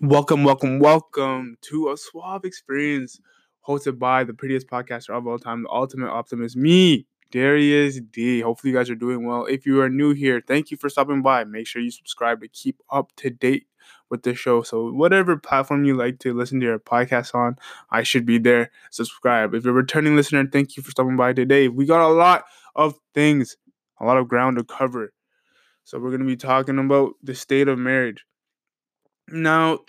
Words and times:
Welcome, 0.00 0.44
welcome, 0.44 0.80
welcome 0.80 1.56
to 1.62 1.90
a 1.90 1.96
suave 1.96 2.44
experience 2.44 3.20
hosted 3.66 3.98
by 3.98 4.24
the 4.24 4.34
prettiest 4.34 4.66
podcaster 4.66 5.10
of 5.16 5.26
all 5.26 5.38
time, 5.38 5.62
the 5.62 5.70
ultimate 5.70 6.10
optimist, 6.10 6.56
me, 6.56 7.06
Darius 7.30 8.00
D. 8.00 8.40
Hopefully, 8.40 8.72
you 8.72 8.76
guys 8.78 8.90
are 8.90 8.94
doing 8.96 9.24
well. 9.24 9.46
If 9.46 9.66
you 9.66 9.80
are 9.80 9.88
new 9.88 10.12
here, 10.12 10.42
thank 10.46 10.70
you 10.70 10.76
for 10.76 10.88
stopping 10.88 11.22
by. 11.22 11.44
Make 11.44 11.66
sure 11.66 11.80
you 11.80 11.90
subscribe 11.90 12.40
to 12.42 12.48
keep 12.48 12.80
up 12.90 13.12
to 13.16 13.30
date 13.30 13.66
with 14.10 14.22
the 14.24 14.34
show. 14.34 14.62
So, 14.62 14.90
whatever 14.92 15.36
platform 15.36 15.84
you 15.84 15.96
like 15.96 16.18
to 16.20 16.34
listen 16.34 16.60
to 16.60 16.66
your 16.66 16.78
podcast 16.78 17.34
on, 17.34 17.56
I 17.90 18.02
should 18.02 18.26
be 18.26 18.38
there. 18.38 18.70
Subscribe. 18.90 19.54
If 19.54 19.64
you're 19.64 19.72
a 19.72 19.76
returning 19.76 20.16
listener, 20.16 20.46
thank 20.46 20.76
you 20.76 20.82
for 20.82 20.90
stopping 20.90 21.16
by 21.16 21.32
today. 21.32 21.68
We 21.68 21.86
got 21.86 22.06
a 22.06 22.12
lot 22.12 22.44
of 22.76 22.98
things, 23.14 23.56
a 24.00 24.04
lot 24.04 24.18
of 24.18 24.28
ground 24.28 24.58
to 24.58 24.64
cover. 24.64 25.12
So, 25.84 25.98
we're 25.98 26.10
going 26.10 26.20
to 26.20 26.26
be 26.26 26.36
talking 26.36 26.78
about 26.78 27.14
the 27.22 27.34
state 27.34 27.68
of 27.68 27.78
marriage. 27.78 28.24
Now, 29.28 29.80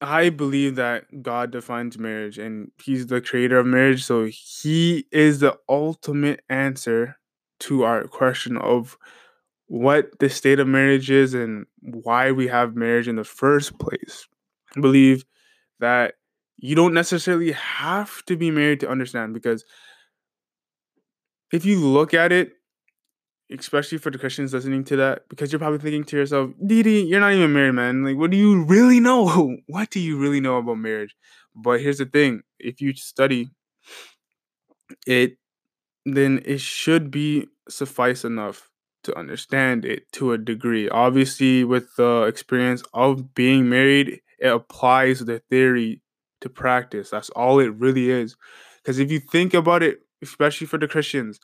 I 0.00 0.28
believe 0.28 0.74
that 0.76 1.22
God 1.22 1.50
defines 1.50 1.98
marriage 1.98 2.38
and 2.38 2.70
He's 2.82 3.06
the 3.06 3.20
creator 3.20 3.58
of 3.58 3.66
marriage. 3.66 4.04
So 4.04 4.26
He 4.26 5.06
is 5.10 5.40
the 5.40 5.58
ultimate 5.68 6.40
answer 6.48 7.16
to 7.60 7.84
our 7.84 8.04
question 8.06 8.56
of 8.58 8.98
what 9.68 10.18
the 10.20 10.28
state 10.28 10.60
of 10.60 10.68
marriage 10.68 11.10
is 11.10 11.34
and 11.34 11.66
why 11.80 12.30
we 12.32 12.46
have 12.48 12.76
marriage 12.76 13.08
in 13.08 13.16
the 13.16 13.24
first 13.24 13.78
place. 13.78 14.26
I 14.76 14.80
believe 14.80 15.24
that 15.80 16.14
you 16.58 16.74
don't 16.74 16.94
necessarily 16.94 17.52
have 17.52 18.24
to 18.26 18.36
be 18.36 18.50
married 18.50 18.80
to 18.80 18.88
understand 18.90 19.34
because 19.34 19.64
if 21.52 21.64
you 21.64 21.78
look 21.78 22.14
at 22.14 22.32
it, 22.32 22.52
especially 23.50 23.98
for 23.98 24.10
the 24.10 24.18
Christians 24.18 24.52
listening 24.52 24.84
to 24.84 24.96
that, 24.96 25.28
because 25.28 25.52
you're 25.52 25.58
probably 25.58 25.78
thinking 25.78 26.04
to 26.04 26.16
yourself, 26.16 26.50
Didi, 26.64 27.02
you're 27.02 27.20
not 27.20 27.32
even 27.32 27.52
married, 27.52 27.72
man. 27.72 28.04
Like, 28.04 28.16
what 28.16 28.30
do 28.30 28.36
you 28.36 28.64
really 28.64 29.00
know? 29.00 29.56
What 29.66 29.90
do 29.90 30.00
you 30.00 30.18
really 30.18 30.40
know 30.40 30.58
about 30.58 30.78
marriage? 30.78 31.14
But 31.54 31.80
here's 31.80 31.98
the 31.98 32.06
thing 32.06 32.42
if 32.58 32.80
you 32.80 32.94
study 32.94 33.50
it, 35.06 35.38
then 36.04 36.42
it 36.44 36.60
should 36.60 37.10
be 37.10 37.48
suffice 37.68 38.24
enough 38.24 38.70
to 39.04 39.16
understand 39.16 39.84
it 39.84 40.10
to 40.12 40.32
a 40.32 40.38
degree. 40.38 40.88
Obviously, 40.88 41.64
with 41.64 41.94
the 41.96 42.22
experience 42.22 42.82
of 42.92 43.34
being 43.34 43.68
married, 43.68 44.20
it 44.38 44.48
applies 44.48 45.20
the 45.20 45.40
theory 45.50 46.02
to 46.40 46.48
practice. 46.48 47.10
That's 47.10 47.30
all 47.30 47.58
it 47.60 47.72
really 47.74 48.10
is. 48.10 48.36
Because 48.82 48.98
if 48.98 49.10
you 49.10 49.20
think 49.20 49.54
about 49.54 49.82
it, 49.82 50.00
especially 50.22 50.66
for 50.66 50.78
the 50.78 50.88
Christians, 50.88 51.40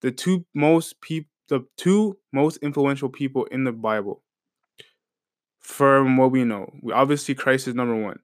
the 0.00 0.10
two 0.10 0.44
most 0.54 1.00
people 1.00 1.30
the 1.50 1.66
two 1.76 2.16
most 2.32 2.56
influential 2.58 3.08
people 3.08 3.44
in 3.46 3.64
the 3.64 3.72
Bible. 3.72 4.22
From 5.58 6.16
what 6.16 6.30
we 6.30 6.44
know, 6.44 6.72
We, 6.82 6.92
obviously 6.92 7.34
Christ 7.34 7.68
is 7.68 7.74
number 7.74 7.94
one, 7.94 8.20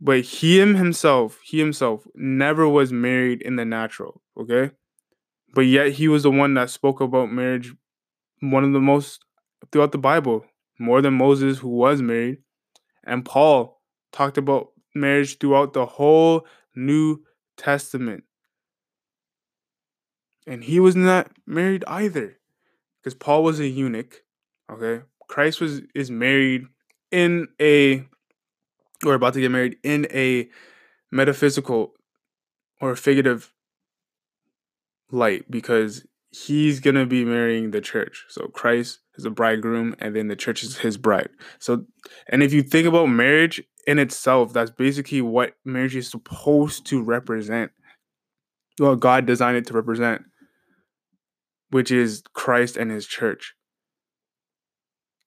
but 0.00 0.22
he 0.22 0.58
himself, 0.58 1.38
he 1.44 1.58
himself 1.58 2.06
never 2.14 2.68
was 2.68 2.92
married 2.92 3.42
in 3.42 3.56
the 3.56 3.64
natural. 3.64 4.20
Okay, 4.36 4.72
but 5.54 5.62
yet 5.62 5.92
he 5.92 6.08
was 6.08 6.24
the 6.24 6.30
one 6.30 6.54
that 6.54 6.70
spoke 6.70 7.00
about 7.00 7.30
marriage, 7.30 7.72
one 8.40 8.64
of 8.64 8.72
the 8.72 8.80
most 8.80 9.24
throughout 9.70 9.92
the 9.92 9.98
Bible, 9.98 10.44
more 10.78 11.00
than 11.00 11.14
Moses, 11.14 11.58
who 11.58 11.68
was 11.68 12.02
married, 12.02 12.38
and 13.04 13.24
Paul 13.24 13.80
talked 14.10 14.38
about 14.38 14.72
marriage 14.94 15.38
throughout 15.38 15.74
the 15.74 15.86
whole 15.86 16.46
New 16.74 17.22
Testament. 17.56 18.24
And 20.46 20.64
he 20.64 20.80
was 20.80 20.96
not 20.96 21.30
married 21.46 21.84
either 21.86 22.38
because 23.04 23.14
Paul 23.14 23.44
was 23.44 23.60
a 23.60 23.68
eunuch. 23.68 24.22
Okay, 24.72 25.02
Christ 25.28 25.60
was 25.60 25.82
is 25.94 26.10
married 26.10 26.66
in 27.10 27.48
a 27.60 28.06
or 29.04 29.14
about 29.14 29.34
to 29.34 29.40
get 29.40 29.50
married 29.50 29.76
in 29.82 30.06
a 30.10 30.48
metaphysical 31.12 31.92
or 32.80 32.96
figurative 32.96 33.52
light 35.10 35.50
because 35.50 36.06
he's 36.30 36.80
gonna 36.80 37.04
be 37.04 37.24
marrying 37.24 37.70
the 37.70 37.82
church. 37.82 38.24
So 38.28 38.46
Christ 38.48 39.00
is 39.16 39.26
a 39.26 39.30
bridegroom, 39.30 39.94
and 39.98 40.16
then 40.16 40.28
the 40.28 40.36
church 40.36 40.62
is 40.62 40.78
his 40.78 40.96
bride. 40.96 41.28
So, 41.58 41.84
and 42.28 42.42
if 42.42 42.52
you 42.52 42.62
think 42.62 42.86
about 42.86 43.06
marriage 43.06 43.62
in 43.86 43.98
itself, 43.98 44.54
that's 44.54 44.70
basically 44.70 45.20
what 45.20 45.54
marriage 45.64 45.94
is 45.94 46.10
supposed 46.10 46.86
to 46.86 47.02
represent. 47.02 47.70
Well, 48.80 48.96
God 48.96 49.26
designed 49.26 49.58
it 49.58 49.66
to 49.66 49.74
represent 49.74 50.22
which 51.74 51.90
is 51.90 52.22
Christ 52.34 52.76
and 52.76 52.88
his 52.88 53.04
church. 53.04 53.52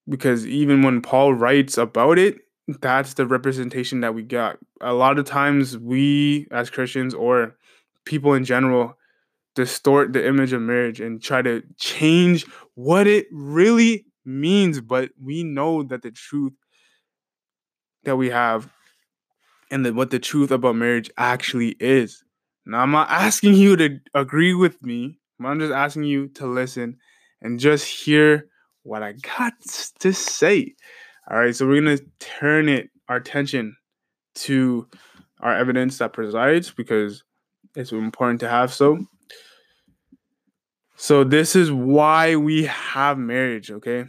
Because 0.08 0.48
even 0.48 0.82
when 0.82 1.02
Paul 1.02 1.34
writes 1.34 1.78
about 1.78 2.18
it, 2.18 2.38
that's 2.80 3.16
the 3.16 3.28
representation 3.28 4.00
that 4.00 4.16
we 4.16 4.24
got. 4.24 4.58
A 4.80 4.94
lot 4.94 5.20
of 5.20 5.26
times, 5.26 5.78
we 5.78 6.48
as 6.50 6.70
Christians 6.70 7.14
or 7.14 7.58
people 8.06 8.34
in 8.34 8.46
general 8.46 8.98
distort 9.56 10.14
the 10.14 10.26
image 10.26 10.54
of 10.54 10.62
marriage 10.62 11.02
and 11.02 11.22
try 11.22 11.42
to 11.42 11.64
change 11.76 12.46
what 12.76 13.08
it 13.08 13.28
really 13.30 14.06
means. 14.24 14.80
But 14.80 15.10
we 15.22 15.44
know 15.44 15.84
that 15.84 16.02
the 16.02 16.12
truth 16.12 16.54
that 18.06 18.16
we 18.16 18.30
have 18.30 18.70
and 19.70 19.98
what 19.98 20.12
the 20.12 20.20
truth 20.20 20.52
about 20.52 20.78
marriage 20.78 21.12
actually 21.18 21.76
is. 21.82 22.24
Now, 22.66 22.84
I'm 22.84 22.92
not 22.92 23.10
asking 23.10 23.56
you 23.56 23.76
to 23.76 24.00
agree 24.14 24.54
with 24.54 24.82
me 24.82 25.20
I'm 25.46 25.60
just 25.60 25.74
asking 25.74 26.04
you 26.04 26.30
to 26.30 26.48
listen 26.48 26.98
and 27.42 27.60
just 27.60 27.86
hear 27.86 28.48
what 28.84 29.04
I 29.04 29.14
got 29.14 29.54
to 30.00 30.14
say. 30.14 30.76
All 31.30 31.38
right, 31.38 31.56
so 31.56 31.68
we're 31.68 31.82
gonna 31.82 32.00
turn 32.20 32.70
it 32.70 32.90
our 33.10 33.18
attention 33.18 33.76
to 34.36 34.88
our 35.40 35.56
evidence 35.56 35.98
that 35.98 36.14
presides 36.14 36.72
because 36.72 37.24
it's 37.76 37.92
important 37.92 38.40
to 38.40 38.50
have 38.50 38.74
so. 38.74 39.06
So 40.96 41.24
this 41.24 41.56
is 41.56 41.72
why 41.72 42.36
we 42.36 42.64
have 42.66 43.20
marriage, 43.20 43.70
okay? 43.70 44.06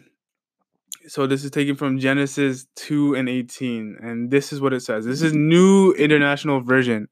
So 1.07 1.27
this 1.27 1.45
is 1.45 1.51
taken 1.51 1.75
from 1.77 1.99
Genesis 1.99 2.67
2 2.77 3.15
and 3.15 3.29
18 3.29 3.99
and 4.01 4.31
this 4.31 4.53
is 4.53 4.61
what 4.61 4.73
it 4.73 4.81
says. 4.81 5.05
This 5.05 5.23
is 5.23 5.35
New 5.35 5.93
International 5.93 6.61
Version. 6.61 7.09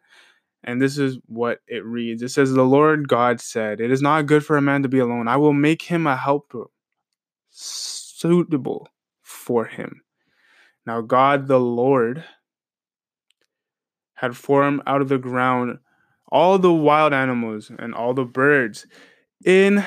And 0.65 0.83
this 0.83 0.99
is 0.99 1.19
what 1.27 1.61
it 1.69 1.85
reads 1.85 2.23
It 2.23 2.31
says, 2.31 2.53
The 2.53 2.63
Lord 2.63 3.09
God 3.09 3.41
said, 3.41 3.81
It 3.81 3.91
is 3.91 4.03
not 4.03 4.27
good 4.27 4.45
for 4.45 4.57
a 4.57 4.63
man 4.63 4.83
to 4.83 4.89
be 4.89 4.99
alone. 4.99 5.29
I 5.29 5.37
will 5.37 5.53
make 5.53 5.83
him 5.83 6.07
a 6.07 6.17
helper 6.17 6.65
suitable 7.51 8.89
for 9.23 9.67
him. 9.67 10.03
Now, 10.87 11.01
God 11.01 11.49
the 11.49 11.61
Lord 11.61 12.25
had 14.15 14.37
formed 14.37 14.83
out 14.87 15.03
of 15.03 15.09
the 15.09 15.19
ground 15.19 15.79
all 16.31 16.59
the 16.59 16.73
wild 16.73 17.13
animals 17.13 17.71
and 17.79 17.95
all 17.95 18.15
the 18.15 18.25
birds 18.25 18.87
in 19.45 19.85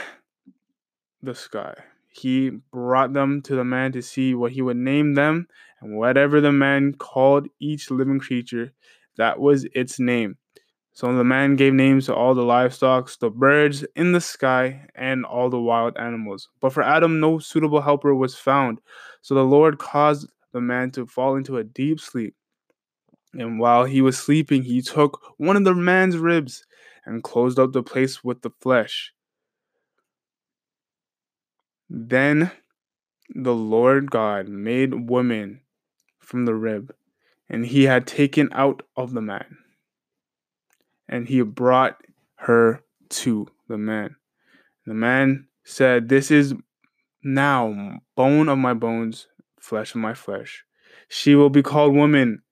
the 1.22 1.36
sky. 1.36 1.74
He 2.08 2.52
brought 2.72 3.14
them 3.14 3.42
to 3.44 3.56
the 3.56 3.64
man 3.64 3.92
to 3.94 4.02
see 4.02 4.34
what 4.34 4.52
he 4.52 4.62
would 4.62 4.78
name 4.78 5.14
them, 5.14 5.48
and 5.82 5.98
whatever 5.98 6.42
the 6.42 6.52
man 6.52 6.94
called 6.94 7.48
each 7.60 7.92
living 7.92 8.20
creature, 8.20 8.74
that 9.18 9.40
was 9.40 9.66
its 9.74 10.00
name. 10.00 10.38
So 11.00 11.16
the 11.16 11.24
man 11.24 11.56
gave 11.56 11.74
names 11.74 12.08
to 12.08 12.14
all 12.14 12.34
the 12.34 12.44
livestock, 12.44 13.10
the 13.20 13.30
birds 13.30 13.86
in 13.96 14.12
the 14.12 14.20
sky, 14.20 14.86
and 14.96 15.24
all 15.24 15.50
the 15.50 15.58
wild 15.58 15.96
animals. 15.98 16.50
But 16.60 16.74
for 16.74 16.84
Adam, 16.84 17.22
no 17.22 17.40
suitable 17.40 17.80
helper 17.80 18.14
was 18.14 18.36
found. 18.36 18.82
So 19.22 19.34
the 19.34 19.46
Lord 19.46 19.78
caused 19.80 20.30
the 20.52 20.60
man 20.60 20.92
to 20.92 21.06
fall 21.06 21.38
into 21.38 21.56
a 21.56 21.64
deep 21.64 22.02
sleep. 22.02 22.36
And 23.34 23.62
while 23.62 23.86
he 23.86 24.02
was 24.02 24.18
sleeping, 24.18 24.64
he 24.64 24.82
took 24.82 25.22
one 25.38 25.56
of 25.56 25.64
the 25.64 25.74
man's 25.74 26.18
ribs 26.18 26.66
and 27.06 27.24
closed 27.24 27.60
up 27.60 27.72
the 27.72 27.82
place 27.82 28.22
with 28.22 28.42
the 28.42 28.52
flesh. 28.60 29.14
Then 31.90 32.52
the 33.34 33.56
Lord 33.56 34.12
God 34.12 34.50
made 34.50 35.10
woman 35.10 35.62
from 36.20 36.44
the 36.44 36.56
rib, 36.56 36.94
and 37.48 37.66
he 37.66 37.86
had 37.86 38.06
taken 38.06 38.50
out 38.52 38.84
of 38.98 39.14
the 39.14 39.22
man 39.22 39.60
and 41.10 41.28
he 41.28 41.42
brought 41.42 42.02
her 42.36 42.84
to 43.10 43.48
the 43.68 43.78
man. 43.78 44.16
The 44.86 44.94
man 44.94 45.48
said, 45.64 46.08
This 46.08 46.32
is 46.32 46.54
now 47.24 48.00
bone 48.16 48.48
of 48.48 48.60
my 48.60 48.74
bones, 48.74 49.28
flesh 49.60 49.96
of 49.96 50.02
my 50.02 50.14
flesh. 50.14 50.64
She 51.10 51.36
will 51.36 51.50
be 51.50 51.64
called 51.64 51.96
woman, 51.96 52.44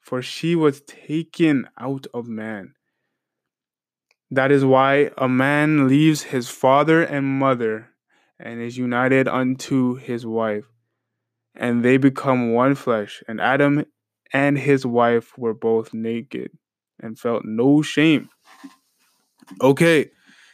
for 0.00 0.22
she 0.22 0.54
was 0.54 0.80
taken 0.82 1.68
out 1.78 2.06
of 2.14 2.28
man. 2.28 2.74
That 4.30 4.52
is 4.52 4.64
why 4.64 5.10
a 5.18 5.28
man 5.28 5.88
leaves 5.88 6.22
his 6.22 6.48
father 6.48 7.02
and 7.02 7.26
mother 7.26 7.90
and 8.38 8.60
is 8.60 8.78
united 8.78 9.26
unto 9.28 9.96
his 9.96 10.24
wife, 10.24 10.66
and 11.54 11.84
they 11.84 11.96
become 11.96 12.52
one 12.52 12.74
flesh. 12.74 13.22
And 13.26 13.40
Adam 13.40 13.84
and 14.32 14.58
his 14.58 14.86
wife 14.86 15.36
were 15.38 15.54
both 15.54 15.94
naked 15.94 16.50
and 17.00 17.18
felt 17.18 17.44
no 17.44 17.82
shame. 17.82 18.28
Okay, 19.60 20.10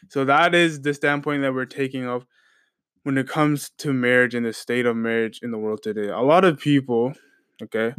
so 0.09 0.25
that 0.25 0.55
is 0.55 0.83
the 0.83 0.95
standpoint 0.95 1.43
that 1.43 1.55
we're 1.55 1.65
taking 1.65 2.07
of 2.07 2.27
when 3.05 3.19
it 3.19 3.29
comes 3.29 3.71
to 3.79 3.93
marriage 3.93 4.35
and 4.35 4.47
the 4.47 4.53
state 4.53 4.87
of 4.87 4.97
marriage 4.97 5.41
in 5.43 5.51
the 5.51 5.59
world 5.59 5.83
today. 5.83 6.09
A 6.09 6.21
lot 6.21 6.45
of 6.45 6.59
people, 6.59 7.15
Okay. 7.63 7.95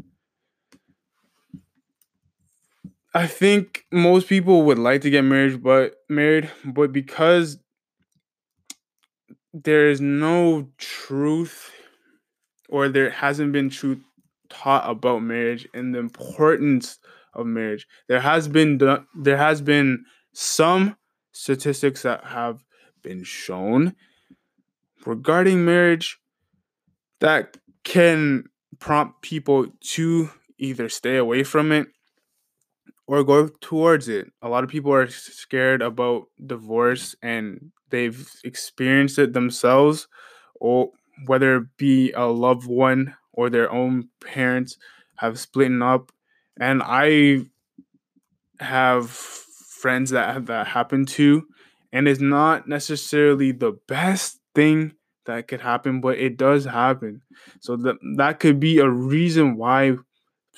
I 3.14 3.28
think 3.28 3.86
most 3.92 4.28
people 4.28 4.64
would 4.64 4.80
like 4.80 5.02
to 5.02 5.10
get 5.10 5.22
married, 5.24 5.62
but 5.64 5.96
married, 6.10 6.52
but 6.66 6.92
because 6.92 7.58
there 9.54 9.90
is 9.90 10.02
no 10.02 10.70
truth 10.78 11.72
or 12.70 12.90
there 12.90 13.10
hasn't 13.10 13.52
been 13.52 13.70
truth 13.70 14.00
taught 14.50 14.90
about 14.90 15.20
marriage 15.20 15.68
and 15.74 15.94
the 15.94 16.00
importance 16.00 17.00
of 17.34 17.46
marriage. 17.46 17.88
There 18.08 18.22
has 18.22 18.48
been 18.48 18.78
there 19.16 19.38
has 19.38 19.62
been 19.62 20.06
some 20.34 20.98
statistics 21.32 22.04
that 22.04 22.24
have 22.26 22.64
been 23.02 23.24
shown 23.24 23.96
regarding 25.06 25.66
marriage 25.66 26.20
that 27.20 27.58
can 27.84 28.46
prompt 28.80 29.22
people 29.22 29.68
to 29.82 30.30
either 30.58 30.90
stay 30.90 31.18
away 31.18 31.44
from 31.44 31.72
it 31.72 31.88
or 33.08 33.24
go 33.24 33.50
towards 33.60 34.08
it. 34.08 34.32
A 34.42 34.50
lot 34.50 34.64
of 34.64 34.70
people 34.70 34.94
are 34.94 35.08
scared 35.08 35.82
about 35.82 36.24
divorce 36.46 37.16
and 37.22 37.72
they've 37.90 38.30
experienced 38.44 39.20
it 39.20 39.34
themselves, 39.34 40.08
or 40.56 40.92
whether 41.26 41.58
it 41.58 41.78
be 41.78 42.12
a 42.14 42.26
loved 42.26 42.66
one 42.66 43.16
or 43.34 43.50
their 43.50 43.72
own 43.72 44.10
parents 44.24 44.78
have 45.18 45.40
split 45.40 45.72
up. 45.82 46.12
And 46.60 46.82
I 46.84 47.46
have 48.60 49.10
friends 49.10 50.12
that 50.12 50.34
have 50.34 50.46
that 50.48 50.68
happened 50.68 51.08
to, 51.10 51.46
and 51.92 52.08
it's 52.08 52.22
not 52.22 52.68
necessarily 52.68 53.52
the 53.52 53.78
best 53.88 54.40
thing 54.56 54.94
that 55.26 55.48
could 55.48 55.62
happen, 55.62 56.02
but 56.02 56.18
it 56.18 56.38
does 56.38 56.66
happen. 56.66 57.22
So 57.60 57.76
that 57.78 57.96
that 58.18 58.40
could 58.40 58.60
be 58.60 58.80
a 58.80 58.90
reason 58.90 59.58
why 59.58 59.98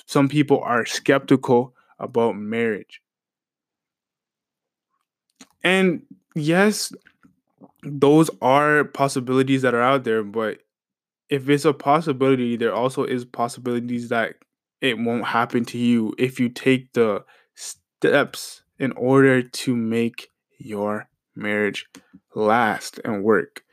some 0.06 0.30
people 0.30 0.60
are 0.62 0.86
skeptical 0.86 1.74
about 2.00 2.36
marriage. 2.36 3.02
And 5.64 6.04
yes, 6.36 6.94
those 7.84 8.30
are 8.42 8.84
possibilities 8.84 9.62
that 9.62 9.74
are 9.74 9.82
out 9.82 10.04
there, 10.04 10.24
but 10.24 10.60
if 11.30 11.50
it's 11.50 11.66
a 11.66 11.74
possibility, 11.74 12.56
there 12.56 12.74
also 12.74 13.04
is 13.04 13.26
possibilities 13.26 14.10
that 14.10 14.36
it 14.82 14.98
won't 14.98 15.26
happen 15.26 15.66
to 15.66 15.78
you 15.78 16.14
if 16.18 16.40
you 16.40 16.50
take 16.50 16.94
the 16.94 17.24
steps 17.56 18.64
in 18.80 18.92
order 18.94 19.42
to 19.42 19.76
make 19.76 20.30
your 20.58 21.08
marriage 21.36 21.86
last 22.34 23.00
and 23.04 23.24
work. 23.24 23.64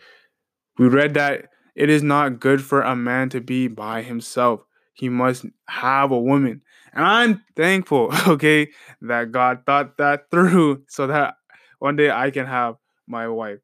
We 0.78 0.88
read 0.88 1.14
that 1.14 1.46
it 1.74 1.88
is 1.90 2.02
not 2.02 2.40
good 2.40 2.62
for 2.62 2.82
a 2.82 2.96
man 2.96 3.28
to 3.30 3.40
be 3.40 3.68
by 3.68 4.02
himself. 4.02 4.60
He 4.94 5.08
must 5.08 5.46
have 5.68 6.10
a 6.10 6.20
woman. 6.20 6.62
And 6.92 7.04
I'm 7.04 7.42
thankful, 7.56 8.12
okay, 8.28 8.68
that 9.00 9.32
God 9.32 9.62
thought 9.66 9.96
that 9.98 10.30
through 10.30 10.84
so 10.88 11.06
that 11.06 11.34
one 11.78 11.96
day 11.96 12.10
I 12.10 12.30
can 12.30 12.46
have 12.46 12.76
my 13.06 13.28
wife. 13.28 13.58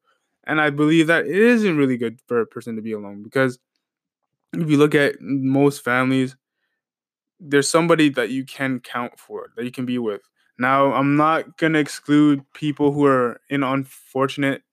And 0.45 0.59
I 0.59 0.71
believe 0.71 1.07
that 1.07 1.25
it 1.27 1.35
isn't 1.35 1.77
really 1.77 1.97
good 1.97 2.19
for 2.27 2.41
a 2.41 2.47
person 2.47 2.75
to 2.75 2.81
be 2.81 2.93
alone 2.93 3.21
because 3.21 3.59
if 4.53 4.69
you 4.69 4.77
look 4.77 4.95
at 4.95 5.21
most 5.21 5.83
families, 5.83 6.35
there's 7.39 7.69
somebody 7.69 8.09
that 8.09 8.29
you 8.29 8.43
can 8.45 8.79
count 8.79 9.19
for, 9.19 9.51
that 9.55 9.65
you 9.65 9.71
can 9.71 9.85
be 9.85 9.97
with. 9.97 10.21
Now, 10.57 10.93
I'm 10.93 11.15
not 11.15 11.57
going 11.57 11.73
to 11.73 11.79
exclude 11.79 12.43
people 12.53 12.91
who 12.91 13.05
are 13.05 13.39
in 13.49 13.63
unfortunate 13.63 14.63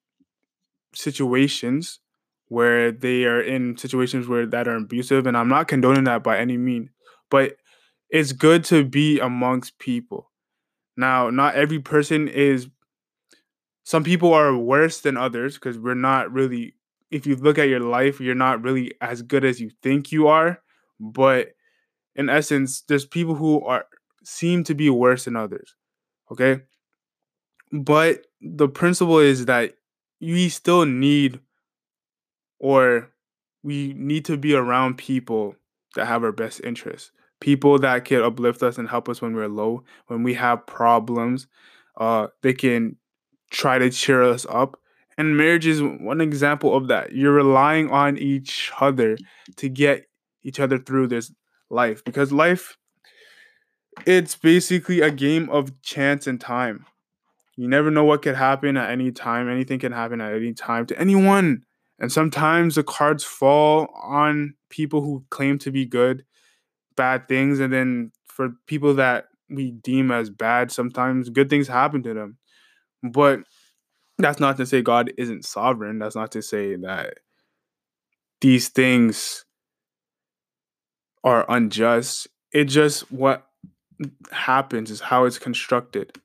situations 0.92 2.00
where 2.48 2.90
they 2.90 3.24
are 3.24 3.40
in 3.40 3.76
situations 3.76 4.28
where 4.28 4.46
that 4.46 4.68
are 4.68 4.76
abusive 4.76 5.26
and 5.26 5.36
I'm 5.36 5.48
not 5.48 5.68
condoning 5.68 6.04
that 6.04 6.22
by 6.22 6.38
any 6.38 6.56
mean. 6.56 6.90
But 7.30 7.56
it's 8.10 8.32
good 8.32 8.64
to 8.64 8.84
be 8.84 9.18
amongst 9.18 9.78
people. 9.78 10.30
Now, 10.96 11.30
not 11.30 11.54
every 11.54 11.80
person 11.80 12.28
is 12.28 12.68
some 13.84 14.02
people 14.02 14.32
are 14.32 14.56
worse 14.56 15.00
than 15.00 15.16
others 15.16 15.54
because 15.54 15.78
we're 15.78 15.94
not 15.94 16.32
really 16.32 16.74
if 17.10 17.26
you 17.26 17.36
look 17.36 17.58
at 17.58 17.68
your 17.68 17.80
life, 17.80 18.20
you're 18.20 18.34
not 18.34 18.62
really 18.62 18.92
as 19.00 19.22
good 19.22 19.44
as 19.44 19.60
you 19.60 19.70
think 19.82 20.10
you 20.10 20.26
are, 20.26 20.60
but 20.98 21.52
in 22.16 22.28
essence, 22.28 22.82
there's 22.82 23.06
people 23.06 23.34
who 23.34 23.64
are 23.64 23.86
seem 24.24 24.64
to 24.64 24.74
be 24.74 24.90
worse 24.90 25.24
than 25.24 25.36
others. 25.36 25.74
Okay? 26.32 26.62
But 27.72 28.26
the 28.40 28.68
principle 28.68 29.18
is 29.18 29.46
that 29.46 29.74
we 30.20 30.48
still 30.48 30.84
need 30.84 31.40
or 32.58 33.10
we 33.62 33.94
need 33.96 34.24
to 34.24 34.36
be 34.36 34.54
around 34.54 34.98
people 34.98 35.54
that 35.94 36.06
have 36.06 36.24
our 36.24 36.32
best 36.32 36.60
interests 36.64 37.10
people 37.40 37.78
that 37.78 38.04
can 38.04 38.22
uplift 38.22 38.62
us 38.62 38.78
and 38.78 38.88
help 38.88 39.08
us 39.08 39.20
when 39.20 39.34
we're 39.34 39.48
low, 39.48 39.84
when 40.06 40.22
we 40.22 40.34
have 40.34 40.66
problems. 40.66 41.46
Uh, 41.96 42.28
they 42.42 42.52
can 42.52 42.96
try 43.50 43.78
to 43.78 43.90
cheer 43.90 44.22
us 44.22 44.46
up. 44.48 44.78
And 45.18 45.36
marriage 45.36 45.66
is 45.66 45.82
one 45.82 46.20
example 46.20 46.76
of 46.76 46.88
that. 46.88 47.12
You're 47.12 47.32
relying 47.32 47.90
on 47.90 48.18
each 48.18 48.70
other 48.80 49.16
to 49.56 49.68
get 49.68 50.06
each 50.42 50.60
other 50.60 50.78
through 50.78 51.08
this 51.08 51.32
life 51.70 52.04
because 52.04 52.32
life 52.32 52.76
it's 54.06 54.36
basically 54.36 55.00
a 55.00 55.10
game 55.10 55.48
of 55.50 55.80
chance 55.82 56.26
and 56.26 56.40
time. 56.40 56.84
You 57.56 57.66
never 57.66 57.90
know 57.90 58.04
what 58.04 58.22
could 58.22 58.34
happen 58.34 58.76
at 58.76 58.90
any 58.90 59.10
time. 59.10 59.48
Anything 59.48 59.78
can 59.78 59.92
happen 59.92 60.20
at 60.20 60.34
any 60.34 60.52
time 60.52 60.84
to 60.86 61.00
anyone. 61.00 61.64
And 61.98 62.12
sometimes 62.12 62.74
the 62.74 62.82
cards 62.82 63.24
fall 63.24 63.88
on 64.02 64.54
people 64.68 65.00
who 65.00 65.24
claim 65.30 65.58
to 65.60 65.70
be 65.70 65.86
good 65.86 66.24
bad 66.96 67.28
things 67.28 67.60
and 67.60 67.72
then 67.72 68.10
for 68.26 68.50
people 68.66 68.94
that 68.94 69.26
we 69.48 69.70
deem 69.70 70.10
as 70.10 70.30
bad 70.30 70.72
sometimes 70.72 71.30
good 71.30 71.48
things 71.48 71.68
happen 71.68 72.02
to 72.02 72.14
them 72.14 72.38
but 73.02 73.40
that's 74.18 74.40
not 74.40 74.56
to 74.56 74.66
say 74.66 74.82
god 74.82 75.12
isn't 75.16 75.44
sovereign 75.44 75.98
that's 75.98 76.16
not 76.16 76.32
to 76.32 76.42
say 76.42 76.76
that 76.76 77.18
these 78.40 78.68
things 78.68 79.45
are 81.26 81.44
unjust 81.50 82.26
it 82.52 82.64
just 82.64 83.12
what 83.12 83.46
happens 84.32 84.90
is 84.90 85.00
how 85.00 85.26
it's 85.26 85.38
constructed 85.38 86.18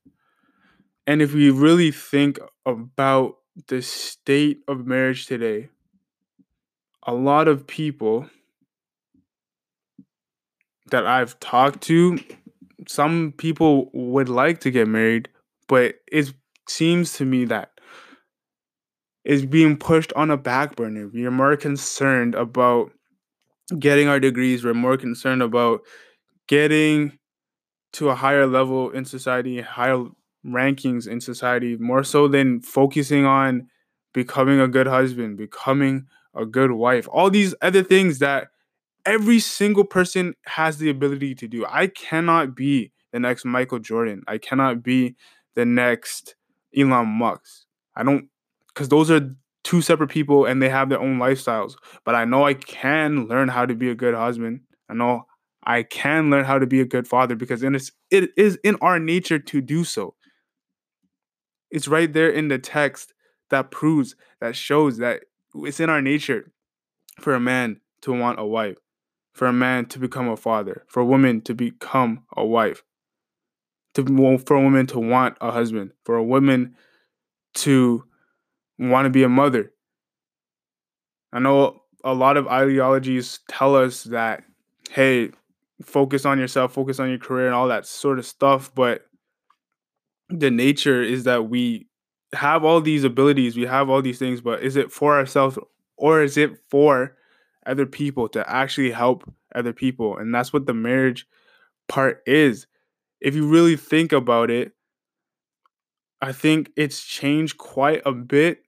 and 1.05 1.21
if 1.21 1.33
we 1.33 1.49
really 1.49 1.91
think 1.91 2.39
about 2.65 3.35
the 3.67 3.81
state 3.81 4.61
of 4.69 4.87
marriage 4.87 5.25
today 5.25 5.67
a 7.03 7.13
lot 7.13 7.47
of 7.47 7.67
people 7.67 8.29
that 10.91 11.07
I've 11.07 11.39
talked 11.39 11.81
to, 11.83 12.19
some 12.87 13.33
people 13.37 13.89
would 13.93 14.29
like 14.29 14.59
to 14.61 14.71
get 14.71 14.87
married, 14.87 15.29
but 15.67 15.95
it 16.11 16.33
seems 16.69 17.13
to 17.13 17.25
me 17.25 17.45
that 17.45 17.71
is 19.23 19.45
being 19.45 19.77
pushed 19.77 20.13
on 20.13 20.29
a 20.31 20.37
back 20.37 20.75
burner. 20.75 21.07
We 21.07 21.25
are 21.25 21.31
more 21.31 21.55
concerned 21.55 22.35
about 22.35 22.91
getting 23.79 24.07
our 24.07 24.19
degrees. 24.19 24.63
We're 24.63 24.73
more 24.73 24.97
concerned 24.97 25.41
about 25.41 25.81
getting 26.47 27.17
to 27.93 28.09
a 28.09 28.15
higher 28.15 28.47
level 28.47 28.91
in 28.91 29.05
society, 29.05 29.61
higher 29.61 30.05
rankings 30.45 31.07
in 31.07 31.21
society, 31.21 31.77
more 31.77 32.03
so 32.03 32.27
than 32.27 32.61
focusing 32.61 33.25
on 33.25 33.67
becoming 34.13 34.59
a 34.59 34.67
good 34.67 34.87
husband, 34.87 35.37
becoming 35.37 36.07
a 36.35 36.45
good 36.45 36.71
wife, 36.71 37.07
all 37.11 37.29
these 37.29 37.53
other 37.61 37.83
things 37.83 38.19
that 38.19 38.47
every 39.05 39.39
single 39.39 39.83
person 39.83 40.35
has 40.45 40.77
the 40.77 40.89
ability 40.89 41.35
to 41.35 41.47
do. 41.47 41.65
I 41.67 41.87
cannot 41.87 42.55
be 42.55 42.91
the 43.11 43.19
next 43.19 43.45
Michael 43.45 43.79
Jordan. 43.79 44.23
I 44.27 44.37
cannot 44.37 44.83
be 44.83 45.15
the 45.55 45.65
next 45.65 46.35
Elon 46.75 47.07
Musk. 47.07 47.65
I 47.95 48.03
don't 48.03 48.29
because 48.67 48.87
those 48.87 49.11
are 49.11 49.29
two 49.63 49.81
separate 49.81 50.09
people 50.09 50.45
and 50.45 50.61
they 50.61 50.69
have 50.69 50.89
their 50.89 50.99
own 50.99 51.17
lifestyles. 51.17 51.75
But 52.03 52.15
I 52.15 52.25
know 52.25 52.45
I 52.45 52.53
can 52.53 53.27
learn 53.27 53.47
how 53.47 53.65
to 53.65 53.75
be 53.75 53.89
a 53.89 53.95
good 53.95 54.13
husband. 54.13 54.61
I 54.89 54.93
know 54.93 55.23
I 55.63 55.83
can 55.83 56.29
learn 56.29 56.45
how 56.45 56.59
to 56.59 56.65
be 56.65 56.81
a 56.81 56.85
good 56.85 57.07
father 57.07 57.35
because 57.35 57.63
it's, 57.63 57.91
it 58.09 58.31
is 58.35 58.57
in 58.63 58.77
our 58.81 58.99
nature 58.99 59.39
to 59.39 59.61
do 59.61 59.83
so. 59.83 60.15
It's 61.69 61.87
right 61.87 62.11
there 62.11 62.29
in 62.29 62.47
the 62.47 62.57
text 62.57 63.13
that 63.49 63.71
proves, 63.71 64.15
that 64.39 64.55
shows 64.55 64.97
that 64.97 65.21
it's 65.55 65.79
in 65.79 65.89
our 65.89 66.01
nature 66.01 66.51
for 67.19 67.33
a 67.33 67.39
man 67.39 67.79
to 68.01 68.11
want 68.11 68.39
a 68.39 68.45
wife 68.45 68.77
for 69.33 69.47
a 69.47 69.53
man 69.53 69.85
to 69.85 69.99
become 69.99 70.27
a 70.27 70.37
father, 70.37 70.85
for 70.87 71.01
a 71.01 71.05
woman 71.05 71.41
to 71.41 71.53
become 71.53 72.23
a 72.35 72.45
wife, 72.45 72.83
to 73.93 74.39
for 74.45 74.55
a 74.55 74.61
woman 74.61 74.87
to 74.87 74.99
want 74.99 75.37
a 75.41 75.51
husband, 75.51 75.91
for 76.03 76.15
a 76.15 76.23
woman 76.23 76.75
to 77.53 78.03
want 78.89 79.05
to 79.05 79.09
be 79.09 79.23
a 79.23 79.29
mother. 79.29 79.71
I 81.33 81.39
know 81.39 81.83
a 82.03 82.13
lot 82.13 82.37
of 82.37 82.47
ideologies 82.47 83.39
tell 83.47 83.75
us 83.75 84.03
that, 84.05 84.43
hey, 84.89 85.31
focus 85.83 86.25
on 86.25 86.39
yourself, 86.39 86.73
focus 86.73 86.99
on 86.99 87.09
your 87.09 87.19
career, 87.19 87.45
and 87.45 87.55
all 87.55 87.67
that 87.67 87.85
sort 87.85 88.19
of 88.19 88.25
stuff. 88.25 88.73
But 88.73 89.05
the 90.29 90.51
nature 90.51 91.01
is 91.01 91.23
that 91.25 91.49
we 91.49 91.87
have 92.33 92.63
all 92.63 92.81
these 92.81 93.03
abilities, 93.03 93.55
we 93.55 93.65
have 93.65 93.89
all 93.89 94.01
these 94.01 94.19
things, 94.19 94.41
but 94.41 94.63
is 94.63 94.75
it 94.75 94.91
for 94.91 95.17
ourselves 95.17 95.57
or 95.97 96.21
is 96.21 96.37
it 96.37 96.57
for 96.69 97.15
other 97.65 97.85
people 97.85 98.27
to 98.29 98.49
actually 98.49 98.91
help 98.91 99.31
other 99.55 99.73
people. 99.73 100.17
And 100.17 100.33
that's 100.33 100.53
what 100.53 100.65
the 100.65 100.73
marriage 100.73 101.27
part 101.87 102.21
is. 102.25 102.67
If 103.19 103.35
you 103.35 103.47
really 103.47 103.75
think 103.75 104.11
about 104.11 104.49
it, 104.49 104.71
I 106.21 106.31
think 106.31 106.71
it's 106.75 107.03
changed 107.03 107.57
quite 107.57 108.01
a 108.05 108.11
bit 108.11 108.63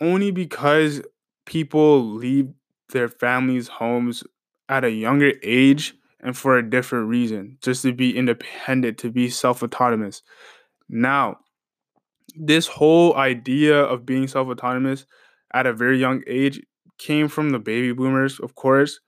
only 0.00 0.30
because 0.30 1.02
people 1.46 2.04
leave 2.04 2.48
their 2.90 3.08
families' 3.08 3.68
homes 3.68 4.24
at 4.68 4.84
a 4.84 4.90
younger 4.90 5.32
age 5.42 5.94
and 6.20 6.36
for 6.36 6.56
a 6.56 6.68
different 6.68 7.08
reason, 7.08 7.58
just 7.62 7.82
to 7.82 7.92
be 7.92 8.16
independent, 8.16 8.98
to 8.98 9.10
be 9.10 9.28
self 9.28 9.62
autonomous. 9.62 10.22
Now, 10.88 11.38
this 12.34 12.66
whole 12.66 13.16
idea 13.16 13.78
of 13.78 14.06
being 14.06 14.26
self 14.26 14.48
autonomous 14.48 15.06
at 15.52 15.66
a 15.66 15.72
very 15.72 15.98
young 15.98 16.22
age 16.26 16.60
came 16.98 17.28
from 17.28 17.50
the 17.50 17.58
baby 17.58 17.92
boomers, 17.92 18.40
of 18.40 18.54
course. 18.54 19.00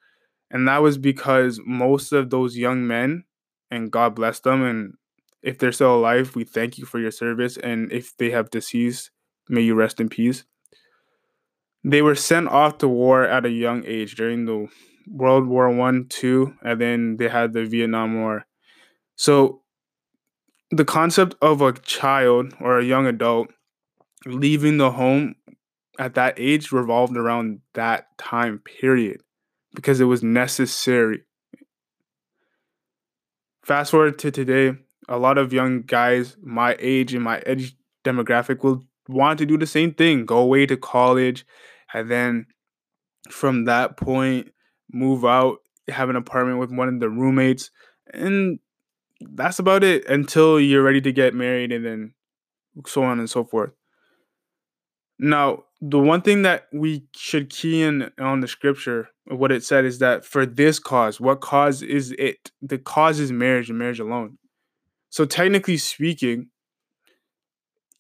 And 0.51 0.69
that 0.69 0.83
was 0.83 0.99
because 0.99 1.61
most 1.65 2.13
of 2.13 2.31
those 2.31 2.57
young 2.57 2.87
men, 2.87 3.25
and 3.71 3.91
God 3.91 4.15
bless 4.15 4.41
them, 4.41 4.63
and 4.63 4.95
if 5.43 5.59
they're 5.59 5.73
still 5.73 5.97
alive, 5.97 6.37
we 6.37 6.45
thank 6.45 6.79
you 6.79 6.85
for 6.85 6.99
your 6.99 7.11
service. 7.11 7.57
And 7.57 7.91
if 7.93 8.17
they 8.17 8.31
have 8.31 8.51
deceased, 8.51 9.11
may 9.49 9.63
you 9.63 9.75
rest 9.75 10.01
in 10.01 10.09
peace. 10.09 10.45
They 11.87 12.03
were 12.03 12.17
sent 12.17 12.49
off 12.49 12.79
to 12.79 12.89
war 12.89 13.23
at 13.23 13.47
a 13.47 13.51
young 13.51 13.85
age 13.87 14.17
during 14.17 14.45
the 14.45 14.67
World 15.07 15.47
War 15.47 15.71
One, 15.71 16.07
two, 16.09 16.53
and 16.61 16.81
then 16.81 17.17
they 17.17 17.29
had 17.29 17.53
the 17.53 17.65
Vietnam 17.65 18.21
War. 18.21 18.45
So 19.15 19.63
the 20.73 20.85
concept 20.85 21.37
of 21.41 21.63
a 21.63 21.73
child 21.73 22.55
or 22.61 22.81
a 22.81 22.85
young 22.85 23.07
adult 23.07 23.53
leaving 24.25 24.79
the 24.79 24.91
home 24.91 25.37
at 25.97 26.15
that 26.15 26.35
age 26.39 26.73
revolved 26.73 27.17
around 27.17 27.61
that 27.75 28.19
time 28.19 28.59
period 28.59 29.23
because 29.73 30.01
it 30.01 30.07
was 30.07 30.25
necessary. 30.25 31.23
Fast 33.63 33.93
forward 33.93 34.19
to 34.19 34.33
today, 34.33 34.77
a 35.09 35.19
lot 35.21 35.39
of 35.39 35.53
young 35.53 35.83
guys 35.83 36.37
my 36.43 36.77
age 36.81 37.15
and 37.15 37.23
my 37.23 37.41
age 37.47 37.77
demographic 38.05 38.65
will 38.65 38.85
want 39.09 39.39
to 39.39 39.47
do 39.47 39.57
the 39.57 39.67
same 39.67 39.95
thing 39.95 40.27
go 40.27 40.39
away 40.39 40.67
to 40.67 40.77
college 40.77 41.47
and 41.97 42.11
then 42.11 42.47
from 43.31 43.65
that 43.65 43.97
point 43.97 44.53
move 44.93 45.25
out 45.25 45.59
have 45.89 46.11
an 46.11 46.17
apartment 46.17 46.59
with 46.59 46.71
one 46.71 46.89
of 46.89 47.01
the 47.01 47.09
roommates 47.09 47.71
and 48.13 48.59
that's 49.33 49.59
about 49.59 49.83
it 49.83 50.07
until 50.09 50.61
you're 50.61 50.83
ready 50.83 51.01
to 51.01 51.11
get 51.11 51.35
married 51.35 51.73
and 51.73 51.85
then 51.85 52.13
so 52.87 53.03
on 53.03 53.19
and 53.19 53.31
so 53.31 53.43
forth. 53.45 53.71
Now 55.19 55.65
the 55.81 55.99
one 55.99 56.21
thing 56.21 56.43
that 56.43 56.67
we 56.73 57.07
should 57.17 57.49
key 57.49 57.83
in 57.83 58.11
on 58.19 58.41
the 58.41 58.49
scripture 58.49 59.09
what 59.29 59.51
it 59.51 59.65
said 59.65 59.85
is 59.85 59.99
that 59.99 60.25
for 60.25 60.45
this 60.45 60.79
cause 60.79 61.19
what 61.19 61.41
cause 61.41 61.81
is 61.81 62.13
it? 62.19 62.51
The 62.61 62.79
cause 62.79 63.19
is 63.19 63.33
marriage 63.33 63.71
and 63.71 63.79
marriage 63.79 64.01
alone. 64.01 64.37
So 65.09 65.25
technically 65.25 65.79
speaking, 65.79 66.51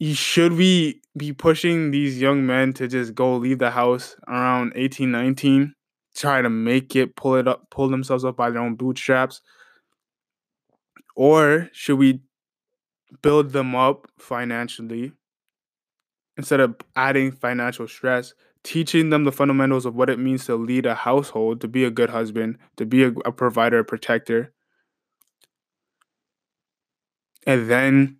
should 0.00 0.52
we 0.52 1.00
be 1.16 1.32
pushing 1.32 1.90
these 1.90 2.20
young 2.20 2.46
men 2.46 2.72
to 2.74 2.86
just 2.86 3.14
go 3.14 3.36
leave 3.36 3.58
the 3.58 3.70
house 3.70 4.16
around 4.28 4.72
18, 4.74 5.10
19, 5.10 5.74
try 6.14 6.42
to 6.42 6.50
make 6.50 6.94
it, 6.94 7.16
pull 7.16 7.36
it 7.36 7.48
up, 7.48 7.70
pull 7.70 7.88
themselves 7.88 8.24
up 8.24 8.36
by 8.36 8.50
their 8.50 8.60
own 8.60 8.74
bootstraps? 8.74 9.40
Or 11.14 11.70
should 11.72 11.98
we 11.98 12.20
build 13.22 13.52
them 13.52 13.74
up 13.74 14.08
financially 14.18 15.12
instead 16.36 16.60
of 16.60 16.76
adding 16.94 17.32
financial 17.32 17.88
stress, 17.88 18.34
teaching 18.62 19.08
them 19.08 19.24
the 19.24 19.32
fundamentals 19.32 19.86
of 19.86 19.94
what 19.94 20.10
it 20.10 20.18
means 20.18 20.44
to 20.44 20.56
lead 20.56 20.84
a 20.84 20.94
household, 20.94 21.62
to 21.62 21.68
be 21.68 21.84
a 21.84 21.90
good 21.90 22.10
husband, 22.10 22.58
to 22.76 22.84
be 22.84 23.04
a, 23.04 23.12
a 23.24 23.32
provider, 23.32 23.78
a 23.78 23.84
protector, 23.84 24.52
and 27.46 27.70
then 27.70 28.18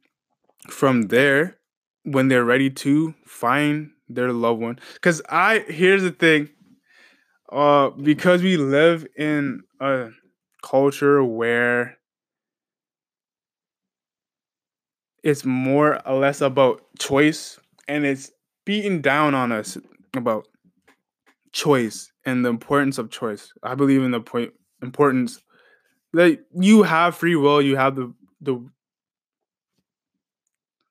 from 0.70 1.08
there, 1.08 1.58
when 2.06 2.28
they're 2.28 2.44
ready 2.44 2.70
to 2.70 3.14
find 3.26 3.90
their 4.08 4.32
loved 4.32 4.60
one. 4.60 4.78
Because 4.94 5.20
I, 5.28 5.64
here's 5.66 6.02
the 6.02 6.12
thing, 6.12 6.48
uh, 7.50 7.90
because 7.90 8.42
we 8.42 8.56
live 8.56 9.06
in 9.16 9.62
a 9.80 10.10
culture 10.62 11.22
where 11.22 11.98
it's 15.22 15.44
more 15.44 16.06
or 16.08 16.18
less 16.18 16.40
about 16.40 16.80
choice 16.98 17.58
and 17.88 18.06
it's 18.06 18.30
beaten 18.64 19.00
down 19.00 19.34
on 19.34 19.50
us 19.50 19.76
about 20.14 20.46
choice 21.52 22.12
and 22.24 22.44
the 22.44 22.48
importance 22.48 22.98
of 22.98 23.10
choice. 23.10 23.52
I 23.64 23.74
believe 23.74 24.02
in 24.02 24.12
the 24.12 24.20
point 24.20 24.52
importance 24.82 25.40
that 26.12 26.38
you 26.54 26.84
have 26.84 27.16
free 27.16 27.34
will, 27.34 27.60
you 27.60 27.76
have 27.76 27.96
the 27.96 28.14
the 28.40 28.64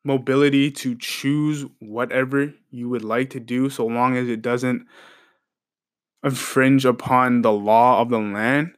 mobility 0.06 0.70
to 0.70 0.96
choose 0.96 1.66
whatever 1.80 2.54
you 2.70 2.88
would 2.88 3.04
like 3.04 3.32
to 3.32 3.40
do 3.40 3.70
so 3.70 3.86
long 3.86 4.16
as 4.16 4.30
it 4.30 4.42
doesn't 4.42 4.86
infringe 6.24 6.86
upon 6.86 7.42
the 7.42 7.52
law 7.52 8.00
of 8.02 8.10
the 8.10 8.20
land. 8.20 8.72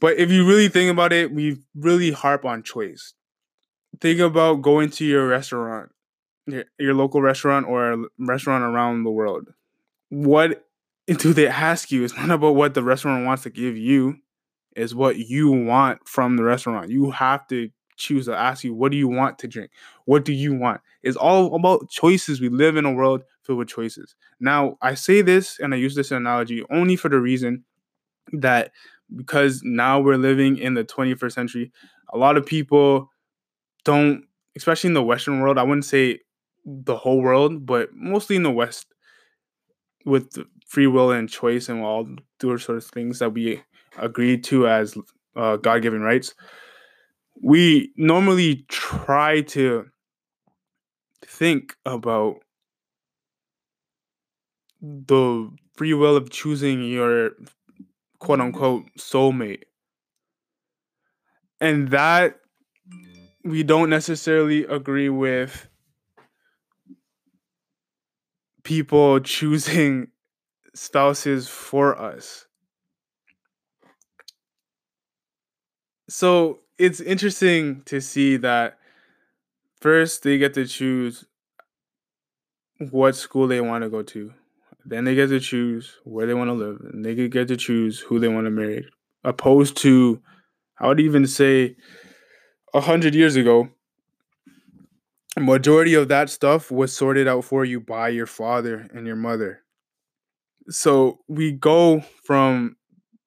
But 0.00 0.18
if 0.18 0.30
you 0.30 0.46
really 0.46 0.68
think 0.68 0.90
about 0.90 1.12
it, 1.12 1.32
we 1.32 1.58
really 1.74 2.10
harp 2.10 2.46
on 2.46 2.62
choice. 2.62 3.12
Think 4.00 4.20
about 4.20 4.62
going 4.62 4.88
to 4.90 5.04
your 5.04 5.28
restaurant, 5.28 5.90
your, 6.46 6.94
local 6.94 7.20
restaurant 7.20 7.66
or 7.66 8.06
restaurant 8.18 8.64
around 8.64 9.04
the 9.04 9.10
world. 9.10 9.48
What 10.08 10.64
do 11.06 11.34
they 11.34 11.46
ask 11.48 11.92
you? 11.92 12.04
It's 12.04 12.16
not 12.16 12.30
about 12.30 12.54
what 12.54 12.72
the 12.72 12.82
restaurant 12.82 13.26
wants 13.26 13.42
to 13.42 13.50
give 13.50 13.76
you, 13.76 14.16
is 14.74 14.94
what 14.94 15.18
you 15.18 15.50
want 15.50 16.08
from 16.08 16.38
the 16.38 16.44
restaurant. 16.44 16.90
You 16.90 17.10
have 17.10 17.46
to 17.48 17.68
choose 18.00 18.26
to 18.26 18.36
ask 18.36 18.64
you, 18.64 18.74
what 18.74 18.90
do 18.90 18.98
you 18.98 19.06
want 19.06 19.38
to 19.38 19.48
drink? 19.48 19.70
What 20.06 20.24
do 20.24 20.32
you 20.32 20.54
want? 20.54 20.80
It's 21.02 21.16
all 21.16 21.54
about 21.54 21.88
choices. 21.90 22.40
We 22.40 22.48
live 22.48 22.76
in 22.76 22.84
a 22.84 22.92
world 22.92 23.22
filled 23.42 23.58
with 23.58 23.68
choices. 23.68 24.16
Now, 24.40 24.76
I 24.82 24.94
say 24.94 25.22
this 25.22 25.60
and 25.60 25.72
I 25.72 25.76
use 25.76 25.94
this 25.94 26.10
analogy 26.10 26.64
only 26.70 26.96
for 26.96 27.08
the 27.08 27.20
reason 27.20 27.64
that 28.32 28.72
because 29.14 29.62
now 29.62 30.00
we're 30.00 30.16
living 30.16 30.56
in 30.56 30.74
the 30.74 30.84
21st 30.84 31.32
century, 31.32 31.72
a 32.12 32.18
lot 32.18 32.36
of 32.36 32.46
people 32.46 33.10
don't, 33.84 34.24
especially 34.56 34.88
in 34.88 34.94
the 34.94 35.02
Western 35.02 35.40
world, 35.40 35.58
I 35.58 35.62
wouldn't 35.62 35.84
say 35.84 36.20
the 36.64 36.96
whole 36.96 37.20
world, 37.20 37.66
but 37.66 37.90
mostly 37.92 38.36
in 38.36 38.42
the 38.42 38.50
West, 38.50 38.86
with 40.06 40.38
free 40.66 40.86
will 40.86 41.10
and 41.10 41.28
choice 41.28 41.68
and 41.68 41.82
all 41.82 42.06
those 42.38 42.64
sort 42.64 42.78
of 42.78 42.84
things 42.84 43.18
that 43.18 43.34
we 43.34 43.62
agreed 43.98 44.44
to 44.44 44.66
as 44.66 44.96
uh, 45.36 45.56
God 45.56 45.82
given 45.82 46.00
rights 46.00 46.34
we 47.42 47.92
normally 47.96 48.64
try 48.68 49.42
to 49.42 49.86
think 51.24 51.76
about 51.84 52.36
the 54.80 55.50
free 55.74 55.94
will 55.94 56.16
of 56.16 56.30
choosing 56.30 56.82
your 56.82 57.32
quote 58.18 58.40
unquote 58.40 58.86
soulmate. 58.98 59.62
And 61.60 61.90
that 61.90 62.40
we 63.44 63.62
don't 63.62 63.90
necessarily 63.90 64.64
agree 64.64 65.08
with 65.08 65.68
people 68.64 69.20
choosing 69.20 70.08
spouses 70.74 71.48
for 71.48 71.98
us. 71.98 72.46
So 76.08 76.60
it's 76.80 77.00
interesting 77.00 77.82
to 77.82 78.00
see 78.00 78.38
that 78.38 78.78
first 79.82 80.22
they 80.22 80.38
get 80.38 80.54
to 80.54 80.66
choose 80.66 81.26
what 82.90 83.14
school 83.14 83.46
they 83.46 83.60
want 83.60 83.84
to 83.84 83.90
go 83.90 84.02
to. 84.02 84.32
Then 84.86 85.04
they 85.04 85.14
get 85.14 85.26
to 85.26 85.40
choose 85.40 85.98
where 86.04 86.26
they 86.26 86.32
want 86.32 86.48
to 86.48 86.54
live, 86.54 86.80
and 86.80 87.04
they 87.04 87.14
get 87.28 87.48
to 87.48 87.56
choose 87.58 88.00
who 88.00 88.18
they 88.18 88.28
want 88.28 88.46
to 88.46 88.50
marry. 88.50 88.88
Opposed 89.22 89.76
to, 89.78 90.22
I 90.78 90.88
would 90.88 91.00
even 91.00 91.26
say, 91.26 91.76
a 92.72 92.80
hundred 92.80 93.14
years 93.14 93.36
ago, 93.36 93.68
majority 95.38 95.92
of 95.92 96.08
that 96.08 96.30
stuff 96.30 96.70
was 96.70 96.96
sorted 96.96 97.28
out 97.28 97.44
for 97.44 97.62
you 97.66 97.78
by 97.78 98.08
your 98.08 98.26
father 98.26 98.88
and 98.94 99.06
your 99.06 99.16
mother. 99.16 99.60
So 100.70 101.18
we 101.28 101.52
go 101.52 102.00
from 102.24 102.76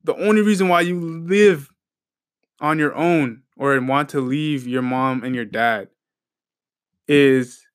the 0.03 0.15
only 0.15 0.41
reason 0.41 0.69
why 0.69 0.81
you 0.81 0.99
live 0.99 1.69
on 2.59 2.79
your 2.79 2.95
own 2.95 3.42
or 3.57 3.79
want 3.81 4.09
to 4.09 4.21
leave 4.21 4.67
your 4.67 4.81
mom 4.81 5.23
and 5.23 5.35
your 5.35 5.45
dad 5.45 5.89
is 7.07 7.65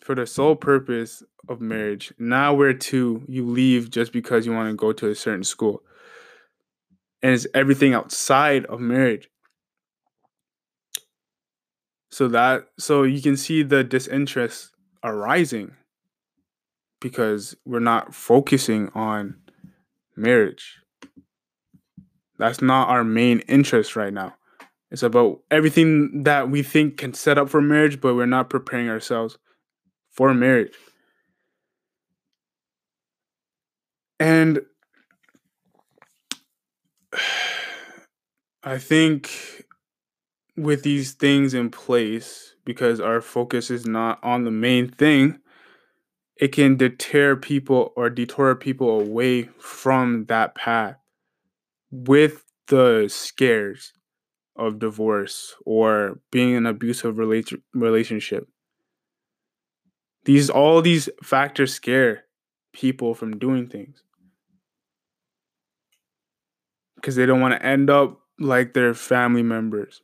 for 0.00 0.14
the 0.14 0.26
sole 0.26 0.56
purpose 0.56 1.22
of 1.48 1.60
marriage. 1.60 2.12
Now 2.18 2.54
where 2.54 2.74
to 2.74 3.24
you 3.28 3.46
leave 3.46 3.90
just 3.90 4.12
because 4.12 4.46
you 4.46 4.52
want 4.52 4.70
to 4.70 4.76
go 4.76 4.92
to 4.92 5.08
a 5.08 5.14
certain 5.14 5.44
school. 5.44 5.82
And 7.22 7.32
it's 7.32 7.46
everything 7.54 7.94
outside 7.94 8.66
of 8.66 8.80
marriage. 8.80 9.28
So 12.10 12.28
that 12.28 12.68
so 12.78 13.02
you 13.02 13.20
can 13.20 13.36
see 13.36 13.62
the 13.62 13.84
disinterest 13.84 14.70
arising 15.02 15.72
because 17.00 17.56
we're 17.64 17.80
not 17.80 18.14
focusing 18.14 18.90
on 18.94 19.36
marriage. 20.16 20.78
That's 22.38 22.62
not 22.62 22.88
our 22.88 23.04
main 23.04 23.40
interest 23.40 23.96
right 23.96 24.12
now. 24.12 24.34
It's 24.90 25.02
about 25.02 25.40
everything 25.50 26.22
that 26.22 26.48
we 26.48 26.62
think 26.62 26.96
can 26.98 27.12
set 27.12 27.38
up 27.38 27.48
for 27.48 27.60
marriage, 27.60 28.00
but 28.00 28.14
we're 28.14 28.26
not 28.26 28.50
preparing 28.50 28.88
ourselves 28.88 29.36
for 30.10 30.32
marriage. 30.32 30.74
And 34.20 34.60
I 38.62 38.78
think 38.78 39.64
with 40.56 40.82
these 40.82 41.12
things 41.12 41.52
in 41.54 41.70
place, 41.70 42.54
because 42.64 43.00
our 43.00 43.20
focus 43.20 43.70
is 43.70 43.86
not 43.86 44.18
on 44.22 44.44
the 44.44 44.50
main 44.50 44.88
thing, 44.88 45.38
it 46.36 46.48
can 46.48 46.76
deter 46.76 47.36
people 47.36 47.92
or 47.96 48.10
detour 48.10 48.54
people 48.54 49.00
away 49.00 49.44
from 49.58 50.26
that 50.26 50.54
path 50.54 50.96
with 51.90 52.44
the 52.68 53.06
scares 53.08 53.92
of 54.56 54.78
divorce 54.78 55.54
or 55.64 56.20
being 56.30 56.50
in 56.50 56.58
an 56.58 56.66
abusive 56.66 57.18
relation 57.18 57.62
relationship. 57.74 58.48
These 60.24 60.50
all 60.50 60.82
these 60.82 61.08
factors 61.22 61.74
scare 61.74 62.24
people 62.72 63.14
from 63.14 63.38
doing 63.38 63.68
things 63.68 64.02
because 66.96 67.16
they 67.16 67.26
don't 67.26 67.40
want 67.40 67.54
to 67.54 67.64
end 67.64 67.88
up 67.88 68.20
like 68.38 68.74
their 68.74 68.94
family 68.94 69.42
members. 69.42 70.02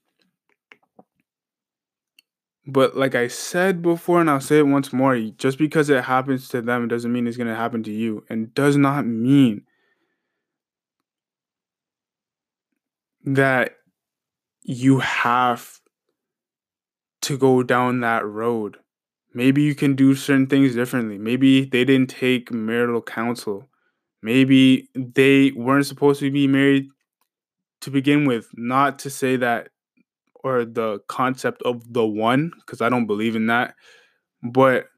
But 2.64 2.97
like 2.97 3.16
I 3.16 3.26
said 3.26 3.82
before, 3.82 4.21
and 4.21 4.30
I'll 4.30 4.40
say 4.40 4.59
it 4.59 4.66
once 4.66 4.92
more, 4.92 5.18
just 5.18 5.59
because 5.59 5.90
it 5.90 6.04
happens 6.04 6.49
to 6.50 6.62
them 6.62 6.87
doesn't 6.87 7.12
mean 7.12 7.26
it's 7.26 7.37
going 7.37 7.49
to 7.49 7.56
happen 7.56 7.82
to 7.82 7.90
you, 7.90 8.25
and 8.28 8.54
does 8.54 8.76
not 8.76 9.04
mean 9.04 9.62
that 13.25 13.76
you 14.62 15.00
have 15.00 15.81
to 17.23 17.38
go 17.38 17.62
down 17.62 18.00
that 18.00 18.25
road. 18.25 18.78
Maybe 19.35 19.62
you 19.62 19.75
can 19.75 19.95
do 19.95 20.14
certain 20.14 20.47
things 20.47 20.75
differently. 20.75 21.19
Maybe 21.19 21.64
they 21.64 21.85
didn't 21.85 22.11
take 22.11 22.52
marital 22.52 23.00
counsel. 23.00 23.69
Maybe 24.23 24.88
they 24.95 25.52
weren't 25.52 25.87
supposed 25.87 26.21
to 26.21 26.31
be 26.31 26.47
married 26.47 26.88
to 27.81 27.90
begin 27.90 28.26
with. 28.26 28.49
Not 28.54 28.99
to 29.00 29.11
say 29.11 29.37
that 29.37 29.69
or 30.35 30.64
the 30.64 31.00
concept 31.09 31.62
of 31.62 31.92
the 31.92 32.07
one 32.07 32.52
because 32.61 32.81
I 32.81 32.88
don't 32.88 33.07
believe 33.07 33.37
in 33.37 33.47
that. 33.47 33.75
But 34.42 34.88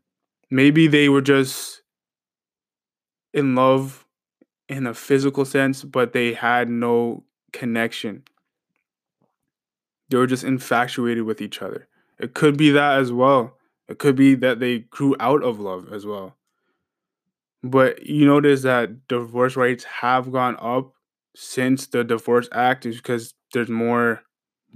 maybe 0.50 0.88
they 0.88 1.08
were 1.08 1.20
just 1.20 1.82
in 3.32 3.54
love 3.54 4.04
in 4.68 4.86
a 4.86 4.94
physical 4.94 5.44
sense, 5.44 5.84
but 5.84 6.12
they 6.12 6.32
had 6.32 6.68
no 6.68 7.24
connection. 7.52 8.24
They 10.14 10.18
were 10.18 10.28
just 10.28 10.44
infatuated 10.44 11.24
with 11.24 11.40
each 11.40 11.60
other. 11.60 11.88
It 12.20 12.34
could 12.34 12.56
be 12.56 12.70
that 12.70 13.00
as 13.00 13.10
well. 13.10 13.58
It 13.88 13.98
could 13.98 14.14
be 14.14 14.36
that 14.36 14.60
they 14.60 14.78
grew 14.78 15.16
out 15.18 15.42
of 15.42 15.58
love 15.58 15.92
as 15.92 16.06
well. 16.06 16.36
But 17.64 18.06
you 18.06 18.24
notice 18.24 18.62
that 18.62 19.08
divorce 19.08 19.56
rates 19.56 19.82
have 19.82 20.30
gone 20.30 20.56
up 20.60 20.92
since 21.34 21.88
the 21.88 22.04
Divorce 22.04 22.48
Act 22.52 22.86
is 22.86 22.98
because 22.98 23.34
there's 23.52 23.68
more 23.68 24.22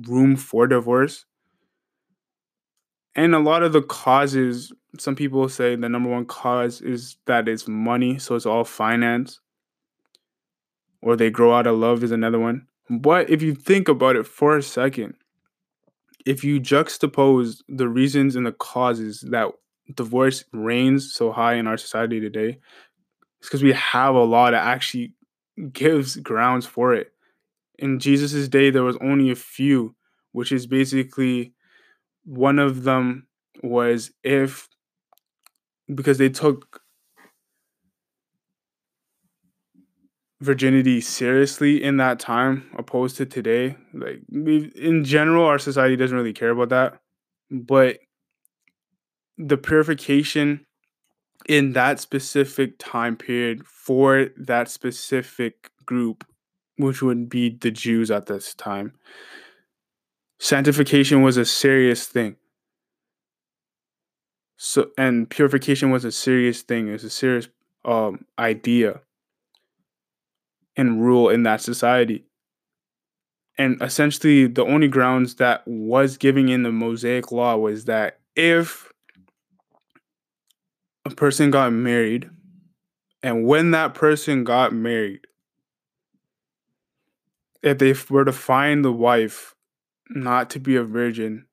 room 0.08 0.34
for 0.34 0.66
divorce. 0.66 1.24
And 3.14 3.32
a 3.32 3.38
lot 3.38 3.62
of 3.62 3.72
the 3.72 3.82
causes, 3.82 4.72
some 4.98 5.14
people 5.14 5.48
say 5.48 5.76
the 5.76 5.88
number 5.88 6.10
one 6.10 6.26
cause 6.26 6.80
is 6.80 7.16
that 7.26 7.46
it's 7.46 7.68
money, 7.68 8.18
so 8.18 8.34
it's 8.34 8.44
all 8.44 8.64
finance. 8.64 9.38
Or 11.00 11.14
they 11.14 11.30
grow 11.30 11.54
out 11.54 11.68
of 11.68 11.78
love 11.78 12.02
is 12.02 12.10
another 12.10 12.40
one. 12.40 12.66
But 12.90 13.30
if 13.30 13.40
you 13.40 13.54
think 13.54 13.88
about 13.88 14.16
it 14.16 14.26
for 14.26 14.56
a 14.56 14.62
second, 14.64 15.14
if 16.28 16.44
you 16.44 16.60
juxtapose 16.60 17.62
the 17.70 17.88
reasons 17.88 18.36
and 18.36 18.44
the 18.44 18.52
causes 18.52 19.22
that 19.30 19.48
divorce 19.94 20.44
reigns 20.52 21.14
so 21.14 21.32
high 21.32 21.54
in 21.54 21.66
our 21.66 21.78
society 21.78 22.20
today, 22.20 22.58
it's 23.40 23.48
because 23.48 23.62
we 23.62 23.72
have 23.72 24.14
a 24.14 24.22
law 24.22 24.50
that 24.50 24.62
actually 24.62 25.14
gives 25.72 26.16
grounds 26.16 26.66
for 26.66 26.92
it. 26.92 27.12
In 27.78 27.98
Jesus's 27.98 28.46
day, 28.46 28.68
there 28.68 28.82
was 28.82 28.98
only 29.00 29.30
a 29.30 29.34
few, 29.34 29.96
which 30.32 30.52
is 30.52 30.66
basically 30.66 31.54
one 32.26 32.58
of 32.58 32.82
them 32.82 33.26
was 33.62 34.10
if 34.22 34.68
because 35.94 36.18
they 36.18 36.28
took 36.28 36.82
virginity 40.40 41.00
seriously 41.00 41.82
in 41.82 41.96
that 41.96 42.20
time 42.20 42.70
opposed 42.78 43.16
to 43.16 43.26
today 43.26 43.76
like 43.92 44.20
in 44.30 45.02
general 45.04 45.44
our 45.44 45.58
society 45.58 45.96
doesn't 45.96 46.16
really 46.16 46.32
care 46.32 46.50
about 46.50 46.68
that 46.68 47.00
but 47.50 47.98
the 49.36 49.56
purification 49.56 50.64
in 51.48 51.72
that 51.72 52.00
specific 52.00 52.74
time 52.78 53.16
period 53.16 53.66
for 53.66 54.26
that 54.36 54.68
specific 54.68 55.70
group 55.84 56.24
which 56.78 57.02
would 57.02 57.28
be 57.28 57.50
the 57.50 57.70
Jews 57.70 58.10
at 58.10 58.26
this 58.26 58.54
time. 58.54 58.92
Sanctification 60.38 61.22
was 61.22 61.36
a 61.36 61.44
serious 61.44 62.06
thing. 62.06 62.36
So 64.56 64.90
and 64.96 65.28
purification 65.28 65.90
was 65.90 66.04
a 66.04 66.12
serious 66.12 66.62
thing. 66.62 66.88
It 66.88 66.92
was 66.92 67.04
a 67.04 67.10
serious 67.10 67.48
um, 67.84 68.24
idea 68.38 69.00
and 70.78 71.04
rule 71.04 71.28
in 71.28 71.42
that 71.42 71.60
society. 71.60 72.24
And 73.58 73.82
essentially, 73.82 74.46
the 74.46 74.64
only 74.64 74.86
grounds 74.86 75.34
that 75.34 75.64
was 75.66 76.16
giving 76.16 76.48
in 76.48 76.62
the 76.62 76.70
Mosaic 76.70 77.32
law 77.32 77.56
was 77.56 77.86
that 77.86 78.20
if 78.36 78.90
a 81.04 81.10
person 81.10 81.50
got 81.50 81.72
married, 81.72 82.30
and 83.22 83.44
when 83.44 83.72
that 83.72 83.94
person 83.94 84.44
got 84.44 84.72
married, 84.72 85.26
if 87.62 87.78
they 87.78 87.94
were 88.08 88.24
to 88.24 88.32
find 88.32 88.84
the 88.84 88.92
wife 88.92 89.56
not 90.10 90.50
to 90.50 90.60
be 90.60 90.76
a 90.76 90.84
virgin, 90.84 91.46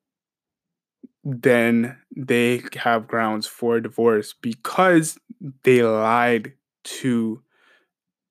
then 1.24 1.98
they 2.16 2.62
have 2.76 3.08
grounds 3.08 3.48
for 3.48 3.80
divorce 3.80 4.36
because 4.40 5.18
they 5.64 5.82
lied 5.82 6.54
to 6.84 7.42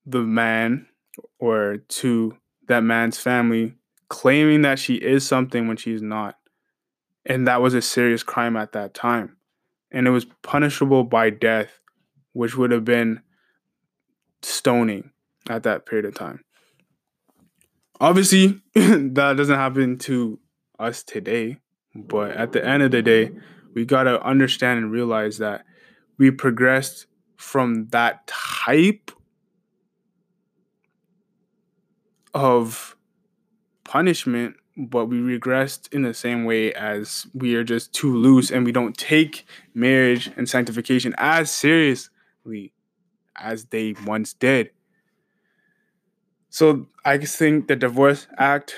the 0.07 0.23
man 0.23 0.87
or 1.39 1.79
to 1.89 2.37
that 2.69 2.83
man's 2.83 3.19
family, 3.19 3.75
claiming 4.09 4.63
that 4.63 4.79
she 4.79 4.95
is 4.95 5.27
something 5.27 5.69
when 5.69 5.77
she's 5.77 6.03
not. 6.03 6.37
And 7.27 7.47
that 7.47 7.63
was 7.63 7.75
a 7.75 7.83
serious 7.83 8.23
crime 8.23 8.57
at 8.57 8.73
that 8.73 8.95
time. 8.95 9.37
And 9.91 10.07
it 10.07 10.11
was 10.11 10.27
punishable 10.43 11.05
by 11.05 11.31
death, 11.31 11.81
which 12.33 12.57
would 12.57 12.71
have 12.71 12.85
been 12.85 13.23
stoning 14.43 15.11
at 15.49 15.63
that 15.63 15.87
period 15.87 16.05
of 16.05 16.15
time. 16.15 16.45
Obviously, 18.01 18.61
that 18.75 19.35
doesn't 19.37 19.57
happen 19.57 19.99
to 19.99 20.39
us 20.79 21.03
today, 21.03 21.59
but 21.95 22.33
at 22.33 22.53
the 22.53 22.65
end 22.65 22.83
of 22.83 22.91
the 22.91 23.03
day, 23.03 23.31
we 23.75 23.85
got 23.85 24.05
to 24.05 24.21
understand 24.23 24.79
and 24.79 24.93
realize 24.93 25.39
that 25.39 25.65
we 26.19 26.31
progressed 26.31 27.07
from 27.37 27.87
that 27.89 28.27
type 28.27 29.11
of 32.35 32.97
punishment, 33.85 34.57
but 34.77 35.07
we 35.07 35.19
regressed 35.19 35.93
in 35.93 36.03
the 36.03 36.13
same 36.13 36.45
way 36.45 36.73
as 36.75 37.27
we 37.33 37.55
are 37.55 37.65
just 37.65 37.93
too 37.93 38.15
loose 38.15 38.51
and 38.51 38.67
we 38.67 38.73
don't 38.73 38.97
take 38.97 39.47
marriage 39.73 40.31
and 40.37 40.49
sanctification 40.49 41.15
as 41.17 41.51
seriously 41.51 42.73
as 43.37 43.67
they 43.67 43.95
once 44.05 44.33
did. 44.33 44.71
So 46.51 46.87
I 47.05 47.19
think 47.19 47.69
the 47.69 47.77
Divorce 47.77 48.27
Act, 48.39 48.75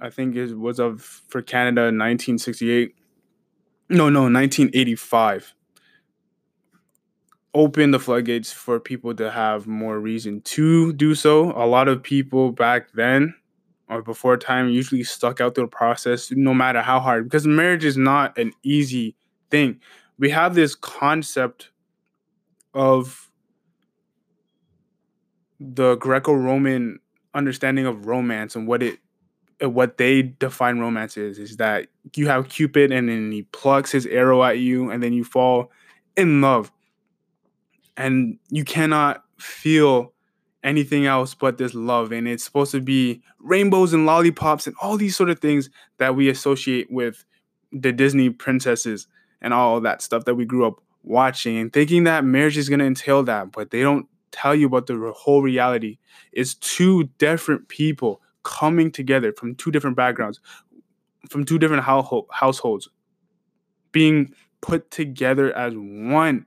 I 0.00 0.10
think 0.10 0.36
it 0.36 0.56
was 0.56 0.78
of 0.78 1.02
for 1.02 1.42
Canada 1.42 1.82
in 1.82 1.98
1968. 1.98 2.94
No, 3.88 4.08
no, 4.08 4.22
1985. 4.22 5.54
Opened 7.56 7.94
the 7.94 7.98
floodgates 7.98 8.52
for 8.52 8.78
people 8.78 9.14
to 9.14 9.30
have 9.30 9.66
more 9.66 9.98
reason 9.98 10.42
to 10.42 10.92
do 10.92 11.14
so. 11.14 11.52
A 11.52 11.64
lot 11.64 11.88
of 11.88 12.02
people 12.02 12.52
back 12.52 12.92
then 12.92 13.34
or 13.88 14.02
before 14.02 14.36
time 14.36 14.68
usually 14.68 15.02
stuck 15.02 15.40
out 15.40 15.54
through 15.54 15.64
the 15.64 15.68
process 15.68 16.30
no 16.32 16.52
matter 16.52 16.82
how 16.82 17.00
hard 17.00 17.24
because 17.24 17.46
marriage 17.46 17.82
is 17.82 17.96
not 17.96 18.36
an 18.36 18.52
easy 18.62 19.16
thing. 19.50 19.80
We 20.18 20.28
have 20.28 20.54
this 20.54 20.74
concept 20.74 21.70
of 22.74 23.30
the 25.58 25.94
Greco-Roman 25.96 26.98
understanding 27.32 27.86
of 27.86 28.04
romance 28.04 28.54
and 28.54 28.68
what 28.68 28.82
it 28.82 28.98
what 29.62 29.96
they 29.96 30.20
define 30.20 30.78
romance 30.78 31.16
is 31.16 31.38
is 31.38 31.56
that 31.56 31.86
you 32.14 32.28
have 32.28 32.50
Cupid 32.50 32.92
and 32.92 33.08
then 33.08 33.32
he 33.32 33.44
plucks 33.44 33.90
his 33.90 34.04
arrow 34.04 34.44
at 34.44 34.58
you 34.58 34.90
and 34.90 35.02
then 35.02 35.14
you 35.14 35.24
fall 35.24 35.72
in 36.18 36.42
love. 36.42 36.70
And 37.96 38.38
you 38.50 38.64
cannot 38.64 39.24
feel 39.38 40.12
anything 40.62 41.06
else 41.06 41.34
but 41.34 41.58
this 41.58 41.74
love. 41.74 42.12
And 42.12 42.26
it's 42.26 42.44
supposed 42.44 42.72
to 42.72 42.80
be 42.80 43.22
rainbows 43.38 43.92
and 43.92 44.04
lollipops 44.04 44.66
and 44.66 44.76
all 44.82 44.96
these 44.96 45.16
sort 45.16 45.30
of 45.30 45.38
things 45.38 45.70
that 45.98 46.16
we 46.16 46.28
associate 46.28 46.90
with 46.90 47.24
the 47.72 47.92
Disney 47.92 48.30
princesses 48.30 49.06
and 49.40 49.54
all 49.54 49.80
that 49.80 50.02
stuff 50.02 50.24
that 50.24 50.34
we 50.34 50.44
grew 50.44 50.66
up 50.66 50.80
watching 51.02 51.56
and 51.56 51.72
thinking 51.72 52.04
that 52.04 52.24
marriage 52.24 52.58
is 52.58 52.68
going 52.68 52.80
to 52.80 52.84
entail 52.84 53.22
that 53.22 53.52
but 53.52 53.70
they 53.70 53.80
don't 53.80 54.08
tell 54.32 54.56
you 54.56 54.66
about 54.66 54.86
the 54.86 55.12
whole 55.16 55.40
reality. 55.40 55.98
It's 56.32 56.54
two 56.54 57.04
different 57.18 57.68
people 57.68 58.20
coming 58.42 58.90
together 58.90 59.32
from 59.32 59.54
two 59.54 59.70
different 59.70 59.96
backgrounds 59.96 60.40
from 61.28 61.44
two 61.44 61.58
different 61.58 61.82
households 61.82 62.88
being 63.92 64.32
put 64.60 64.90
together 64.90 65.52
as 65.56 65.74
one 65.74 66.46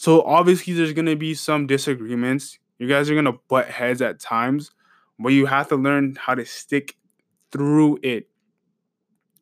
so 0.00 0.22
obviously 0.22 0.72
there's 0.72 0.94
going 0.94 1.04
to 1.04 1.14
be 1.14 1.34
some 1.34 1.66
disagreements. 1.66 2.58
You 2.78 2.88
guys 2.88 3.10
are 3.10 3.12
going 3.12 3.26
to 3.26 3.38
butt 3.48 3.66
heads 3.66 4.00
at 4.00 4.18
times 4.18 4.70
but 5.18 5.28
you 5.28 5.44
have 5.44 5.68
to 5.68 5.76
learn 5.76 6.16
how 6.18 6.34
to 6.34 6.46
stick 6.46 6.96
through 7.52 7.98
it. 8.02 8.26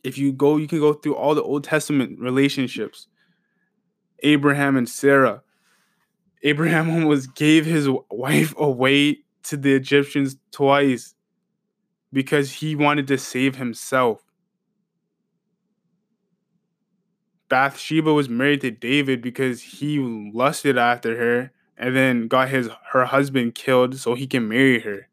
If 0.02 0.18
you 0.18 0.32
go 0.32 0.56
you 0.56 0.66
can 0.66 0.80
go 0.80 0.94
through 0.94 1.14
all 1.14 1.36
the 1.36 1.44
old 1.44 1.62
testament 1.62 2.18
relationships. 2.18 3.06
Abraham 4.24 4.76
and 4.76 4.88
sarah. 4.88 5.42
Abraham 6.42 6.90
almost 7.02 7.36
gave 7.36 7.64
his 7.64 7.88
wife 8.10 8.52
away 8.58 9.18
to 9.44 9.56
the 9.56 9.74
Egyptians 9.74 10.38
twice 10.50 11.14
because 12.12 12.50
he 12.50 12.74
wanted 12.74 13.06
to 13.06 13.16
save 13.16 13.54
himself. 13.54 14.24
Bathsheba 17.48 18.12
was 18.12 18.28
married 18.28 18.61
to 18.62 18.70
David 18.70 19.22
because 19.22 19.62
he 19.62 19.98
lusted 19.98 20.76
after 20.76 21.16
her 21.16 21.52
and 21.76 21.96
then 21.96 22.28
got 22.28 22.48
his 22.48 22.68
her 22.92 23.06
husband 23.06 23.54
killed 23.54 23.96
so 23.98 24.14
he 24.14 24.26
can 24.26 24.48
marry 24.48 24.80
her. 24.80 25.08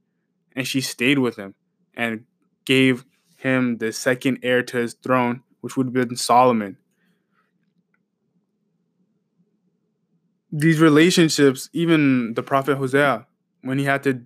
And 0.56 0.68
she 0.68 0.82
stayed 0.82 1.20
with 1.20 1.36
him 1.38 1.54
and 1.96 2.26
gave 2.66 3.06
him 3.38 3.78
the 3.78 3.92
second 3.92 4.40
heir 4.42 4.64
to 4.64 4.78
his 4.78 4.94
throne, 4.94 5.44
which 5.62 5.78
would 5.78 5.88
have 5.88 5.94
been 5.94 6.16
Solomon. 6.16 6.78
these 10.58 10.80
relationships, 10.80 11.70
even 11.74 12.34
the 12.34 12.44
prophet 12.44 12.78
Hosea, 12.78 13.28
when 13.62 13.78
he 13.78 13.84
had 13.84 14.04
to 14.04 14.22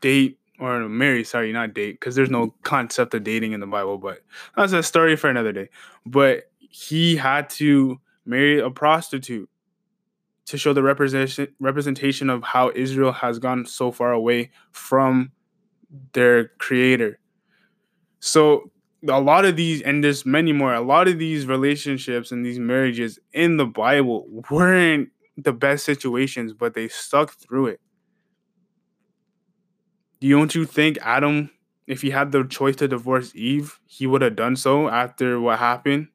date 0.00 0.38
or 0.58 0.88
marry, 0.88 1.22
sorry, 1.22 1.52
not 1.52 1.74
date, 1.74 2.00
because 2.00 2.16
there's 2.16 2.30
no 2.30 2.54
concept 2.62 3.14
of 3.14 3.22
dating 3.22 3.52
in 3.52 3.60
the 3.60 3.66
Bible, 3.66 3.98
but 3.98 4.22
that's 4.56 4.72
a 4.72 4.82
story 4.82 5.14
for 5.14 5.30
another 5.30 5.52
day. 5.52 5.68
But 6.04 6.50
he 6.70 7.16
had 7.16 7.48
to 7.50 8.00
marry 8.24 8.58
a 8.58 8.70
prostitute 8.70 9.48
to 10.46 10.56
show 10.56 10.72
the 10.72 10.82
representation 10.82 11.48
representation 11.60 12.30
of 12.30 12.42
how 12.42 12.70
Israel 12.74 13.12
has 13.12 13.38
gone 13.38 13.66
so 13.66 13.90
far 13.90 14.12
away 14.12 14.50
from 14.70 15.32
their 16.12 16.48
creator. 16.58 17.18
So 18.20 18.70
a 19.08 19.20
lot 19.20 19.44
of 19.44 19.56
these 19.56 19.82
and 19.82 20.02
there's 20.02 20.24
many 20.26 20.52
more 20.52 20.74
a 20.74 20.80
lot 20.80 21.06
of 21.08 21.18
these 21.18 21.46
relationships 21.46 22.32
and 22.32 22.44
these 22.44 22.58
marriages 22.58 23.18
in 23.32 23.56
the 23.56 23.66
bible 23.66 24.26
weren't 24.50 25.10
the 25.36 25.52
best 25.52 25.84
situations, 25.84 26.52
but 26.52 26.74
they 26.74 26.88
stuck 26.88 27.32
through 27.32 27.66
it. 27.66 27.80
Don't 30.20 30.54
you 30.54 30.64
think 30.64 30.98
Adam, 31.02 31.50
if 31.86 32.02
he 32.02 32.10
had 32.10 32.32
the 32.32 32.44
choice 32.44 32.76
to 32.76 32.88
divorce 32.88 33.32
Eve, 33.34 33.78
he 33.86 34.06
would 34.06 34.22
have 34.22 34.36
done 34.36 34.56
so 34.56 34.88
after 34.88 35.38
what 35.38 35.58
happened, 35.58 36.08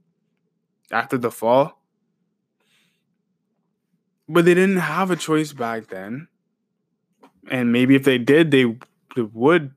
after 0.91 1.17
the 1.17 1.31
fall? 1.31 1.81
But 4.27 4.45
they 4.45 4.53
didn't 4.53 4.77
have 4.77 5.11
a 5.11 5.15
choice 5.15 5.53
back 5.53 5.87
then. 5.87 6.27
And 7.49 7.71
maybe 7.71 7.95
if 7.95 8.03
they 8.03 8.17
did, 8.17 8.51
they, 8.51 8.65
they 9.15 9.23
would 9.23 9.73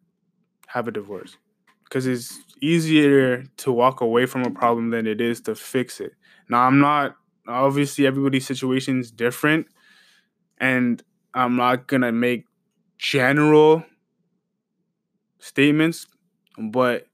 have 0.69 0.87
a 0.87 0.93
divorce 0.93 1.37
because 1.85 2.07
it's 2.07 2.39
easier 2.61 3.45
to 3.59 3.73
walk 3.73 4.01
away 4.01 4.27
from 4.27 4.43
a 4.45 4.51
problem 4.51 4.91
than 4.91 5.07
it 5.07 5.21
is 5.21 5.41
to 5.43 5.55
fix 5.55 6.01
it. 6.01 6.13
Now, 6.49 6.63
I'm 6.63 6.79
not 6.79 7.17
obviously 7.47 8.07
everybody's 8.07 8.47
situation 8.47 9.01
is 9.01 9.11
different 9.11 9.67
and 10.59 11.03
i'm 11.35 11.57
not 11.57 11.87
gonna 11.87 12.13
make 12.13 12.45
general 12.99 13.85
statements 15.39 16.07
but 16.71 17.07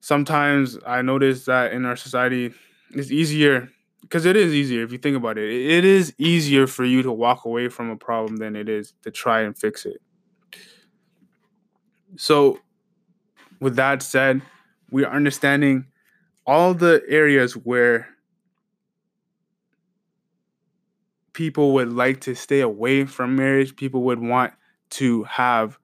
sometimes 0.00 0.78
i 0.86 1.02
notice 1.02 1.46
that 1.46 1.72
in 1.72 1.84
our 1.84 1.96
society 1.96 2.52
it's 2.92 3.10
easier 3.10 3.68
because 4.02 4.24
it 4.24 4.36
is 4.36 4.52
easier 4.54 4.82
if 4.82 4.92
you 4.92 4.98
think 4.98 5.16
about 5.16 5.38
it 5.38 5.50
it 5.50 5.84
is 5.84 6.14
easier 6.18 6.66
for 6.66 6.84
you 6.84 7.02
to 7.02 7.12
walk 7.12 7.44
away 7.44 7.68
from 7.68 7.90
a 7.90 7.96
problem 7.96 8.36
than 8.36 8.56
it 8.56 8.68
is 8.68 8.92
to 9.02 9.10
try 9.10 9.40
and 9.40 9.58
fix 9.58 9.84
it 9.84 10.00
so 12.16 12.58
with 13.60 13.76
that 13.76 14.02
said 14.02 14.40
we're 14.90 15.08
understanding 15.08 15.86
all 16.46 16.72
the 16.72 17.02
areas 17.08 17.54
where 17.54 18.08
people 21.38 21.72
would 21.72 21.92
like 21.92 22.20
to 22.22 22.34
stay 22.34 22.60
away 22.60 23.04
from 23.04 23.36
marriage. 23.36 23.76
People 23.76 24.02
would 24.02 24.18
want 24.18 24.52
to 24.90 25.22
have, 25.22 25.78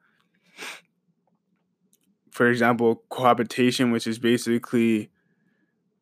for 2.32 2.48
example, 2.48 3.04
cohabitation, 3.08 3.92
which 3.92 4.08
is 4.08 4.18
basically 4.18 5.12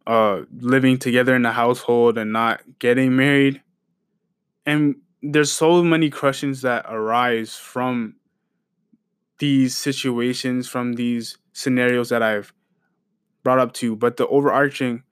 uh, 0.06 0.42
living 0.58 0.98
together 0.98 1.34
in 1.34 1.46
a 1.46 1.52
household 1.52 2.18
and 2.18 2.32
not 2.32 2.60
getting 2.78 3.16
married. 3.16 3.62
And 4.66 4.96
there's 5.22 5.52
so 5.52 5.82
many 5.82 6.10
questions 6.10 6.62
that 6.62 6.86
arise 6.88 7.56
from 7.56 8.16
these 9.38 9.76
situations, 9.76 10.68
from 10.68 10.94
these 10.94 11.38
scenarios 11.52 12.08
that 12.08 12.22
I've 12.22 12.52
brought 13.42 13.58
up 13.58 13.72
to. 13.74 13.96
But 13.96 14.16
the 14.16 14.26
overarching 14.26 15.02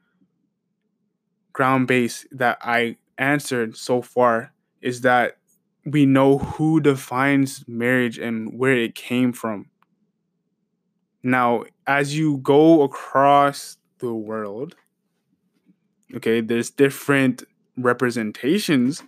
ground 1.53 1.87
base 1.87 2.27
that 2.33 2.59
I 2.63 2.97
answered 3.19 3.77
so 3.77 4.03
far 4.03 4.53
is 4.81 5.03
that 5.03 5.39
we 5.85 6.07
know 6.07 6.39
who 6.39 6.81
defines 6.81 7.65
marriage 7.67 8.19
and 8.19 8.59
where 8.59 8.77
it 8.77 8.95
came 8.95 9.33
from. 9.33 9.67
Now, 11.23 11.65
as 11.87 12.17
you 12.17 12.39
go 12.39 12.83
across 12.83 13.77
the 14.01 14.15
world, 14.15 14.75
okay, 16.15 16.41
there's 16.41 16.71
different 16.71 17.45
representations 17.77 19.03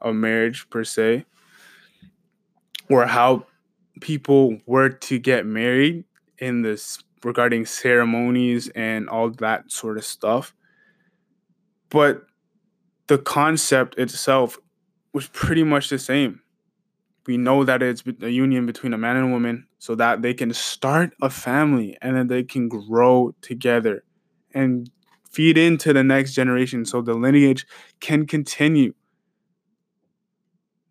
of 0.00 0.14
marriage 0.14 0.68
per 0.70 0.84
se, 0.84 1.24
or 2.90 3.06
how 3.06 3.46
people 4.00 4.58
were 4.66 4.88
to 4.88 5.18
get 5.18 5.46
married 5.46 6.04
in 6.38 6.62
this 6.62 6.98
regarding 7.24 7.64
ceremonies 7.66 8.68
and 8.74 9.08
all 9.08 9.30
that 9.30 9.70
sort 9.72 9.96
of 9.96 10.04
stuff. 10.04 10.54
But 11.88 12.26
the 13.06 13.18
concept 13.18 13.98
itself 13.98 14.58
was 15.12 15.28
pretty 15.28 15.64
much 15.64 15.88
the 15.88 15.98
same. 15.98 16.40
We 17.26 17.36
know 17.36 17.64
that 17.64 17.82
it's 17.82 18.04
a 18.22 18.30
union 18.30 18.66
between 18.66 18.92
a 18.92 18.98
man 18.98 19.16
and 19.16 19.28
a 19.28 19.32
woman 19.32 19.66
so 19.78 19.94
that 19.96 20.22
they 20.22 20.34
can 20.34 20.52
start 20.52 21.12
a 21.20 21.30
family 21.30 21.96
and 22.00 22.16
then 22.16 22.28
they 22.28 22.44
can 22.44 22.68
grow 22.68 23.34
together 23.40 24.04
and 24.56 24.90
feed 25.30 25.58
into 25.58 25.92
the 25.92 26.02
next 26.02 26.34
generation 26.34 26.84
so 26.84 27.02
the 27.02 27.14
lineage 27.14 27.66
can 28.00 28.26
continue. 28.26 28.94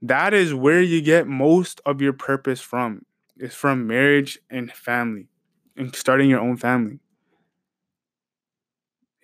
That 0.02 0.34
is 0.34 0.54
where 0.54 0.82
you 0.82 1.02
get 1.02 1.28
most 1.28 1.82
of 1.86 2.02
your 2.02 2.14
purpose 2.14 2.62
from. 2.62 3.06
It's 3.38 3.56
from 3.56 3.88
marriage 3.88 4.40
and 4.50 4.72
family 4.72 5.28
and 5.76 5.96
starting 5.96 6.30
your 6.30 6.40
own 6.40 6.58
family 6.58 7.00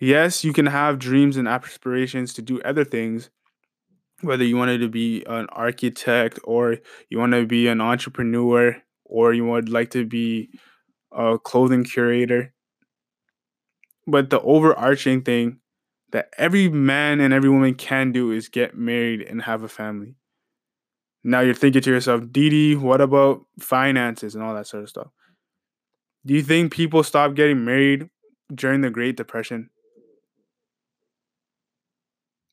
yes, 0.02 0.42
you 0.42 0.52
can 0.52 0.66
have 0.66 0.98
dreams 0.98 1.36
and 1.36 1.48
aspirations 1.48 2.34
to 2.34 2.42
do 2.42 2.60
other 2.62 2.84
things, 2.84 3.30
whether 4.20 4.44
you 4.44 4.56
wanted 4.56 4.78
to 4.78 4.88
be 4.88 5.24
an 5.26 5.46
architect 5.52 6.38
or 6.44 6.78
you 7.08 7.18
want 7.18 7.32
to 7.32 7.46
be 7.46 7.68
an 7.68 7.80
entrepreneur 7.80 8.76
or 9.04 9.32
you 9.32 9.46
would 9.46 9.68
like 9.68 9.90
to 9.90 10.04
be 10.04 10.50
a 11.12 11.38
clothing 11.38 11.84
curator. 11.84 12.52
But 14.06 14.30
the 14.30 14.40
overarching 14.40 15.22
thing 15.22 15.58
that 16.10 16.28
every 16.36 16.68
man 16.68 17.20
and 17.20 17.32
every 17.32 17.48
woman 17.48 17.74
can 17.74 18.12
do 18.12 18.30
is 18.30 18.48
get 18.48 18.76
married 18.76 19.22
and 19.22 19.42
have 19.42 19.62
a 19.62 19.68
family. 19.68 20.16
Now 21.24 21.40
you're 21.40 21.54
thinking 21.54 21.82
to 21.82 21.90
yourself, 21.90 22.30
Didi, 22.30 22.74
what 22.76 23.00
about 23.00 23.46
finances 23.58 24.34
and 24.34 24.42
all 24.42 24.54
that 24.54 24.66
sort 24.66 24.82
of 24.82 24.88
stuff? 24.88 25.08
Do 26.26 26.34
you 26.34 26.42
think 26.42 26.72
people 26.72 27.02
stopped 27.02 27.34
getting 27.34 27.64
married 27.64 28.08
during 28.54 28.80
the 28.80 28.90
Great 28.90 29.16
Depression? 29.16 29.70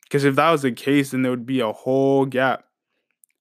Because 0.03 0.23
if 0.23 0.35
that 0.35 0.49
was 0.51 0.63
the 0.63 0.71
case, 0.71 1.12
then 1.12 1.21
there 1.21 1.31
would 1.31 1.45
be 1.45 1.59
a 1.59 1.71
whole 1.71 2.25
gap. 2.25 2.65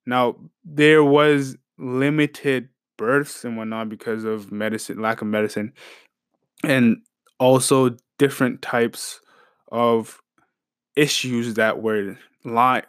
Now, 0.04 0.36
there 0.64 1.02
was 1.02 1.56
limited 1.78 2.68
births 2.98 3.44
and 3.44 3.56
whatnot 3.56 3.88
because 3.88 4.24
of 4.24 4.52
medicine, 4.52 5.00
lack 5.00 5.22
of 5.22 5.28
medicine, 5.28 5.72
and 6.62 6.98
also 7.38 7.96
different 8.18 8.62
types 8.62 9.20
of 9.70 10.20
issues 10.96 11.54
that 11.54 11.82
were 11.82 12.16
li- 12.44 12.82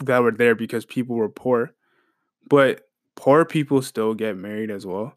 that 0.00 0.22
were 0.22 0.32
there 0.32 0.54
because 0.54 0.84
people 0.84 1.16
were 1.16 1.28
poor. 1.28 1.72
But 2.48 2.82
poor 3.16 3.44
people 3.44 3.82
still 3.82 4.14
get 4.14 4.36
married 4.36 4.70
as 4.70 4.86
well. 4.86 5.16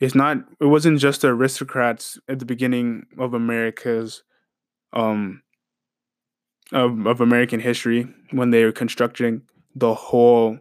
It's 0.00 0.14
not 0.14 0.38
it 0.60 0.66
wasn't 0.66 0.98
just 0.98 1.22
the 1.22 1.28
aristocrats 1.28 2.18
at 2.28 2.38
the 2.38 2.44
beginning 2.44 3.06
of 3.18 3.32
America's 3.34 4.22
um 4.92 5.42
of, 6.72 7.06
of 7.06 7.20
American 7.20 7.60
history 7.60 8.06
when 8.30 8.50
they 8.50 8.64
were 8.64 8.72
constructing 8.72 9.42
the 9.74 9.94
whole 9.94 10.58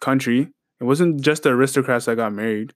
country. 0.00 0.48
It 0.80 0.84
wasn't 0.84 1.20
just 1.20 1.42
the 1.44 1.50
aristocrats 1.50 2.06
that 2.06 2.16
got 2.16 2.32
married. 2.32 2.74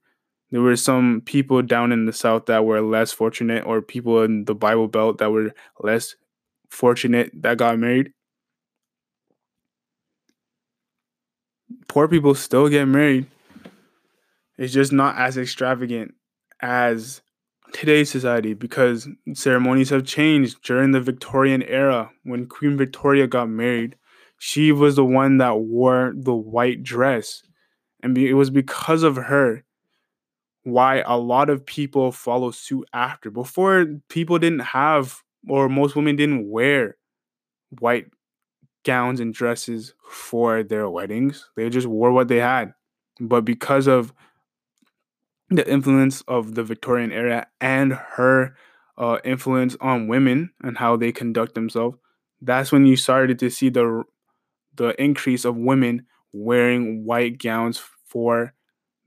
There 0.50 0.61
were 0.61 0.76
some 0.76 1.22
people 1.24 1.61
down 1.62 1.92
in 1.92 2.06
the 2.06 2.12
south 2.12 2.46
that 2.46 2.64
were 2.64 2.80
less 2.80 3.12
fortunate 3.12 3.66
or 3.66 3.82
people 3.82 4.22
in 4.22 4.44
the 4.44 4.54
Bible 4.54 4.87
Belt 4.87 5.18
that 5.18 5.32
were 5.32 5.52
less 5.80 6.14
fortunate 6.70 7.30
that 7.35 7.59
got 7.59 7.78
married. 7.78 8.12
Poor 11.88 12.06
people 12.06 12.35
still 12.35 12.68
get 12.68 12.87
married. 12.87 13.26
It's 14.56 14.72
just 14.72 14.92
not 14.92 15.16
as 15.16 15.37
extravagant 15.37 16.14
as 16.61 17.22
today's 17.72 18.11
society 18.11 18.54
because 18.54 19.09
ceremonies 19.35 19.90
have 19.90 20.04
changed 20.04 20.62
during 20.62 20.92
the 20.92 21.00
Victorian 21.00 21.62
era 21.64 22.11
when 22.22 22.46
Queen 22.46 22.76
Victoria 22.76 23.26
got 23.26 23.48
married. 23.48 23.96
She 24.38 24.70
was 24.70 24.96
the 24.96 25.04
one 25.04 25.38
that 25.38 25.59
wore 25.59 26.14
the 26.16 26.35
white 26.35 26.82
dress. 26.82 27.42
And 28.02 28.16
it 28.16 28.35
was 28.35 28.50
because 28.50 29.02
of 29.02 29.16
her 29.16 29.64
why 30.66 30.96
a 31.07 31.16
lot 31.16 31.48
of 31.48 31.64
people 31.64 32.11
follow 32.11 32.50
suit 32.50 32.88
after. 32.92 33.31
Before, 33.31 33.87
people 34.09 34.37
didn't 34.40 34.61
have, 34.61 35.22
or 35.48 35.68
most 35.68 35.94
women 35.94 36.16
didn't 36.16 36.50
wear 36.50 36.96
white 37.79 38.07
gowns 38.85 39.20
and 39.20 39.33
dresses 39.33 39.94
for 40.11 40.64
their 40.64 40.90
weddings. 40.90 41.48
They 41.55 41.70
just 41.70 41.87
wore 41.87 42.11
what 42.11 42.26
they 42.26 42.38
had. 42.38 42.74
But 43.20 43.44
because 43.44 43.87
of 43.87 44.12
the 45.50 45.68
influence 45.70 46.22
of 46.22 46.57
the 46.57 46.64
Victorian 46.64 47.12
era 47.12 47.46
and 47.61 47.92
her 47.92 48.57
uh, 48.98 49.18
influence 49.24 49.76
on 49.81 50.09
women 50.09 50.50
and 50.64 50.79
how 50.79 50.96
they 50.96 51.12
conduct 51.12 51.55
themselves, 51.55 51.96
that's 52.42 52.72
when 52.72 52.87
you 52.87 52.96
started 52.96 53.38
to 53.38 53.50
see 53.50 53.68
the 53.68 54.02
the 54.74 55.00
increase 55.00 55.44
of 55.44 55.57
women 55.57 56.07
wearing 56.33 57.05
white 57.05 57.38
gowns 57.38 57.81
for 58.05 58.52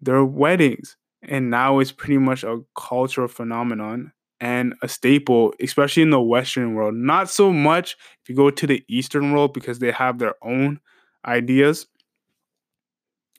their 0.01 0.23
weddings. 0.23 0.95
And 1.21 1.49
now 1.49 1.79
it's 1.79 1.91
pretty 1.91 2.17
much 2.17 2.43
a 2.43 2.61
cultural 2.75 3.27
phenomenon 3.27 4.13
and 4.39 4.73
a 4.81 4.87
staple, 4.87 5.53
especially 5.59 6.03
in 6.03 6.11
the 6.11 6.21
Western 6.21 6.73
world. 6.73 6.95
Not 6.95 7.29
so 7.29 7.51
much 7.51 7.97
if 8.21 8.29
you 8.29 8.35
go 8.35 8.49
to 8.49 8.67
the 8.67 8.83
Eastern 8.87 9.31
world 9.31 9.53
because 9.53 9.79
they 9.79 9.91
have 9.91 10.19
their 10.19 10.35
own 10.41 10.79
ideas 11.25 11.87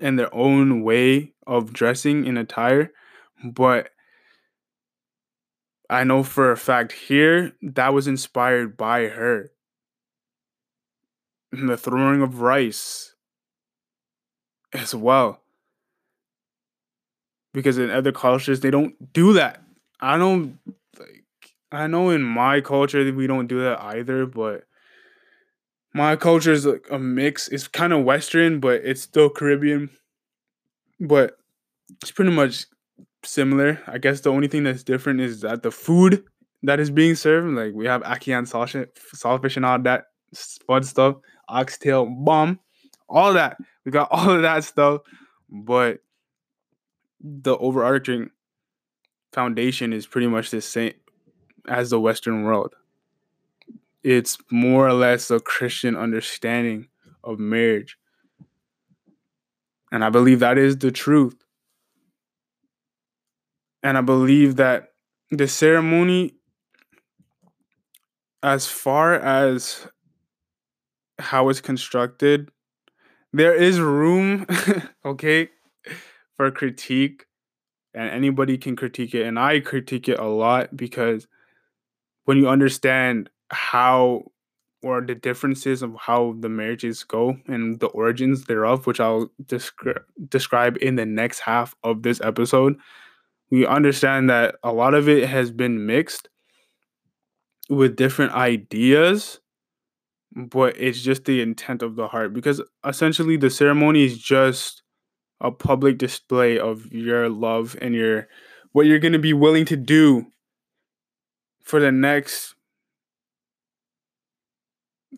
and 0.00 0.18
their 0.18 0.34
own 0.34 0.82
way 0.82 1.32
of 1.46 1.72
dressing 1.72 2.26
in 2.26 2.36
attire. 2.36 2.92
But 3.44 3.90
I 5.88 6.04
know 6.04 6.22
for 6.22 6.52
a 6.52 6.56
fact 6.56 6.92
here 6.92 7.52
that 7.62 7.92
was 7.92 8.06
inspired 8.06 8.76
by 8.76 9.08
her. 9.08 9.50
And 11.52 11.68
the 11.68 11.76
throwing 11.76 12.22
of 12.22 12.40
rice 12.40 13.14
as 14.72 14.94
well. 14.94 15.42
Because 17.52 17.78
in 17.78 17.90
other 17.90 18.12
cultures 18.12 18.60
they 18.60 18.70
don't 18.70 19.12
do 19.12 19.32
that. 19.34 19.62
I 20.00 20.16
don't 20.16 20.58
like 20.98 21.24
I 21.72 21.86
know 21.86 22.10
in 22.10 22.22
my 22.22 22.60
culture 22.60 23.12
we 23.12 23.26
don't 23.26 23.46
do 23.46 23.60
that 23.62 23.80
either, 23.80 24.26
but 24.26 24.64
my 25.92 26.16
culture 26.16 26.52
is 26.52 26.66
like 26.66 26.86
a 26.90 26.98
mix. 26.98 27.48
It's 27.48 27.66
kind 27.66 27.92
of 27.92 28.04
Western, 28.04 28.60
but 28.60 28.82
it's 28.84 29.02
still 29.02 29.28
Caribbean. 29.28 29.90
But 31.00 31.36
it's 32.02 32.12
pretty 32.12 32.30
much 32.30 32.66
similar. 33.24 33.80
I 33.86 33.98
guess 33.98 34.20
the 34.20 34.30
only 34.30 34.48
thing 34.48 34.64
that's 34.64 34.84
different 34.84 35.20
is 35.20 35.40
that 35.40 35.62
the 35.62 35.70
food 35.70 36.24
that 36.62 36.78
is 36.80 36.90
being 36.90 37.14
served, 37.14 37.54
like 37.56 37.72
we 37.74 37.86
have 37.86 38.02
ackee 38.02 38.36
and 38.36 38.46
saltfish 38.46 39.56
and 39.56 39.66
all 39.66 39.78
that 39.80 40.04
fun 40.66 40.82
stuff, 40.82 41.16
oxtail, 41.48 42.06
bomb, 42.06 42.60
all 43.08 43.32
that. 43.34 43.56
We 43.84 43.92
got 43.92 44.08
all 44.12 44.30
of 44.30 44.42
that 44.42 44.64
stuff, 44.64 45.02
but 45.48 45.98
the 47.20 47.56
overarching 47.58 48.30
foundation 49.32 49.92
is 49.92 50.06
pretty 50.06 50.26
much 50.26 50.50
the 50.50 50.60
same 50.60 50.94
as 51.68 51.90
the 51.90 52.00
Western 52.00 52.42
world 52.44 52.74
it's 54.02 54.38
more 54.50 54.88
or 54.88 54.92
less 54.92 55.30
a 55.30 55.40
Christian 55.40 55.96
understanding 55.96 56.88
of 57.22 57.38
marriage. 57.38 57.98
And 59.92 60.04
I 60.04 60.10
believe 60.10 60.40
that 60.40 60.56
is 60.56 60.78
the 60.78 60.90
truth. 60.90 61.36
And 63.82 63.98
I 63.98 64.00
believe 64.00 64.56
that 64.56 64.92
the 65.30 65.48
ceremony, 65.48 66.34
as 68.42 68.66
far 68.66 69.14
as 69.14 69.86
how 71.18 71.48
it's 71.48 71.60
constructed, 71.60 72.50
there 73.32 73.54
is 73.54 73.80
room, 73.80 74.46
okay, 75.04 75.50
for 76.40 76.50
critique. 76.50 77.26
And 77.92 78.08
anybody 78.08 78.56
can 78.56 78.74
critique 78.74 79.14
it. 79.14 79.26
And 79.26 79.38
I 79.38 79.60
critique 79.60 80.08
it 80.08 80.18
a 80.18 80.24
lot 80.24 80.74
because 80.74 81.26
when 82.24 82.38
you 82.38 82.48
understand 82.48 83.28
how 83.50 84.24
or 84.82 85.02
the 85.02 85.14
differences 85.14 85.82
of 85.82 85.94
how 85.98 86.34
the 86.40 86.48
marriages 86.48 87.04
go 87.04 87.36
and 87.46 87.78
the 87.78 87.88
origins 87.88 88.44
thereof, 88.44 88.86
which 88.86 89.00
I'll 89.00 89.30
descri- 89.44 90.00
describe 90.30 90.78
in 90.80 90.96
the 90.96 91.04
next 91.04 91.40
half 91.40 91.74
of 91.84 92.04
this 92.04 92.22
episode, 92.22 92.78
we 93.50 93.66
understand 93.66 94.30
that 94.30 94.54
a 94.62 94.72
lot 94.72 94.94
of 94.94 95.10
it 95.10 95.28
has 95.28 95.50
been 95.50 95.84
mixed 95.84 96.30
with 97.68 97.96
different 97.96 98.32
ideas, 98.32 99.40
but 100.34 100.74
it's 100.78 101.02
just 101.02 101.26
the 101.26 101.42
intent 101.42 101.82
of 101.82 101.96
the 101.96 102.08
heart 102.08 102.32
because 102.32 102.62
essentially 102.86 103.36
the 103.36 103.50
ceremony 103.50 104.06
is 104.06 104.16
just 104.16 104.82
a 105.40 105.50
public 105.50 105.98
display 105.98 106.58
of 106.58 106.92
your 106.92 107.28
love 107.28 107.76
and 107.80 107.94
your 107.94 108.28
what 108.72 108.86
you're 108.86 108.98
going 108.98 109.12
to 109.12 109.18
be 109.18 109.32
willing 109.32 109.64
to 109.64 109.76
do 109.76 110.26
for 111.62 111.80
the 111.80 111.90
next 111.90 112.54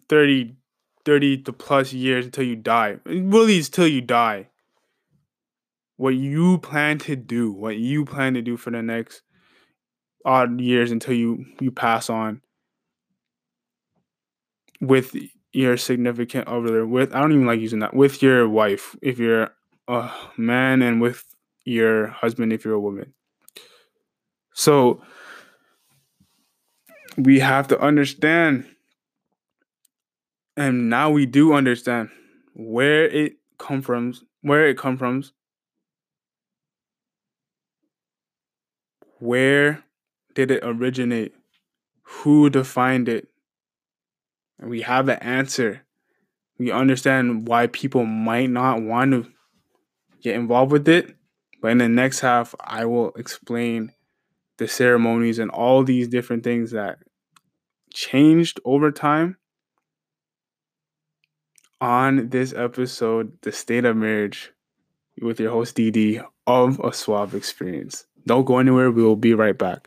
30, 0.08 0.54
30 1.04 1.42
to 1.42 1.52
plus 1.52 1.92
years 1.92 2.26
until 2.26 2.44
you 2.44 2.56
die. 2.56 2.98
Really, 3.04 3.58
it's 3.58 3.68
till 3.68 3.86
you 3.86 4.00
die. 4.00 4.48
What 5.96 6.14
you 6.14 6.58
plan 6.58 6.98
to 7.00 7.16
do, 7.16 7.52
what 7.52 7.76
you 7.76 8.04
plan 8.04 8.34
to 8.34 8.42
do 8.42 8.56
for 8.56 8.70
the 8.70 8.82
next 8.82 9.22
odd 10.24 10.60
years 10.60 10.90
until 10.90 11.14
you 11.14 11.44
you 11.60 11.70
pass 11.70 12.08
on 12.08 12.40
with 14.80 15.16
your 15.52 15.76
significant 15.76 16.46
other 16.48 16.86
with 16.86 17.14
I 17.14 17.20
don't 17.20 17.32
even 17.32 17.46
like 17.46 17.60
using 17.60 17.80
that 17.80 17.94
with 17.94 18.22
your 18.22 18.48
wife 18.48 18.96
if 19.02 19.18
you're 19.18 19.50
a 19.88 20.10
man 20.36 20.82
and 20.82 21.00
with 21.00 21.24
your 21.64 22.08
husband 22.08 22.52
if 22.52 22.64
you're 22.64 22.74
a 22.74 22.80
woman. 22.80 23.12
So 24.54 25.02
we 27.16 27.40
have 27.40 27.68
to 27.68 27.80
understand 27.80 28.66
and 30.56 30.90
now 30.90 31.10
we 31.10 31.26
do 31.26 31.52
understand 31.52 32.10
where 32.54 33.04
it 33.04 33.34
come 33.58 33.82
from 33.82 34.14
where 34.42 34.66
it 34.68 34.78
come 34.78 34.96
from 34.96 35.22
where 39.18 39.84
did 40.34 40.50
it 40.50 40.62
originate 40.62 41.34
who 42.02 42.50
defined 42.50 43.08
it 43.08 43.28
and 44.58 44.70
we 44.70 44.82
have 44.82 45.06
the 45.06 45.22
answer 45.22 45.82
we 46.58 46.70
understand 46.70 47.46
why 47.48 47.66
people 47.66 48.04
might 48.04 48.50
not 48.50 48.82
want 48.82 49.12
to 49.12 49.30
get 50.22 50.34
involved 50.36 50.72
with 50.72 50.88
it 50.88 51.14
but 51.60 51.70
in 51.70 51.78
the 51.78 51.88
next 51.88 52.20
half 52.20 52.54
i 52.60 52.84
will 52.84 53.12
explain 53.16 53.92
the 54.58 54.68
ceremonies 54.68 55.38
and 55.38 55.50
all 55.50 55.82
these 55.82 56.08
different 56.08 56.44
things 56.44 56.70
that 56.70 56.98
changed 57.92 58.60
over 58.64 58.90
time 58.90 59.36
on 61.82 62.28
this 62.28 62.54
episode, 62.54 63.36
The 63.42 63.50
State 63.50 63.84
of 63.84 63.96
Marriage, 63.96 64.52
with 65.20 65.40
your 65.40 65.50
host 65.50 65.76
DD 65.76 66.24
of 66.46 66.78
A 66.78 66.92
Suave 66.92 67.34
Experience. 67.34 68.06
Don't 68.24 68.44
go 68.44 68.58
anywhere, 68.58 68.92
we 68.92 69.02
will 69.02 69.16
be 69.16 69.34
right 69.34 69.58
back. 69.58 69.86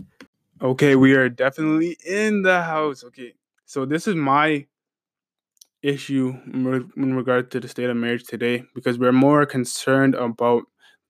Okay, 0.61 0.97
we 0.97 1.13
are 1.13 1.29
definitely 1.29 1.97
in 2.05 2.41
the 2.41 2.61
house. 2.63 3.03
Okay, 3.05 3.33
so 3.65 3.85
this 3.85 4.07
is 4.07 4.15
my 4.15 4.65
issue 5.85 6.35
in 6.53 7.15
regard 7.15 7.51
to 7.51 7.59
the 7.59 7.67
state 7.67 7.89
of 7.89 7.97
marriage 7.97 8.23
today 8.23 8.63
because 8.73 8.97
we're 8.97 9.11
more 9.11 9.45
concerned 9.45 10.15
about 10.15 10.63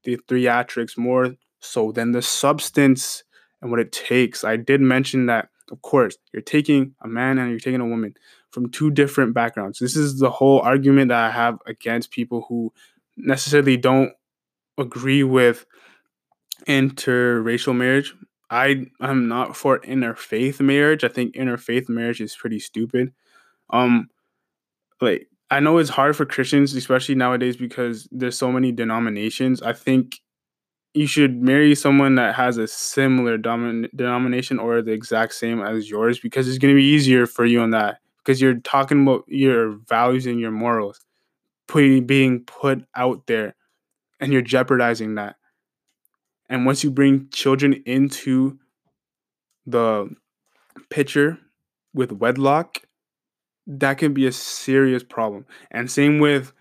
the 0.04 0.18
theatrics 0.28 0.98
more 0.98 1.36
so 1.60 1.92
than 1.92 2.12
the 2.12 2.22
substance 2.22 3.24
and 3.62 3.72
what 3.72 3.80
it 3.80 3.92
takes. 3.92 4.44
I 4.44 4.58
did 4.58 4.82
mention 4.82 5.28
that, 5.28 5.50
of 5.72 5.82
course, 5.82 6.18
you're 6.34 6.42
taking 6.42 6.94
a 7.02 7.08
man 7.08 7.38
and 7.38 7.50
you're 7.50 7.60
taking 7.60 7.82
a 7.82 7.88
woman 7.88 8.16
from 8.52 8.70
two 8.70 8.92
different 8.92 9.34
backgrounds. 9.34 9.80
This 9.80 9.96
is 9.96 10.20
the 10.20 10.30
whole 10.30 10.60
argument 10.60 11.10
that 11.10 11.24
I 11.24 11.32
have 11.32 11.58
against 11.66 12.12
people 12.12 12.46
who 12.48 12.72
necessarily 13.18 13.78
don't 13.78 14.12
agree 14.78 15.24
with 15.24 15.66
interracial 16.68 17.76
marriage. 17.76 18.14
I 18.50 18.86
I'm 19.00 19.28
not 19.28 19.58
for 19.58 19.80
interfaith 19.80 20.60
marriage. 20.62 21.04
I 21.04 21.08
think 21.08 21.36
interfaith 21.36 21.90
marriage 21.90 22.22
is 22.22 22.36
pretty 22.36 22.60
stupid. 22.60 23.14
Um 23.72 24.10
like 25.06 25.28
I 25.52 25.60
know 25.60 25.78
it's 25.78 25.90
hard 25.90 26.16
for 26.16 26.26
Christians, 26.26 26.74
especially 26.74 27.16
nowadays 27.16 27.56
because 27.56 28.08
there's 28.12 28.38
so 28.38 28.52
many 28.52 28.72
denominations. 28.72 29.62
I 29.62 29.74
think 29.74 30.20
you 30.96 31.08
should 31.08 31.42
marry 31.42 31.76
someone 31.76 32.16
that 32.16 32.36
has 32.36 32.58
a 32.58 32.68
similar 32.68 33.38
domin- 33.38 33.90
denomination 33.96 34.60
or 34.60 34.82
the 34.82 34.94
exact 34.94 35.34
same 35.34 35.62
as 35.62 35.90
yours 35.90 36.20
because 36.20 36.48
it's 36.48 36.58
going 36.58 36.74
to 36.74 36.78
be 36.78 36.86
easier 36.86 37.26
for 37.26 37.46
you 37.46 37.60
on 37.60 37.72
that 37.72 38.00
because 38.18 38.42
you're 38.42 38.56
talking 38.62 39.04
about 39.04 39.26
your 39.28 39.78
values 39.88 40.26
and 40.26 40.40
your 40.40 40.52
morals 40.52 41.00
putting 41.68 42.06
being 42.06 42.40
put 42.46 42.86
out 42.96 43.28
there 43.28 43.56
and 44.20 44.32
you're 44.32 44.42
jeopardizing 44.42 45.16
that 45.16 45.36
and 46.48 46.66
once 46.66 46.84
you 46.84 46.90
bring 46.92 47.28
children 47.30 47.74
into 47.86 48.58
the 49.66 50.10
picture 50.90 51.38
with 51.94 52.12
wedlock 52.12 52.85
that 53.68 53.98
can 53.98 54.14
be 54.14 54.28
a 54.28 54.32
serious 54.32 55.04
problem 55.04 55.46
and 55.72 55.90
same 55.90 56.20
with 56.20 56.54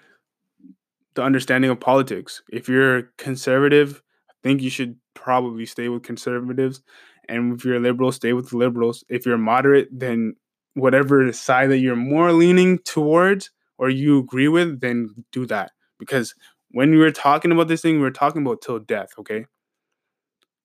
the 1.14 1.22
understanding 1.22 1.70
of 1.70 1.80
politics 1.80 2.42
if 2.50 2.68
you're 2.68 3.02
conservative 3.18 4.02
I 4.30 4.48
think 4.48 4.60
you 4.60 4.68
should 4.68 4.96
probably 5.14 5.64
stay 5.64 5.88
with 5.88 6.02
conservatives. 6.02 6.82
And 7.30 7.54
if 7.54 7.64
you're 7.64 7.80
liberal, 7.80 8.12
stay 8.12 8.34
with 8.34 8.50
the 8.50 8.58
liberals. 8.58 9.02
If 9.08 9.24
you're 9.24 9.38
moderate, 9.38 9.88
then 9.90 10.36
whatever 10.74 11.32
side 11.32 11.70
that 11.70 11.78
you're 11.78 11.96
more 11.96 12.30
leaning 12.30 12.78
towards 12.80 13.50
or 13.78 13.88
you 13.88 14.18
agree 14.18 14.48
with, 14.48 14.80
then 14.80 15.14
do 15.32 15.46
that. 15.46 15.72
Because 15.98 16.34
when 16.72 16.90
we 16.90 16.98
were 16.98 17.10
talking 17.10 17.52
about 17.52 17.68
this 17.68 17.80
thing, 17.80 18.00
we 18.00 18.06
are 18.06 18.10
talking 18.10 18.42
about 18.42 18.60
till 18.60 18.78
death, 18.80 19.12
okay? 19.18 19.46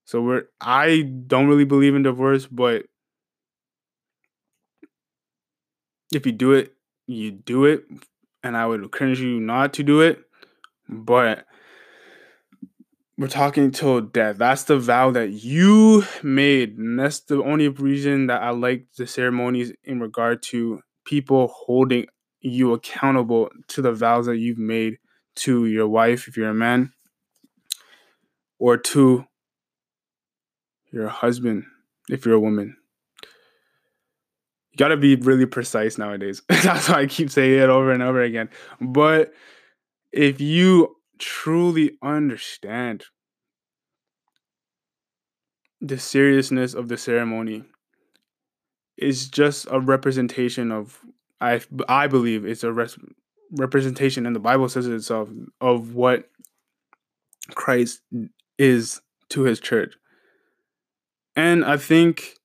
So 0.06 0.22
we're 0.22 0.44
I 0.60 1.04
don't 1.28 1.48
really 1.48 1.66
believe 1.66 1.96
in 1.96 2.04
divorce, 2.04 2.48
but 2.48 2.86
if 6.14 6.26
you 6.26 6.32
do 6.32 6.54
it, 6.54 6.74
you 7.08 7.32
do 7.32 7.66
it. 7.66 7.86
And 8.44 8.56
I 8.56 8.66
would 8.66 8.82
encourage 8.82 9.20
you 9.20 9.40
not 9.40 9.74
to 9.74 9.84
do 9.84 10.02
it. 10.02 10.20
But 10.88 11.46
we're 13.18 13.28
talking 13.28 13.72
till 13.72 14.02
death. 14.02 14.38
That's 14.38 14.64
the 14.64 14.80
vow 14.80 15.12
that 15.12 15.32
you 15.32 16.06
made. 16.24 16.78
And 16.78 16.98
that's 16.98 17.20
the 17.20 17.44
only 17.44 17.68
reason 17.68 18.28
that 18.28 18.42
I 18.42 18.52
like 18.52 18.86
the 18.98 19.06
ceremonies 19.06 19.74
in 19.84 20.00
regard 20.00 20.42
to 20.44 20.82
people 21.06 21.48
holding 21.48 22.06
you 22.42 22.74
accountable 22.74 23.50
to 23.68 23.82
the 23.82 23.92
vows 23.92 24.28
that 24.28 24.38
you've 24.38 24.58
made 24.58 25.00
to 25.36 25.66
your 25.66 25.88
wife 25.88 26.28
if 26.28 26.38
you're 26.38 26.50
a 26.50 26.54
man 26.54 26.94
or 28.58 28.78
to 28.78 29.26
your 30.92 31.08
husband 31.08 31.66
if 32.10 32.26
you're 32.26 32.36
a 32.36 32.40
woman. 32.40 32.76
You 34.80 34.86
got 34.86 34.90
to 34.90 34.98
be 34.98 35.16
really 35.18 35.46
precise 35.46 35.98
nowadays. 35.98 36.42
That's 36.50 36.88
why 36.88 37.02
I 37.02 37.06
keep 37.06 37.30
saying 37.30 37.60
it 37.60 37.70
over 37.70 37.92
and 37.92 38.02
over 38.02 38.24
again. 38.24 38.50
But 38.80 39.34
if 40.14 40.40
you 40.40 40.96
truly 41.18 41.98
understand 42.02 43.04
the 45.82 46.00
seriousness 46.00 46.74
of 46.74 46.88
the 46.88 46.98
ceremony 46.98 47.66
it's 48.98 49.28
just 49.28 49.68
a 49.72 49.80
representation 49.80 50.72
of 50.72 51.00
I 51.42 51.62
I 51.88 52.08
believe 52.08 52.46
it's 52.46 52.64
a 52.64 52.72
res- 52.72 52.98
representation 53.52 54.26
and 54.26 54.36
the 54.36 54.42
Bible 54.42 54.70
says 54.70 54.88
it 54.88 54.94
itself 54.94 55.30
of 55.62 55.96
what 55.96 56.30
Christ 57.56 58.02
is 58.58 59.02
to 59.30 59.44
his 59.44 59.60
church. 59.60 59.96
And 61.36 61.64
I 61.64 61.78
think 61.78 62.36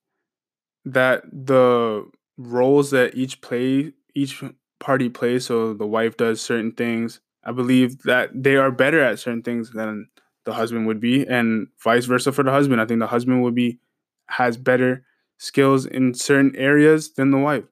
that 0.85 1.23
the 1.31 2.05
roles 2.37 2.91
that 2.91 3.15
each 3.15 3.41
play 3.41 3.93
each 4.13 4.43
party 4.79 5.09
plays 5.09 5.45
so 5.45 5.73
the 5.73 5.87
wife 5.87 6.17
does 6.17 6.41
certain 6.41 6.71
things 6.71 7.21
I 7.45 7.51
believe 7.51 8.01
that 8.03 8.31
they 8.33 8.55
are 8.55 8.71
better 8.71 9.01
at 9.01 9.19
certain 9.19 9.43
things 9.43 9.71
than 9.71 10.09
the 10.45 10.53
husband 10.53 10.87
would 10.87 10.99
be, 10.99 11.25
and 11.25 11.67
vice 11.83 12.05
versa 12.05 12.31
for 12.31 12.43
the 12.43 12.51
husband. 12.51 12.81
I 12.81 12.85
think 12.85 12.99
the 12.99 13.07
husband 13.07 13.43
would 13.43 13.55
be 13.55 13.79
has 14.27 14.57
better 14.57 15.05
skills 15.37 15.85
in 15.85 16.13
certain 16.15 16.55
areas 16.55 17.13
than 17.13 17.29
the 17.31 17.37
wife. 17.37 17.63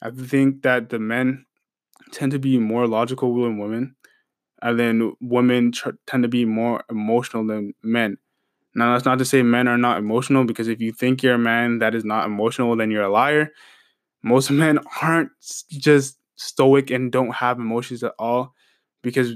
I 0.00 0.10
think 0.10 0.62
that 0.62 0.88
the 0.88 0.98
men 0.98 1.44
tend 2.12 2.32
to 2.32 2.38
be 2.38 2.58
more 2.58 2.86
logical 2.86 3.34
than 3.42 3.58
women, 3.58 3.96
and 4.62 4.78
then 4.78 5.12
women 5.20 5.72
tr- 5.72 5.90
tend 6.06 6.22
to 6.22 6.28
be 6.28 6.44
more 6.44 6.84
emotional 6.90 7.46
than 7.46 7.74
men. 7.82 8.16
Now, 8.74 8.92
that's 8.92 9.04
not 9.04 9.18
to 9.18 9.24
say 9.24 9.42
men 9.42 9.68
are 9.68 9.78
not 9.78 9.98
emotional, 9.98 10.44
because 10.44 10.68
if 10.68 10.80
you 10.80 10.92
think 10.92 11.22
you're 11.22 11.34
a 11.34 11.38
man 11.38 11.80
that 11.80 11.94
is 11.94 12.04
not 12.04 12.26
emotional, 12.26 12.76
then 12.76 12.90
you're 12.90 13.02
a 13.02 13.10
liar. 13.10 13.52
Most 14.28 14.50
men 14.50 14.78
aren't 15.02 15.30
just 15.70 16.18
stoic 16.36 16.90
and 16.90 17.10
don't 17.10 17.34
have 17.34 17.58
emotions 17.58 18.02
at 18.04 18.14
all 18.18 18.54
because 19.02 19.34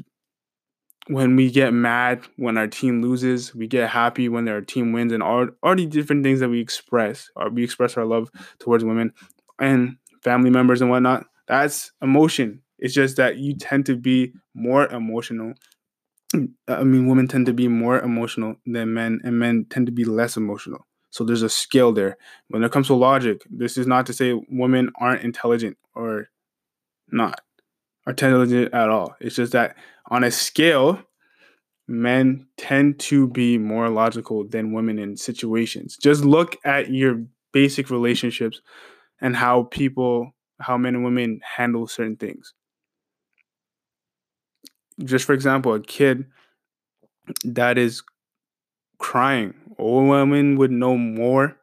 when 1.09 1.35
we 1.35 1.50
get 1.50 1.72
mad 1.72 2.20
when 2.37 2.57
our 2.57 2.66
team 2.68 3.02
loses, 3.02 3.55
we 3.55 3.66
get 3.66 3.90
happy 3.90 4.28
when 4.28 4.48
our 4.48 4.61
team 4.61 4.92
wins, 4.92 5.12
and 5.12 5.22
all, 5.22 5.48
all 5.62 5.74
the 5.74 5.87
different 5.87 6.22
things 6.22 6.40
that 6.40 6.48
we 6.48 6.61
express, 6.61 7.28
or 7.35 7.50
we 7.50 7.64
express 7.64 7.96
our 7.96 8.05
love 8.05 8.31
towards 8.61 8.85
women 8.85 9.12
and 9.59 9.96
family 10.22 10.50
members 10.50 10.81
and 10.81 10.90
whatnot. 10.90 11.26
That's 11.48 11.90
emotion. 12.00 12.62
It's 12.78 12.94
just 12.94 13.16
that 13.16 13.38
you 13.38 13.57
tend 13.57 13.87
to 13.87 13.96
be 13.96 14.33
more 14.55 14.87
emotional. 14.87 15.55
I 16.68 16.85
mean, 16.85 17.07
women 17.09 17.28
tend 17.28 17.46
to 17.46 17.52
be 17.52 17.68
more 17.68 18.00
emotional 18.00 18.57
than 18.64 18.94
men, 18.94 19.20
and 19.24 19.38
men 19.38 19.66
tend 19.68 19.87
to 19.87 19.92
be 19.92 20.05
less 20.05 20.37
emotional. 20.37 20.87
So 21.12 21.25
there's 21.25 21.42
a 21.42 21.51
scale 21.51 21.92
there. 21.92 22.16
When 22.48 22.64
it 22.64 22.72
comes 22.72 22.87
to 22.87 22.94
logic, 22.94 23.42
this 23.51 23.77
is 23.77 23.87
not 23.87 24.07
to 24.07 24.14
say 24.14 24.33
women 24.48 24.90
aren't 24.98 25.22
intelligent 25.22 25.77
or 25.94 26.31
not 27.11 27.42
intelligent 28.07 28.72
at 28.72 28.88
all. 28.88 29.14
It's 29.20 29.37
just 29.37 29.53
that 29.53 29.77
on 30.11 30.25
a 30.25 30.31
scale, 30.31 30.98
men 31.87 32.46
tend 32.57 32.98
to 33.01 33.29
be 33.29 33.59
more 33.59 33.90
logical 33.90 34.48
than 34.48 34.72
women 34.72 34.98
in 34.98 35.16
situations. 35.16 35.98
Just 35.98 36.25
look 36.25 36.57
at 36.64 36.90
your 36.90 37.22
basic 37.53 37.90
relationships 37.90 38.62
and 39.20 39.37
how 39.37 39.64
people, 39.64 40.33
how 40.61 40.79
men 40.79 40.94
and 40.94 41.05
women 41.05 41.40
handle 41.57 41.87
certain 41.87 42.16
things. 42.16 42.55
Just 45.05 45.27
for 45.27 45.35
example, 45.35 45.75
a 45.75 45.81
kid 45.81 46.25
that 47.44 47.77
is 47.77 48.03
crying, 49.03 49.55
a 49.79 49.85
woman 49.85 50.57
would 50.57 50.71
know 50.71 50.97
more 50.97 51.59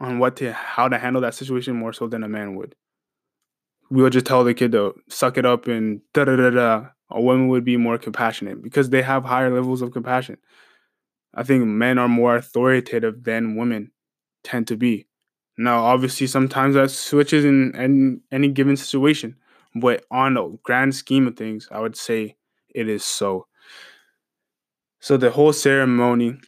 on 0.00 0.18
what 0.18 0.36
to 0.36 0.52
how 0.52 0.88
to 0.88 0.98
handle 0.98 1.22
that 1.22 1.34
situation 1.34 1.74
more 1.76 1.92
so 1.92 2.06
than 2.06 2.22
a 2.22 2.28
man 2.28 2.54
would 2.56 2.74
we 3.90 4.02
would 4.02 4.12
just 4.12 4.26
tell 4.26 4.44
the 4.44 4.54
kid 4.54 4.72
to 4.72 4.94
suck 5.08 5.38
it 5.38 5.46
up 5.46 5.66
and 5.66 6.00
da 6.12 6.24
da 6.24 6.36
da 6.36 6.50
da. 6.50 6.86
A 7.10 7.20
woman 7.20 7.48
would 7.48 7.64
be 7.64 7.78
more 7.78 7.96
compassionate 7.96 8.62
because 8.62 8.90
they 8.90 9.00
have 9.00 9.24
higher 9.24 9.50
levels 9.50 9.80
of 9.80 9.92
compassion. 9.92 10.36
I 11.34 11.42
think 11.42 11.66
men 11.66 11.98
are 11.98 12.08
more 12.08 12.36
authoritative 12.36 13.24
than 13.24 13.56
women 13.56 13.92
tend 14.44 14.68
to 14.68 14.76
be. 14.76 15.06
Now, 15.56 15.84
obviously, 15.84 16.26
sometimes 16.26 16.74
that 16.74 16.90
switches 16.90 17.44
in, 17.44 17.74
in 17.76 18.20
any 18.30 18.48
given 18.48 18.76
situation, 18.76 19.36
but 19.74 20.04
on 20.10 20.36
a 20.36 20.50
grand 20.62 20.94
scheme 20.94 21.26
of 21.26 21.36
things, 21.36 21.68
I 21.70 21.80
would 21.80 21.96
say 21.96 22.36
it 22.74 22.88
is 22.88 23.04
so. 23.04 23.46
So 25.00 25.16
the 25.16 25.30
whole 25.30 25.52
ceremony. 25.52 26.38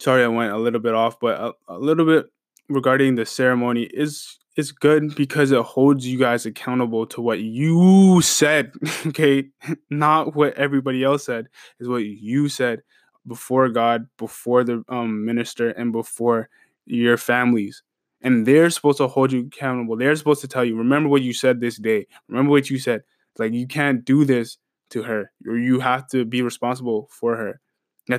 Sorry, 0.00 0.24
I 0.24 0.28
went 0.28 0.52
a 0.52 0.58
little 0.58 0.80
bit 0.80 0.94
off, 0.94 1.18
but 1.20 1.40
a, 1.40 1.52
a 1.68 1.78
little 1.78 2.04
bit 2.04 2.26
regarding 2.68 3.14
the 3.14 3.26
ceremony 3.26 3.82
is 3.84 4.38
is 4.56 4.70
good 4.70 5.14
because 5.16 5.50
it 5.50 5.62
holds 5.62 6.06
you 6.06 6.16
guys 6.18 6.46
accountable 6.46 7.06
to 7.06 7.20
what 7.20 7.40
you 7.40 8.20
said 8.22 8.72
okay? 9.06 9.44
Not 9.90 10.36
what 10.36 10.54
everybody 10.54 11.02
else 11.02 11.24
said 11.24 11.48
is 11.80 11.88
what 11.88 12.04
you 12.04 12.48
said 12.48 12.82
before 13.26 13.68
god 13.68 14.06
before 14.18 14.64
the 14.64 14.84
um, 14.88 15.24
minister 15.24 15.70
and 15.70 15.92
before 15.92 16.48
your 16.86 17.16
families. 17.16 17.82
And 18.20 18.46
they're 18.46 18.70
supposed 18.70 18.98
to 18.98 19.08
hold 19.08 19.32
you 19.32 19.46
accountable. 19.46 19.96
They're 19.96 20.16
supposed 20.16 20.40
to 20.42 20.48
tell 20.48 20.64
you 20.64 20.76
remember 20.76 21.08
what 21.08 21.22
you 21.22 21.32
said 21.32 21.60
this 21.60 21.76
day. 21.76 22.06
Remember 22.28 22.50
what 22.50 22.70
you 22.70 22.78
said. 22.78 23.02
Like 23.38 23.52
you 23.52 23.66
can't 23.66 24.04
do 24.04 24.24
this 24.24 24.58
to 24.94 25.02
her 25.02 25.30
you 25.44 25.80
have 25.80 26.06
to 26.08 26.24
be 26.24 26.42
responsible 26.42 27.08
for 27.10 27.36
her 27.36 27.60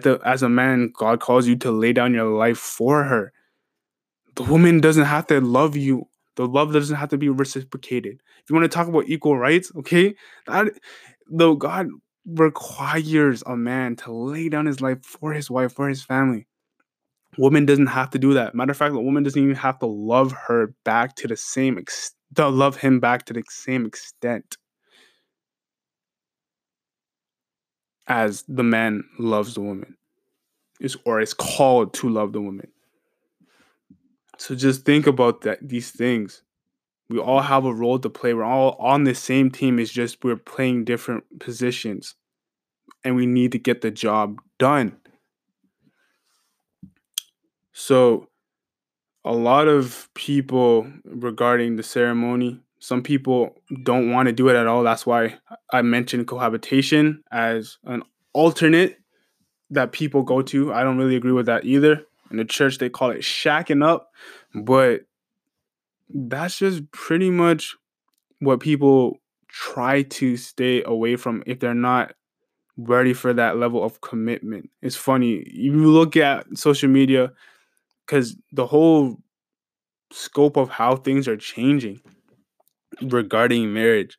to, 0.02 0.20
as 0.26 0.44
a 0.44 0.50
man 0.50 0.92
god 0.98 1.20
calls 1.20 1.48
you 1.48 1.56
to 1.56 1.72
lay 1.72 1.94
down 1.94 2.14
your 2.14 2.30
life 2.30 2.58
for 2.58 3.04
her 3.04 3.32
the 4.36 4.44
woman 4.44 4.80
doesn't 4.80 5.06
have 5.06 5.26
to 5.28 5.40
love 5.42 5.76
you 5.76 6.08
the 6.36 6.48
love 6.48 6.74
doesn't 6.74 6.96
have 6.96 7.10
to 7.10 7.18
be 7.18 7.30
reciprocated. 7.30 8.22
If 8.44 8.50
you 8.50 8.56
want 8.56 8.70
to 8.70 8.76
talk 8.76 8.88
about 8.88 9.08
equal 9.08 9.38
rights, 9.38 9.72
okay, 9.78 10.16
that 10.48 10.68
though 11.30 11.56
God 11.56 11.88
requires 12.26 13.44
a 13.46 13.56
man 13.56 13.96
to 13.98 14.12
lay 14.12 14.50
down 14.50 14.66
his 14.66 14.82
life 14.82 15.04
for 15.04 15.34
his 15.34 15.50
wife, 15.50 15.74
for 15.74 15.88
his 15.88 16.04
family. 16.04 16.48
Woman 17.38 17.66
doesn't 17.66 17.88
have 17.88 18.10
to 18.12 18.20
do 18.20 18.34
that. 18.34 18.56
Matter 18.56 18.72
of 18.72 18.78
fact, 18.78 18.94
the 18.94 19.02
woman 19.02 19.24
doesn't 19.24 19.42
even 19.42 19.56
have 19.56 19.80
to 19.80 19.86
love 19.86 20.32
her 20.32 20.74
back 20.84 21.16
to 21.18 21.28
the 21.28 21.36
same 21.36 21.78
extent, 21.78 22.16
to 22.36 22.48
love 22.48 22.78
him 22.78 23.00
back 23.00 23.26
to 23.26 23.34
the 23.34 23.44
same 23.50 23.86
extent. 23.86 24.58
As 28.08 28.44
the 28.48 28.64
man 28.64 29.04
loves 29.18 29.56
the 29.56 29.62
woman 29.62 29.96
is 30.80 30.98
or 31.06 31.22
is 31.22 31.34
called 31.34 31.94
to 31.94 32.10
love 32.10 32.34
the 32.34 32.42
woman. 32.42 32.68
So 34.38 34.56
just 34.56 34.84
think 34.86 35.08
about 35.08 35.42
that 35.42 35.60
these 35.68 35.92
things. 35.92 36.42
We 37.08 37.20
all 37.20 37.42
have 37.42 37.66
a 37.66 37.74
role 37.74 38.00
to 38.00 38.10
play. 38.10 38.34
We're 38.34 38.44
all 38.44 38.76
on 38.80 39.04
the 39.04 39.14
same 39.14 39.52
team. 39.52 39.80
It's 39.80 39.92
just 39.92 40.24
we're 40.24 40.36
playing 40.36 40.86
different 40.86 41.24
positions 41.40 42.16
and 43.04 43.16
we 43.16 43.28
need 43.28 43.52
to 43.52 43.60
get 43.60 43.82
the 43.82 43.92
job 43.92 44.42
done. 44.58 44.98
So 47.72 48.30
a 49.24 49.34
lot 49.34 49.68
of 49.68 50.10
people 50.16 50.88
regarding 51.04 51.76
the 51.76 51.84
ceremony 51.84 52.62
some 52.86 53.02
people 53.02 53.56
don't 53.82 54.12
want 54.12 54.28
to 54.28 54.32
do 54.32 54.48
it 54.48 54.56
at 54.56 54.68
all. 54.68 54.84
That's 54.84 55.08
why 55.08 55.40
i 55.72 55.82
mentioned 55.82 56.28
cohabitation 56.28 57.24
as 57.32 57.80
an 57.86 58.04
alternate 58.34 59.00
that 59.72 59.92
people 59.92 60.22
go 60.22 60.44
to. 60.44 60.72
I 60.72 60.84
don't 60.84 61.00
really 61.00 61.16
agree 61.16 61.32
with 61.32 61.48
that 61.48 61.66
either. 61.66 62.04
In 62.30 62.38
the 62.38 62.46
church 62.46 62.78
they 62.78 62.90
call 62.90 63.10
it 63.10 63.22
shacking 63.22 63.84
up 63.84 64.12
but 64.54 65.02
that's 66.14 66.60
just 66.60 66.92
pretty 66.92 67.32
much 67.32 67.76
what 68.40 68.60
people 68.60 69.18
try 69.48 70.04
to 70.04 70.38
stay 70.38 70.84
away 70.84 71.16
from 71.16 71.42
if 71.48 71.60
they're 71.60 71.74
not 71.74 72.14
ready 72.78 73.14
for 73.14 73.34
that 73.34 73.58
level 73.58 73.84
of 73.84 74.02
commitment. 74.02 74.70
It's 74.84 74.96
funny 74.96 75.44
you 75.52 75.74
look 75.74 76.16
at 76.16 76.46
social 76.56 76.90
media 76.90 77.32
because 78.06 78.36
the 78.52 78.68
whole 78.68 79.18
scope 80.12 80.56
of 80.56 80.70
how 80.70 80.96
things 80.96 81.28
are 81.28 81.38
changing 81.38 82.00
regarding 83.02 83.74
marriage, 83.74 84.18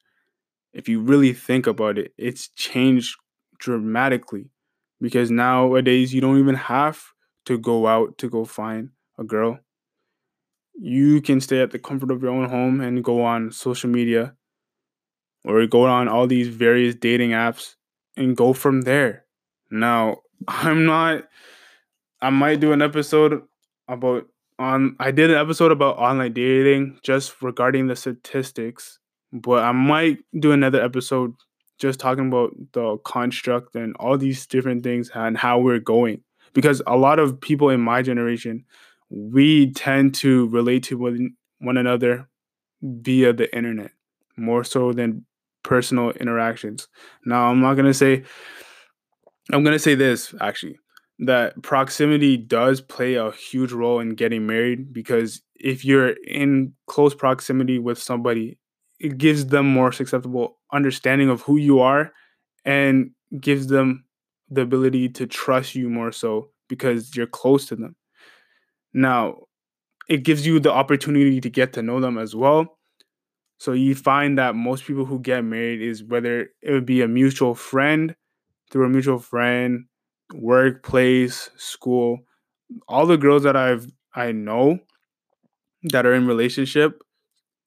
if 0.73 0.89
you 0.89 1.01
really 1.01 1.33
think 1.33 1.67
about 1.67 1.99
it, 1.99 2.13
it's 2.17 2.49
changed 2.49 3.17
dramatically 3.59 4.51
because 5.01 5.31
nowadays 5.31 6.13
you 6.13 6.21
don't 6.21 6.39
even 6.39 6.55
have 6.55 7.03
to 7.47 7.59
go 7.59 7.87
out 7.87 8.19
to 8.19 8.29
go 8.29 8.45
find 8.45 8.91
a 9.19 9.25
girl. 9.25 9.59
You 10.79 11.23
can 11.23 11.41
stay 11.41 11.61
at 11.61 11.71
the 11.71 11.79
comfort 11.79 12.11
of 12.11 12.23
your 12.23 12.33
own 12.33 12.49
home 12.49 12.81
and 12.81 13.03
go 13.03 13.25
on 13.25 13.51
social 13.51 13.89
media 13.89 14.35
or 15.45 15.67
go 15.67 15.87
on 15.87 16.09
all 16.09 16.27
these 16.27 16.49
various 16.49 16.95
dating 16.95 17.31
apps 17.31 17.77
and 18.17 18.37
go 18.37 18.53
from 18.53 18.83
there. 18.83 19.25
Now, 19.71 20.19
I'm 20.49 20.85
not 20.85 21.25
I 22.21 22.31
might 22.31 22.61
do 22.61 22.73
an 22.73 22.83
episode 22.83 23.43
about 23.89 24.27
on 24.59 24.97
I 24.99 25.11
did 25.11 25.31
an 25.31 25.37
episode 25.37 25.73
about 25.73 25.99
online 25.99 26.33
dating 26.33 26.99
just 27.03 27.41
regarding 27.43 27.87
the 27.87 27.97
statistics, 27.97 28.99
but 29.33 29.63
I 29.63 29.73
might 29.73 30.19
do 30.39 30.53
another 30.53 30.83
episode 30.83 31.35
just 31.79 32.01
talking 32.01 32.29
about 32.29 32.53
the 32.73 32.97
construct 33.05 33.75
and 33.77 33.95
all 33.97 34.17
these 34.17 34.47
different 34.47 34.83
things 34.83 35.11
and 35.15 35.37
how 35.37 35.59
we're 35.59 35.79
going 35.79 36.23
because 36.55 36.81
a 36.87 36.97
lot 36.97 37.19
of 37.19 37.39
people 37.41 37.69
in 37.69 37.81
my 37.81 38.01
generation 38.01 38.65
we 39.11 39.73
tend 39.73 40.15
to 40.15 40.49
relate 40.49 40.83
to 40.85 40.99
one, 40.99 41.37
one 41.59 41.77
another 41.77 42.27
via 42.83 43.33
the 43.33 43.55
internet 43.55 43.91
more 44.37 44.65
so 44.65 44.93
than 44.93 45.25
personal 45.63 46.11
interactions. 46.13 46.89
Now, 47.25 47.51
I'm 47.51 47.61
not 47.61 47.75
going 47.75 47.87
to 47.87 47.95
say 47.95 48.25
I'm 49.53 49.63
going 49.63 49.75
to 49.75 49.79
say 49.79 49.95
this 49.95 50.35
actually 50.41 50.79
that 51.19 51.61
proximity 51.63 52.37
does 52.37 52.81
play 52.81 53.15
a 53.15 53.31
huge 53.33 53.73
role 53.73 54.01
in 54.01 54.11
getting 54.11 54.47
married 54.47 54.93
because 54.93 55.41
if 55.55 55.85
you're 55.85 56.11
in 56.27 56.75
close 56.87 57.15
proximity 57.15 57.79
with 57.79 57.99
somebody, 57.99 58.59
it 59.01 59.17
gives 59.19 59.47
them 59.47 59.67
more 59.67 59.93
susceptible 59.93 60.59
understanding 60.73 61.31
of 61.31 61.41
who 61.43 61.57
you 61.57 61.81
are 61.81 62.13
and 62.65 63.11
gives 63.41 63.69
them 63.69 64.05
the 64.51 64.61
ability 64.61 65.09
to 65.09 65.27
trust 65.27 65.75
you 65.75 65.89
more 65.89 66.13
so 66.13 66.51
because 66.69 67.17
you're 67.17 67.27
close 67.27 67.67
to 67.67 67.77
them. 67.77 67.97
Now, 68.93 69.37
it 70.09 70.23
gives 70.23 70.47
you 70.47 70.61
the 70.61 70.73
opportunity 70.73 71.41
to 71.41 71.51
get 71.51 71.73
to 71.75 71.83
know 71.83 72.01
them 72.01 72.19
as 72.19 72.35
well. 72.35 72.79
So 73.59 73.73
you 73.73 73.95
find 73.95 74.39
that 74.39 74.55
most 74.55 74.85
people 74.85 75.05
who 75.05 75.19
get 75.19 75.43
married 75.43 75.81
is 75.81 76.05
whether 76.05 76.51
it 76.63 76.73
would 76.73 76.87
be 76.87 77.01
a 77.01 77.09
mutual 77.09 77.55
friend 77.55 78.15
through 78.71 78.87
a 78.87 78.89
mutual 78.89 79.19
friend 79.19 79.87
workplace, 80.35 81.51
school, 81.57 82.21
all 82.89 83.07
the 83.07 83.17
girls 83.17 83.43
that 83.45 83.57
I've 83.57 83.87
I 84.15 84.33
know 84.33 84.79
that 85.85 86.07
are 86.07 86.15
in 86.15 86.27
relationship 86.27 87.01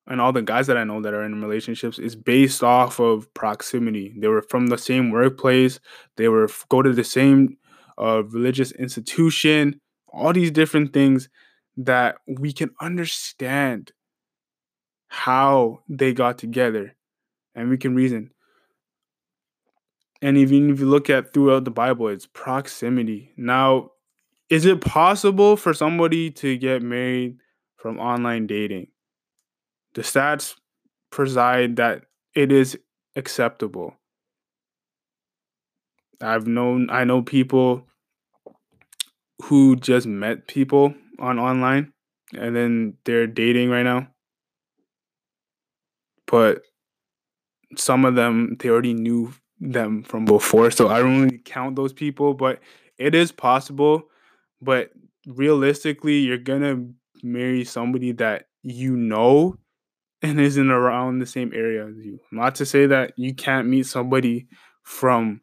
and 0.07 0.20
all 0.20 0.34
the 0.34 0.41
guys 0.41 0.68
that 0.68 0.78
I 0.78 0.84
know 0.84 1.01
that 1.01 1.14
are 1.14 1.24
in 1.24 1.41
relationships 1.41 1.99
is 1.99 2.16
based 2.16 2.64
off 2.64 2.99
of 2.99 3.32
proximity. 3.34 4.16
They 4.18 4.28
were 4.28 4.41
from 4.41 4.68
the 4.68 4.78
same 4.78 5.12
workplace, 5.12 5.80
they 6.18 6.28
were 6.28 6.49
go 6.70 6.82
to 6.82 6.91
the 6.91 7.03
same 7.03 7.57
uh, 7.99 8.24
religious 8.24 8.72
institution, 8.72 9.80
all 10.07 10.34
these 10.34 10.51
different 10.51 10.93
things 10.93 11.30
that 11.78 12.18
we 12.28 12.51
can 12.51 12.72
understand 12.82 13.91
how 15.07 15.80
they 15.88 16.14
got 16.14 16.38
together 16.38 16.95
and 17.55 17.70
we 17.70 17.78
can 17.78 17.95
reason. 17.95 18.32
And 20.22 20.38
even 20.38 20.70
if 20.70 20.80
you 20.80 20.86
look 20.86 21.09
at 21.09 21.34
throughout 21.34 21.65
the 21.65 21.72
Bible, 21.72 22.09
it's 22.09 22.28
proximity. 22.28 23.32
Now, 23.38 23.91
is 24.49 24.65
it 24.65 24.82
possible 24.82 25.55
for 25.55 25.74
somebody 25.74 26.32
to 26.32 26.57
get 26.57 26.82
married 26.82 27.38
from 27.78 27.99
online 27.99 28.47
dating? 28.47 28.88
The 29.93 30.01
stats 30.01 30.55
preside 31.11 31.78
that 31.78 32.03
it 32.36 32.51
is 32.51 32.78
acceptable. 33.15 33.95
I've 36.22 36.47
known 36.47 36.89
I 36.89 37.05
know 37.05 37.22
people 37.22 37.88
who 39.43 39.76
just 39.78 40.05
met 40.05 40.47
people 40.47 40.93
on 41.17 41.39
online 41.39 41.93
and 42.38 42.55
then 42.55 42.97
they're 43.05 43.28
dating 43.28 43.70
right 43.70 43.84
now. 43.84 44.07
But 46.28 46.61
some 47.78 48.05
of 48.05 48.15
them 48.15 48.57
they 48.59 48.70
already 48.70 48.93
knew 48.93 49.34
them 49.60 50.03
from 50.03 50.26
before, 50.26 50.72
so 50.72 50.89
I 50.89 50.99
don't 50.99 51.22
really 51.24 51.38
count 51.39 51.76
those 51.76 51.93
people, 51.93 52.34
but 52.34 52.60
it 52.97 53.16
is 53.16 53.32
possible. 53.32 54.03
But 54.62 54.91
realistically, 55.28 56.20
you're 56.20 56.38
gonna 56.38 56.86
marry 57.24 57.66
somebody 57.66 58.12
that 58.14 58.47
you 58.64 58.95
know 58.95 59.57
and 60.22 60.39
isn't 60.39 60.70
around 60.72 61.20
the 61.20 61.26
same 61.26 61.51
area 61.53 61.88
as 61.88 61.97
you. 61.97 62.20
Not 62.32 62.55
to 62.55 62.66
say 62.66 62.86
that 62.88 63.14
you 63.18 63.34
can't 63.34 63.68
meet 63.68 63.86
somebody 63.86 64.47
from 64.84 65.41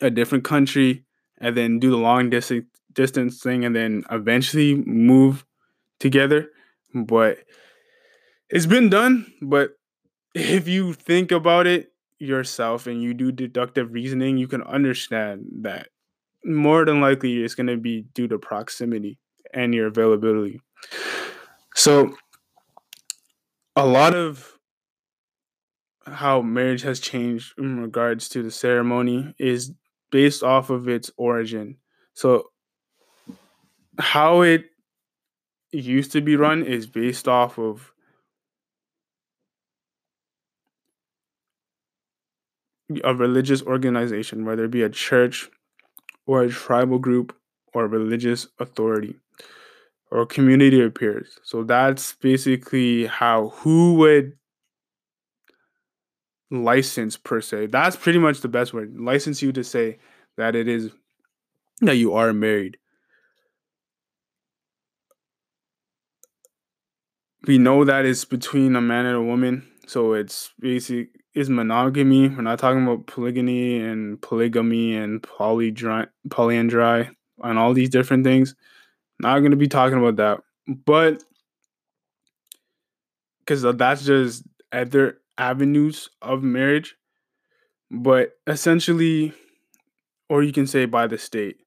a 0.00 0.10
different 0.10 0.44
country 0.44 1.04
and 1.38 1.56
then 1.56 1.78
do 1.78 1.90
the 1.90 1.96
long 1.96 2.30
distance 2.30 2.66
distance 2.92 3.42
thing 3.42 3.64
and 3.64 3.74
then 3.74 4.04
eventually 4.10 4.76
move 4.76 5.44
together, 5.98 6.48
but 6.94 7.38
it's 8.50 8.66
been 8.66 8.88
done, 8.88 9.32
but 9.42 9.72
if 10.34 10.68
you 10.68 10.92
think 10.92 11.32
about 11.32 11.66
it, 11.66 11.92
yourself 12.24 12.86
and 12.86 13.02
you 13.02 13.14
do 13.14 13.32
deductive 13.32 13.92
reasoning, 13.92 14.36
you 14.36 14.48
can 14.48 14.62
understand 14.62 15.46
that 15.62 15.88
more 16.44 16.84
than 16.84 17.00
likely 17.00 17.42
it's 17.42 17.54
going 17.54 17.66
to 17.66 17.76
be 17.76 18.02
due 18.14 18.28
to 18.28 18.38
proximity 18.38 19.18
and 19.52 19.74
your 19.74 19.86
availability. 19.86 20.60
So, 21.74 22.14
a 23.76 23.86
lot 23.86 24.14
of 24.14 24.58
how 26.06 26.42
marriage 26.42 26.82
has 26.82 27.00
changed 27.00 27.54
in 27.58 27.80
regards 27.80 28.28
to 28.30 28.42
the 28.42 28.50
ceremony 28.50 29.34
is 29.38 29.72
based 30.10 30.42
off 30.42 30.70
of 30.70 30.88
its 30.88 31.10
origin. 31.16 31.76
So, 32.12 32.50
how 33.98 34.42
it 34.42 34.66
used 35.72 36.12
to 36.12 36.20
be 36.20 36.36
run 36.36 36.62
is 36.62 36.86
based 36.86 37.26
off 37.26 37.58
of 37.58 37.92
a 43.02 43.14
religious 43.14 43.62
organization, 43.62 44.44
whether 44.44 44.64
it 44.64 44.70
be 44.70 44.82
a 44.82 44.90
church 44.90 45.48
or 46.26 46.42
a 46.42 46.50
tribal 46.50 46.98
group 46.98 47.36
or 47.72 47.86
religious 47.86 48.46
authority 48.58 49.16
or 50.10 50.26
community 50.26 50.80
of 50.80 50.94
peers. 50.94 51.38
So 51.42 51.64
that's 51.64 52.14
basically 52.14 53.06
how 53.06 53.48
who 53.48 53.94
would 53.94 54.34
license 56.50 57.16
per 57.16 57.40
se. 57.40 57.66
That's 57.66 57.96
pretty 57.96 58.18
much 58.18 58.40
the 58.40 58.48
best 58.48 58.72
word. 58.72 58.94
License 58.98 59.42
you 59.42 59.52
to 59.52 59.64
say 59.64 59.98
that 60.36 60.54
it 60.54 60.68
is 60.68 60.90
that 61.80 61.96
you 61.96 62.14
are 62.14 62.32
married. 62.32 62.76
We 67.46 67.58
know 67.58 67.84
that 67.84 68.06
it's 68.06 68.24
between 68.24 68.74
a 68.76 68.80
man 68.80 69.06
and 69.06 69.16
a 69.16 69.22
woman. 69.22 69.68
So 69.86 70.14
it's 70.14 70.50
basic 70.60 71.08
is 71.34 71.50
monogamy. 71.50 72.28
We're 72.28 72.42
not 72.42 72.58
talking 72.58 72.84
about 72.84 73.06
polygamy 73.06 73.80
and 73.80 74.20
polygamy 74.22 74.96
and 74.96 75.22
polyandry 75.22 77.10
and 77.42 77.58
all 77.58 77.74
these 77.74 77.90
different 77.90 78.24
things. 78.24 78.54
Not 79.20 79.40
going 79.40 79.50
to 79.50 79.56
be 79.56 79.68
talking 79.68 79.98
about 79.98 80.16
that, 80.16 80.40
but 80.84 81.22
because 83.40 83.62
that's 83.62 84.04
just 84.04 84.44
other 84.72 85.18
avenues 85.38 86.08
of 86.22 86.42
marriage. 86.42 86.96
But 87.90 88.32
essentially, 88.46 89.32
or 90.28 90.42
you 90.42 90.52
can 90.52 90.66
say 90.66 90.86
by 90.86 91.06
the 91.06 91.18
state. 91.18 91.58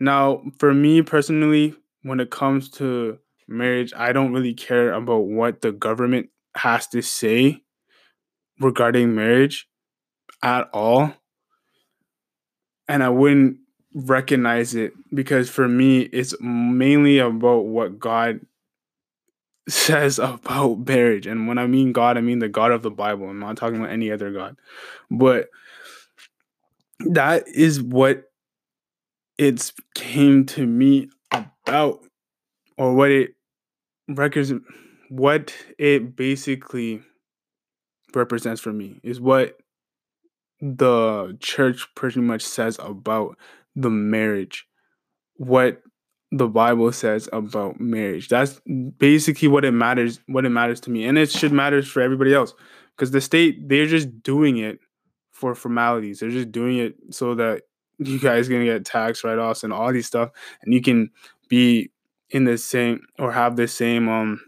Now, 0.00 0.42
for 0.58 0.74
me 0.74 1.02
personally, 1.02 1.74
when 2.02 2.20
it 2.20 2.30
comes 2.30 2.70
to 2.72 3.18
marriage, 3.48 3.92
I 3.96 4.12
don't 4.12 4.32
really 4.32 4.54
care 4.54 4.92
about 4.92 5.26
what 5.26 5.62
the 5.62 5.72
government 5.72 6.30
has 6.56 6.86
to 6.88 7.02
say 7.02 7.62
regarding 8.60 9.14
marriage 9.14 9.68
at 10.42 10.68
all. 10.72 11.12
And 12.88 13.02
I 13.02 13.08
wouldn't 13.08 13.58
recognize 13.94 14.74
it 14.74 14.92
because 15.12 15.48
for 15.50 15.66
me, 15.68 16.02
it's 16.02 16.34
mainly 16.40 17.18
about 17.18 17.66
what 17.66 17.98
God 17.98 18.40
says 19.68 20.18
about 20.18 20.86
marriage. 20.86 21.26
And 21.26 21.48
when 21.48 21.58
I 21.58 21.66
mean 21.66 21.92
God, 21.92 22.16
I 22.16 22.20
mean 22.20 22.38
the 22.38 22.48
God 22.48 22.70
of 22.72 22.82
the 22.82 22.90
Bible. 22.90 23.28
I'm 23.28 23.40
not 23.40 23.56
talking 23.56 23.78
about 23.78 23.90
any 23.90 24.10
other 24.10 24.30
God. 24.30 24.56
But 25.10 25.48
that 27.00 27.44
is 27.48 27.82
what 27.82 28.24
it's 29.38 29.72
came 29.94 30.46
to 30.46 30.66
me 30.66 31.08
about 31.30 32.00
or 32.78 32.94
what 32.94 33.10
it 33.10 33.34
records 34.08 34.52
what 35.08 35.54
it 35.78 36.16
basically 36.16 37.02
represents 38.16 38.60
for 38.60 38.72
me 38.72 38.98
is 39.02 39.20
what 39.20 39.58
the 40.60 41.36
church 41.40 41.86
pretty 41.94 42.20
much 42.20 42.42
says 42.42 42.78
about 42.80 43.36
the 43.74 43.90
marriage 43.90 44.66
what 45.36 45.82
the 46.32 46.48
bible 46.48 46.90
says 46.92 47.28
about 47.32 47.80
marriage. 47.80 48.28
That's 48.28 48.60
basically 48.98 49.48
what 49.48 49.64
it 49.64 49.72
matters 49.72 50.20
what 50.26 50.44
it 50.44 50.50
matters 50.50 50.80
to 50.82 50.90
me 50.90 51.04
and 51.04 51.18
it 51.18 51.30
should 51.30 51.52
matter 51.52 51.82
for 51.82 52.00
everybody 52.00 52.34
else 52.34 52.54
because 52.96 53.10
the 53.10 53.20
state 53.20 53.68
they're 53.68 53.86
just 53.86 54.22
doing 54.22 54.58
it 54.58 54.80
for 55.30 55.54
formalities. 55.54 56.20
They're 56.20 56.30
just 56.30 56.50
doing 56.50 56.78
it 56.78 56.96
so 57.10 57.34
that 57.36 57.62
you 57.98 58.18
guys 58.18 58.48
gonna 58.48 58.64
get 58.64 58.84
tax 58.84 59.24
write-offs 59.24 59.62
and 59.62 59.72
all 59.72 59.92
these 59.92 60.06
stuff 60.06 60.30
and 60.62 60.74
you 60.74 60.82
can 60.82 61.10
be 61.48 61.90
in 62.30 62.44
the 62.44 62.58
same 62.58 63.06
or 63.18 63.32
have 63.32 63.56
the 63.56 63.68
same 63.68 64.08
um 64.08 64.40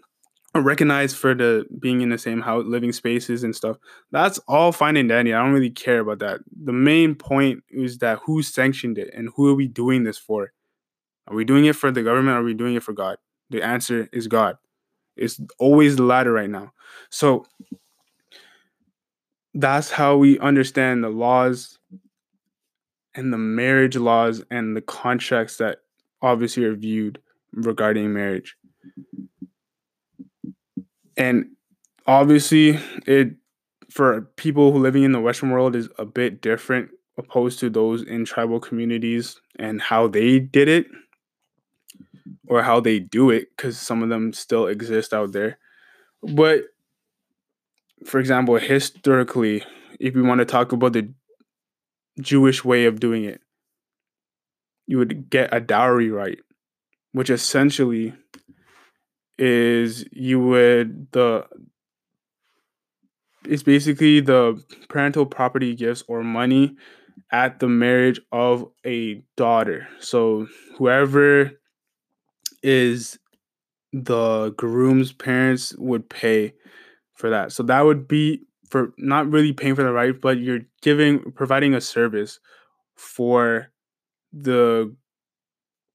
recognized 0.64 1.16
for 1.16 1.34
the 1.34 1.66
being 1.78 2.00
in 2.00 2.08
the 2.08 2.18
same 2.18 2.40
house 2.40 2.64
living 2.66 2.92
spaces 2.92 3.44
and 3.44 3.54
stuff 3.54 3.76
that's 4.10 4.38
all 4.48 4.72
fine 4.72 4.96
and 4.96 5.08
dandy 5.08 5.32
i 5.32 5.42
don't 5.42 5.52
really 5.52 5.70
care 5.70 6.00
about 6.00 6.18
that. 6.18 6.40
The 6.64 6.72
main 6.72 7.14
point 7.14 7.62
is 7.70 7.98
that 7.98 8.18
who 8.24 8.42
sanctioned 8.42 8.98
it 8.98 9.10
and 9.14 9.30
who 9.34 9.48
are 9.48 9.54
we 9.54 9.68
doing 9.68 10.04
this 10.04 10.18
for? 10.18 10.52
Are 11.26 11.34
we 11.34 11.44
doing 11.44 11.64
it 11.66 11.76
for 11.76 11.90
the 11.90 12.02
government 12.02 12.36
are 12.36 12.42
we 12.42 12.54
doing 12.54 12.74
it 12.74 12.82
for 12.82 12.92
god? 12.92 13.18
The 13.50 13.62
answer 13.62 14.08
is 14.12 14.26
god. 14.26 14.56
It's 15.16 15.40
always 15.58 15.96
the 15.96 16.02
latter 16.02 16.32
right 16.32 16.50
now. 16.50 16.72
So 17.10 17.46
that's 19.54 19.90
how 19.90 20.16
we 20.16 20.38
understand 20.38 21.02
the 21.02 21.08
laws 21.08 21.78
and 23.14 23.32
the 23.32 23.38
marriage 23.38 23.96
laws 23.96 24.44
and 24.50 24.76
the 24.76 24.82
contracts 24.82 25.56
that 25.56 25.78
obviously 26.22 26.64
are 26.64 26.74
viewed 26.74 27.20
regarding 27.52 28.12
marriage. 28.12 28.56
And 31.18 31.50
obviously 32.06 32.78
it 33.06 33.34
for 33.90 34.22
people 34.36 34.72
who 34.72 34.78
living 34.78 35.02
in 35.02 35.12
the 35.12 35.20
western 35.20 35.50
world 35.50 35.74
is 35.74 35.88
a 35.98 36.06
bit 36.06 36.40
different 36.40 36.90
opposed 37.18 37.58
to 37.58 37.68
those 37.68 38.02
in 38.02 38.24
tribal 38.24 38.60
communities 38.60 39.40
and 39.58 39.82
how 39.82 40.06
they 40.06 40.38
did 40.38 40.68
it 40.68 40.86
or 42.46 42.62
how 42.62 42.80
they 42.80 43.00
do 43.00 43.30
it 43.30 43.48
cuz 43.56 43.76
some 43.76 44.02
of 44.02 44.08
them 44.08 44.32
still 44.32 44.68
exist 44.68 45.12
out 45.12 45.32
there. 45.32 45.58
But 46.22 46.64
for 48.04 48.20
example, 48.20 48.56
historically, 48.56 49.64
if 49.98 50.14
we 50.14 50.22
want 50.22 50.38
to 50.38 50.44
talk 50.44 50.72
about 50.72 50.92
the 50.92 51.12
Jewish 52.20 52.64
way 52.64 52.84
of 52.84 53.00
doing 53.00 53.24
it, 53.24 53.40
you 54.86 54.98
would 54.98 55.28
get 55.28 55.52
a 55.52 55.60
dowry 55.60 56.10
right, 56.10 56.38
which 57.12 57.30
essentially 57.30 58.14
is 59.38 60.04
you 60.12 60.40
would 60.40 61.10
the 61.12 61.46
it's 63.44 63.62
basically 63.62 64.20
the 64.20 64.62
parental 64.88 65.24
property 65.24 65.74
gifts 65.74 66.02
or 66.08 66.22
money 66.22 66.76
at 67.32 67.60
the 67.60 67.68
marriage 67.68 68.20
of 68.32 68.68
a 68.84 69.22
daughter. 69.36 69.88
So 70.00 70.46
whoever 70.76 71.52
is 72.62 73.18
the 73.92 74.50
groom's 74.56 75.12
parents 75.12 75.74
would 75.78 76.08
pay 76.10 76.54
for 77.14 77.30
that. 77.30 77.52
So 77.52 77.62
that 77.64 77.84
would 77.84 78.08
be 78.08 78.42
for 78.68 78.92
not 78.98 79.30
really 79.30 79.52
paying 79.52 79.74
for 79.74 79.82
the 79.82 79.92
right, 79.92 80.18
but 80.20 80.38
you're 80.38 80.60
giving 80.82 81.32
providing 81.32 81.74
a 81.74 81.80
service 81.80 82.38
for 82.96 83.70
the 84.32 84.94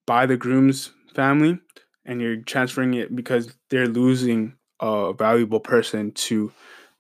by 0.07 0.25
the 0.25 0.37
groom's 0.37 0.91
family 1.13 1.59
and 2.06 2.22
you're 2.22 2.38
transferring 2.38 2.93
it 2.93 3.16
because 3.16 3.56
they're 3.70 3.88
losing 3.88 4.56
a 4.80 5.14
valuable 5.14 5.60
person 5.60 6.12
to 6.12 6.51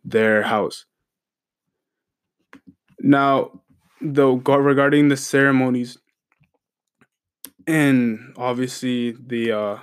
their 0.03 0.43
house. 0.43 0.85
Now, 2.99 3.61
though 4.01 4.35
regarding 4.35 5.09
the 5.09 5.17
ceremonies 5.17 5.97
and 7.67 8.33
obviously 8.37 9.11
the 9.11 9.51
uh, 9.51 9.77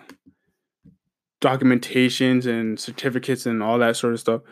documentations 1.41 2.47
and 2.47 2.79
certificates 2.79 3.47
and 3.47 3.63
all 3.63 3.79
that 3.79 3.97
sort 3.97 4.15
of 4.15 4.21
stuff, 4.21 4.43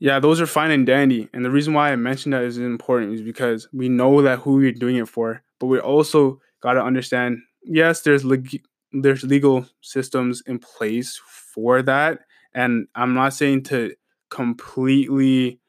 yeah, 0.00 0.20
those 0.20 0.40
are 0.40 0.46
fine 0.46 0.70
and 0.70 0.86
dandy. 0.86 1.28
And 1.32 1.44
the 1.44 1.50
reason 1.50 1.74
why 1.74 1.90
I 1.90 1.96
mentioned 1.96 2.32
that 2.32 2.44
is 2.44 2.58
important 2.58 3.14
is 3.14 3.22
because 3.22 3.68
we 3.72 3.88
know 3.88 4.22
that 4.22 4.40
who 4.40 4.60
you're 4.60 4.72
doing 4.72 4.96
it 4.96 5.08
for, 5.08 5.42
but 5.58 5.66
we 5.66 5.80
also 5.80 6.40
got 6.62 6.74
to 6.74 6.82
understand 6.82 7.38
yes, 7.62 8.02
there's 8.02 8.24
leg- 8.24 8.62
there's 8.92 9.24
legal 9.24 9.66
systems 9.80 10.42
in 10.46 10.58
place 10.58 11.20
for 11.54 11.82
that. 11.82 12.20
And 12.54 12.88
I'm 12.94 13.14
not 13.14 13.34
saying 13.34 13.64
to 13.64 13.94
completely 14.30 15.60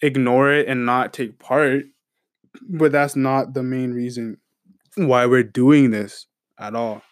ignore 0.00 0.52
it 0.52 0.68
and 0.68 0.84
not 0.86 1.12
take 1.12 1.38
part, 1.38 1.84
but 2.68 2.92
that's 2.92 3.16
not 3.16 3.54
the 3.54 3.62
main 3.62 3.92
reason 3.92 4.38
why 4.96 5.26
we're 5.26 5.42
doing 5.42 5.90
this 5.90 6.26
at 6.58 6.74
all. 6.74 7.02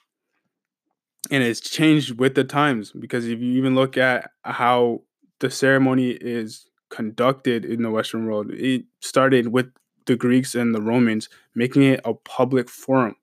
And 1.30 1.42
it's 1.42 1.60
changed 1.60 2.18
with 2.18 2.34
the 2.34 2.44
times 2.44 2.92
because 2.92 3.26
if 3.26 3.40
you 3.40 3.52
even 3.52 3.74
look 3.74 3.96
at 3.96 4.30
how 4.42 5.02
the 5.38 5.50
ceremony 5.50 6.10
is 6.10 6.66
conducted 6.90 7.64
in 7.64 7.82
the 7.82 7.90
Western 7.90 8.26
world. 8.26 8.50
It 8.50 8.84
started 9.00 9.48
with 9.48 9.72
the 10.06 10.16
Greeks 10.16 10.54
and 10.54 10.74
the 10.74 10.82
Romans 10.82 11.28
making 11.54 11.82
it 11.82 12.00
a 12.04 12.14
public 12.14 12.68
forum. 12.68 13.16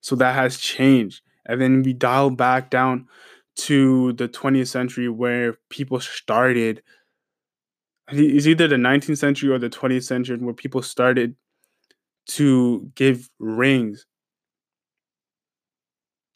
So 0.00 0.16
that 0.16 0.34
has 0.34 0.58
changed. 0.58 1.22
And 1.46 1.60
then 1.60 1.82
we 1.82 1.92
dial 1.92 2.30
back 2.30 2.70
down 2.70 3.08
to 3.56 4.12
the 4.14 4.28
20th 4.28 4.68
century 4.68 5.08
where 5.08 5.58
people 5.70 6.00
started. 6.00 6.82
It's 8.10 8.46
either 8.46 8.68
the 8.68 8.76
19th 8.76 9.18
century 9.18 9.50
or 9.50 9.58
the 9.58 9.70
20th 9.70 10.04
century 10.04 10.36
where 10.38 10.54
people 10.54 10.82
started 10.82 11.34
to 12.28 12.90
give 12.94 13.28
rings. 13.38 14.06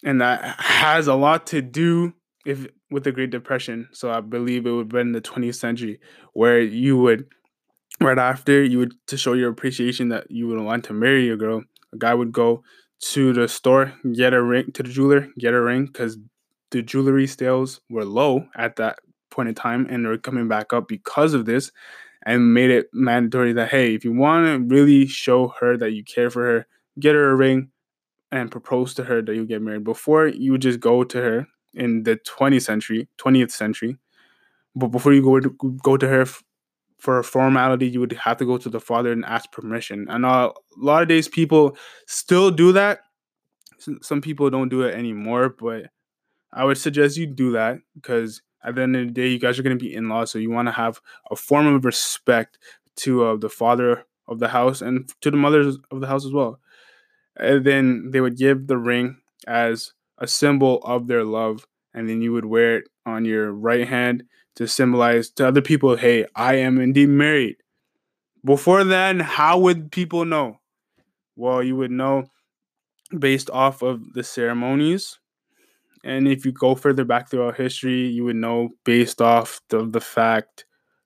And 0.04 0.20
that 0.20 0.60
has 0.60 1.06
a 1.06 1.14
lot 1.14 1.46
to 1.48 1.62
do 1.62 2.14
if 2.44 2.66
with 2.90 3.04
the 3.04 3.12
Great 3.12 3.30
Depression. 3.30 3.88
So 3.92 4.10
I 4.10 4.20
believe 4.20 4.66
it 4.66 4.70
would 4.70 4.80
have 4.80 4.88
been 4.88 5.12
the 5.12 5.20
20th 5.20 5.54
century 5.54 6.00
where 6.32 6.60
you 6.60 6.96
would 6.98 7.26
right 8.00 8.18
after 8.18 8.62
you 8.64 8.78
would 8.78 8.94
to 9.06 9.16
show 9.16 9.34
your 9.34 9.50
appreciation 9.50 10.08
that 10.08 10.30
you 10.30 10.48
would 10.48 10.60
want 10.60 10.84
to 10.84 10.92
marry 10.92 11.30
a 11.30 11.36
girl, 11.36 11.62
a 11.92 11.98
guy 11.98 12.14
would 12.14 12.32
go 12.32 12.62
to 13.02 13.32
the 13.32 13.48
store, 13.48 13.92
get 14.12 14.32
a 14.32 14.42
ring 14.42 14.70
to 14.72 14.82
the 14.82 14.88
jeweler, 14.88 15.28
get 15.38 15.54
a 15.54 15.60
ring 15.60 15.86
because 15.86 16.16
the 16.70 16.82
jewelry 16.82 17.26
sales 17.26 17.80
were 17.90 18.04
low 18.04 18.46
at 18.56 18.76
that 18.76 18.98
point 19.30 19.48
in 19.48 19.54
time 19.54 19.86
and 19.90 20.04
they're 20.04 20.18
coming 20.18 20.48
back 20.48 20.72
up 20.72 20.88
because 20.88 21.34
of 21.34 21.44
this 21.44 21.70
and 22.24 22.54
made 22.54 22.70
it 22.70 22.86
mandatory 22.92 23.52
that 23.52 23.68
hey, 23.70 23.94
if 23.94 24.04
you 24.04 24.12
want 24.12 24.46
to 24.46 24.74
really 24.74 25.06
show 25.06 25.48
her 25.60 25.76
that 25.76 25.92
you 25.92 26.04
care 26.04 26.30
for 26.30 26.44
her, 26.44 26.66
get 27.00 27.14
her 27.14 27.30
a 27.30 27.34
ring 27.34 27.70
and 28.30 28.50
propose 28.50 28.94
to 28.94 29.04
her 29.04 29.20
that 29.20 29.34
you 29.34 29.44
get 29.44 29.60
married. 29.60 29.84
Before 29.84 30.28
you 30.28 30.56
just 30.56 30.80
go 30.80 31.02
to 31.02 31.18
her 31.18 31.46
in 31.74 32.04
the 32.04 32.16
20th 32.16 32.62
century, 32.62 33.08
20th 33.18 33.50
century. 33.50 33.96
But 34.76 34.88
before 34.88 35.12
you 35.12 35.22
go 35.22 35.40
to, 35.40 35.50
go 35.82 35.96
to 35.96 36.08
her 36.08 36.26
for 37.02 37.18
a 37.18 37.24
formality, 37.24 37.88
you 37.88 37.98
would 37.98 38.12
have 38.12 38.36
to 38.36 38.44
go 38.44 38.56
to 38.56 38.68
the 38.68 38.78
father 38.78 39.10
and 39.10 39.24
ask 39.24 39.50
permission. 39.50 40.06
And 40.08 40.24
a 40.24 40.52
lot 40.76 41.02
of 41.02 41.08
days 41.08 41.26
people 41.26 41.76
still 42.06 42.52
do 42.52 42.70
that. 42.74 43.00
Some 44.02 44.20
people 44.20 44.48
don't 44.50 44.68
do 44.68 44.82
it 44.82 44.94
anymore, 44.94 45.48
but 45.48 45.86
I 46.52 46.64
would 46.64 46.78
suggest 46.78 47.16
you 47.16 47.26
do 47.26 47.50
that 47.52 47.78
because 47.96 48.40
at 48.62 48.76
the 48.76 48.82
end 48.82 48.94
of 48.94 49.06
the 49.06 49.12
day, 49.12 49.26
you 49.26 49.40
guys 49.40 49.58
are 49.58 49.64
going 49.64 49.76
to 49.76 49.84
be 49.84 49.92
in 49.92 50.08
laws, 50.08 50.30
so 50.30 50.38
you 50.38 50.52
want 50.52 50.68
to 50.68 50.72
have 50.72 51.00
a 51.28 51.34
form 51.34 51.66
of 51.66 51.84
respect 51.84 52.56
to 52.98 53.24
uh, 53.24 53.36
the 53.36 53.48
father 53.48 54.04
of 54.28 54.38
the 54.38 54.46
house 54.46 54.80
and 54.80 55.10
to 55.22 55.32
the 55.32 55.36
mothers 55.36 55.78
of 55.90 56.00
the 56.00 56.06
house 56.06 56.24
as 56.24 56.32
well. 56.32 56.60
And 57.36 57.64
then 57.64 58.10
they 58.12 58.20
would 58.20 58.36
give 58.36 58.68
the 58.68 58.78
ring 58.78 59.16
as 59.48 59.92
a 60.18 60.28
symbol 60.28 60.80
of 60.84 61.08
their 61.08 61.24
love, 61.24 61.66
and 61.94 62.08
then 62.08 62.22
you 62.22 62.32
would 62.32 62.44
wear 62.44 62.76
it 62.76 62.84
on 63.04 63.24
your 63.24 63.50
right 63.50 63.88
hand 63.88 64.22
to 64.56 64.66
symbolize 64.66 65.30
to 65.30 65.48
other 65.48 65.62
people, 65.62 65.96
hey, 65.96 66.26
I 66.34 66.54
am 66.56 66.80
indeed 66.80 67.08
married. 67.08 67.56
Before 68.44 68.84
then, 68.84 69.20
how 69.20 69.58
would 69.58 69.92
people 69.92 70.24
know? 70.24 70.58
Well, 71.36 71.62
you 71.62 71.76
would 71.76 71.90
know 71.90 72.24
based 73.18 73.50
off 73.50 73.82
of 73.82 74.12
the 74.14 74.22
ceremonies. 74.22 75.18
And 76.04 76.26
if 76.26 76.44
you 76.44 76.52
go 76.52 76.74
further 76.74 77.04
back 77.04 77.30
throughout 77.30 77.56
history, 77.56 78.08
you 78.08 78.24
would 78.24 78.36
know 78.36 78.70
based 78.84 79.22
off 79.22 79.60
the, 79.68 79.86
the 79.86 80.00
fact 80.00 80.64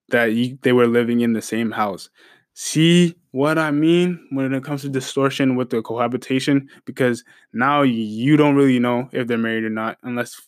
that 0.09 0.32
you, 0.32 0.59
they 0.62 0.72
were 0.72 0.86
living 0.86 1.20
in 1.20 1.34
the 1.34 1.42
same 1.42 1.70
house. 1.70 2.09
See 2.55 3.14
what 3.32 3.59
I 3.59 3.70
mean 3.70 4.26
when 4.30 4.55
it 4.55 4.64
comes 4.64 4.80
to 4.82 4.88
distortion 4.88 5.57
with 5.57 5.68
the 5.68 5.82
cohabitation? 5.82 6.70
Because 6.86 7.22
now 7.53 7.82
you 7.82 8.38
don't 8.38 8.55
really 8.55 8.78
know 8.78 9.11
if 9.12 9.26
they're 9.26 9.36
married 9.36 9.64
or 9.64 9.70
not, 9.70 9.99
unless 10.03 10.40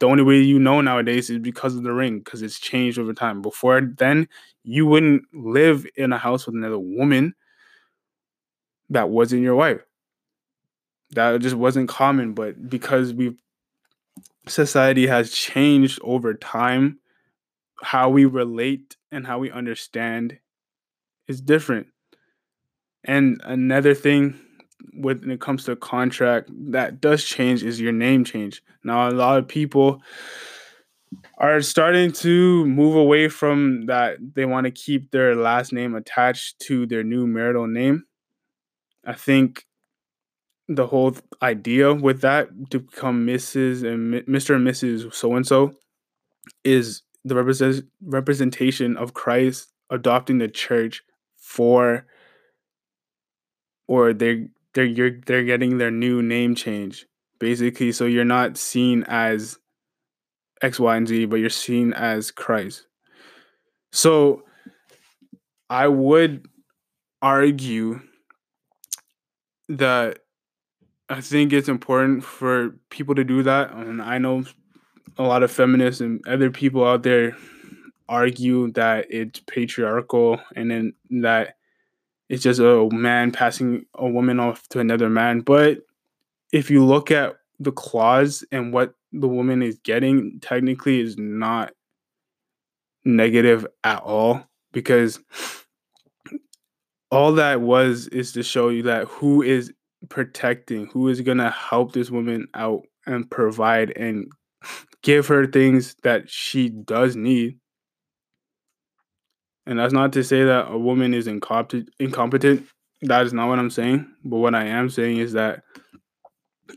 the 0.00 0.06
only 0.06 0.22
way 0.22 0.38
you 0.40 0.58
know 0.58 0.80
nowadays 0.80 1.30
is 1.30 1.38
because 1.38 1.74
of 1.74 1.82
the 1.82 1.92
ring, 1.92 2.18
because 2.18 2.42
it's 2.42 2.58
changed 2.58 2.98
over 2.98 3.12
time. 3.12 3.42
Before 3.42 3.80
then, 3.80 4.28
you 4.62 4.86
wouldn't 4.86 5.22
live 5.32 5.86
in 5.96 6.12
a 6.12 6.18
house 6.18 6.46
with 6.46 6.54
another 6.54 6.78
woman 6.78 7.34
that 8.90 9.10
wasn't 9.10 9.42
your 9.42 9.56
wife. 9.56 9.80
That 11.10 11.40
just 11.40 11.56
wasn't 11.56 11.88
common, 11.88 12.34
but 12.34 12.68
because 12.68 13.12
we 13.12 13.36
society 14.46 15.06
has 15.06 15.32
changed 15.32 15.98
over 16.02 16.34
time, 16.34 16.98
how 17.82 18.08
we 18.08 18.24
relate 18.24 18.96
and 19.10 19.26
how 19.26 19.38
we 19.38 19.50
understand 19.50 20.38
is 21.26 21.40
different. 21.40 21.88
And 23.04 23.40
another 23.44 23.94
thing 23.94 24.38
when 24.98 25.30
it 25.30 25.40
comes 25.40 25.64
to 25.64 25.76
contract 25.76 26.50
that 26.72 27.00
does 27.00 27.24
change 27.24 27.62
is 27.62 27.80
your 27.80 27.92
name 27.92 28.24
change. 28.24 28.62
Now 28.84 29.08
a 29.08 29.12
lot 29.12 29.38
of 29.38 29.48
people 29.48 30.02
are 31.38 31.60
starting 31.62 32.12
to 32.12 32.66
move 32.66 32.96
away 32.96 33.28
from 33.28 33.86
that 33.86 34.18
they 34.34 34.44
want 34.44 34.64
to 34.64 34.70
keep 34.70 35.10
their 35.10 35.34
last 35.34 35.72
name 35.72 35.94
attached 35.94 36.60
to 36.60 36.86
their 36.86 37.02
new 37.02 37.26
marital 37.26 37.66
name. 37.66 38.04
I 39.06 39.14
think 39.14 39.64
the 40.68 40.86
whole 40.86 41.16
idea 41.40 41.94
with 41.94 42.20
that 42.20 42.48
to 42.70 42.80
become 42.80 43.26
Mrs. 43.26 43.84
and 43.84 44.26
Mr. 44.26 44.56
and 44.56 44.66
Mrs. 44.66 45.14
so 45.14 45.34
and 45.34 45.46
so 45.46 45.72
is 46.64 47.02
the 47.24 47.34
represent, 47.34 47.86
representation 48.02 48.96
of 48.96 49.14
Christ 49.14 49.72
adopting 49.90 50.38
the 50.38 50.48
church 50.48 51.02
for 51.36 52.06
or 53.86 54.12
they're 54.12 54.46
they're 54.78 54.84
you're 54.84 55.18
they're 55.26 55.42
getting 55.42 55.78
their 55.78 55.90
new 55.90 56.22
name 56.22 56.54
change 56.54 57.04
basically 57.40 57.90
so 57.90 58.04
you're 58.04 58.24
not 58.24 58.56
seen 58.56 59.02
as 59.08 59.58
X, 60.62 60.80
Y, 60.80 60.96
and 60.96 61.08
Z, 61.08 61.26
but 61.26 61.36
you're 61.36 61.50
seen 61.50 61.92
as 61.92 62.30
Christ. 62.30 62.86
So 63.92 64.44
I 65.70 65.88
would 65.88 66.46
argue 67.22 68.00
that 69.68 70.20
I 71.08 71.20
think 71.20 71.52
it's 71.52 71.68
important 71.68 72.24
for 72.24 72.76
people 72.90 73.14
to 73.14 73.24
do 73.24 73.42
that. 73.42 73.72
And 73.72 74.02
I 74.02 74.18
know 74.18 74.44
a 75.16 75.22
lot 75.22 75.42
of 75.42 75.50
feminists 75.50 76.00
and 76.00 76.26
other 76.26 76.50
people 76.50 76.86
out 76.86 77.02
there 77.02 77.36
argue 78.08 78.70
that 78.72 79.06
it's 79.10 79.40
patriarchal 79.40 80.40
and 80.56 80.70
then 80.70 80.94
that 81.22 81.57
it's 82.28 82.42
just 82.42 82.60
a 82.60 82.88
man 82.92 83.32
passing 83.32 83.86
a 83.94 84.08
woman 84.08 84.38
off 84.40 84.68
to 84.68 84.80
another 84.80 85.08
man. 85.08 85.40
But 85.40 85.78
if 86.52 86.70
you 86.70 86.84
look 86.84 87.10
at 87.10 87.36
the 87.58 87.72
clause 87.72 88.44
and 88.52 88.72
what 88.72 88.94
the 89.12 89.28
woman 89.28 89.62
is 89.62 89.78
getting, 89.78 90.38
technically 90.40 91.00
is 91.00 91.16
not 91.16 91.72
negative 93.04 93.66
at 93.84 94.02
all 94.02 94.44
because 94.72 95.18
all 97.10 97.32
that 97.32 97.60
was 97.60 98.06
is 98.08 98.32
to 98.32 98.42
show 98.42 98.68
you 98.68 98.82
that 98.82 99.06
who 99.06 99.42
is 99.42 99.72
protecting, 100.08 100.86
who 100.86 101.08
is 101.08 101.20
going 101.22 101.38
to 101.38 101.50
help 101.50 101.92
this 101.92 102.10
woman 102.10 102.46
out 102.54 102.82
and 103.06 103.30
provide 103.30 103.90
and 103.96 104.30
give 105.02 105.26
her 105.26 105.46
things 105.46 105.96
that 106.02 106.28
she 106.28 106.68
does 106.68 107.16
need. 107.16 107.58
And 109.68 109.78
that's 109.78 109.92
not 109.92 110.14
to 110.14 110.24
say 110.24 110.44
that 110.44 110.70
a 110.70 110.78
woman 110.78 111.12
is 111.12 111.26
incompetent. 111.26 111.90
incompetent. 112.00 112.66
That 113.02 113.26
is 113.26 113.34
not 113.34 113.48
what 113.48 113.58
I'm 113.58 113.68
saying. 113.68 114.10
But 114.24 114.38
what 114.38 114.54
I 114.54 114.64
am 114.64 114.88
saying 114.88 115.18
is 115.18 115.34
that 115.34 115.62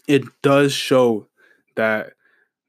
it 0.09 0.23
does 0.41 0.73
show 0.73 1.27
that 1.77 2.11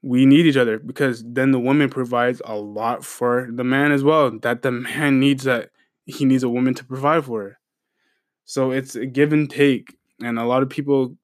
we 0.01 0.25
need 0.25 0.45
each 0.45 0.55
other 0.55 0.79
because 0.79 1.25
then 1.25 1.51
the 1.51 1.59
woman 1.59 1.89
provides 1.89 2.41
a 2.45 2.55
lot 2.55 3.03
for 3.03 3.49
the 3.51 3.65
man 3.65 3.91
as 3.91 4.01
well. 4.01 4.31
That 4.39 4.61
the 4.61 4.71
man 4.71 5.19
needs 5.19 5.43
that 5.43 5.71
he 6.05 6.23
needs 6.23 6.43
a 6.43 6.49
woman 6.49 6.73
to 6.75 6.85
provide 6.85 7.25
for. 7.25 7.41
Her. 7.41 7.59
So 8.45 8.71
it's 8.71 8.95
a 8.95 9.05
give 9.05 9.33
and 9.33 9.49
take. 9.49 9.97
And 10.23 10.39
a 10.39 10.45
lot 10.45 10.63
of 10.63 10.69
people, 10.69 11.17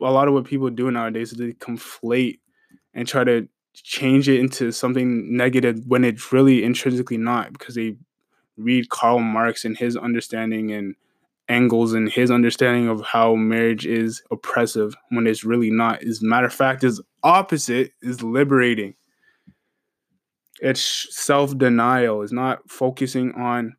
a 0.00 0.10
lot 0.10 0.28
of 0.28 0.34
what 0.34 0.46
people 0.46 0.70
do 0.70 0.90
nowadays 0.90 1.32
is 1.32 1.38
they 1.38 1.52
conflate 1.52 2.38
and 2.94 3.06
try 3.06 3.22
to 3.22 3.48
change 3.74 4.30
it 4.30 4.40
into 4.40 4.72
something 4.72 5.36
negative 5.36 5.82
when 5.86 6.04
it's 6.04 6.32
really 6.32 6.64
intrinsically 6.64 7.18
not 7.18 7.52
because 7.52 7.74
they 7.74 7.96
read 8.56 8.88
Karl 8.88 9.20
Marx 9.20 9.64
and 9.64 9.76
his 9.76 9.96
understanding 9.96 10.72
and 10.72 10.94
Engels 11.48 11.92
and 11.92 12.10
his 12.10 12.30
understanding 12.30 12.88
of 12.88 13.02
how 13.02 13.36
marriage 13.36 13.86
is 13.86 14.20
oppressive 14.32 14.96
when 15.10 15.28
it's 15.28 15.44
really 15.44 15.70
not. 15.70 16.02
As 16.02 16.20
a 16.20 16.26
matter 16.26 16.46
of 16.46 16.52
fact, 16.52 16.82
is 16.82 17.00
opposite 17.22 17.92
is 18.02 18.20
liberating. 18.22 18.94
It's 20.60 21.06
self 21.10 21.56
denial. 21.56 22.22
It's 22.22 22.32
not 22.32 22.68
focusing 22.68 23.32
on 23.34 23.76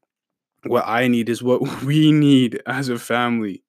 what 0.63 0.87
I 0.87 1.07
need, 1.07 1.27
is 1.27 1.43
what 1.43 1.61
we 1.83 2.11
need 2.11 2.61
as 2.65 2.87
a 2.87 2.97
family. 2.97 3.63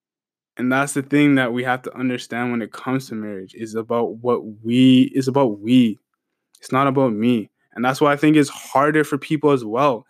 And 0.56 0.72
that's 0.72 0.94
the 0.94 1.02
thing 1.02 1.36
that 1.36 1.52
we 1.52 1.64
have 1.64 1.82
to 1.82 1.96
understand 1.96 2.50
when 2.50 2.62
it 2.62 2.72
comes 2.72 3.08
to 3.08 3.14
marriage 3.14 3.54
is 3.54 3.74
about 3.74 4.16
what 4.16 4.42
we 4.64 5.10
is 5.14 5.28
about 5.28 5.60
we. 5.60 5.98
It's 6.60 6.72
not 6.72 6.86
about 6.86 7.12
me. 7.12 7.50
And 7.74 7.84
that's 7.84 8.00
why 8.00 8.12
I 8.12 8.16
think 8.16 8.36
it's 8.36 8.48
harder 8.48 9.04
for 9.04 9.18
people 9.18 9.50
as 9.50 9.64
well 9.64 10.04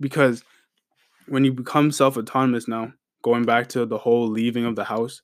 because 0.00 0.42
when 1.28 1.44
you 1.44 1.52
become 1.52 1.90
self 1.92 2.16
autonomous 2.16 2.68
now, 2.68 2.92
going 3.22 3.44
back 3.44 3.68
to 3.68 3.86
the 3.86 3.98
whole 3.98 4.28
leaving 4.28 4.64
of 4.64 4.76
the 4.76 4.84
house, 4.84 5.20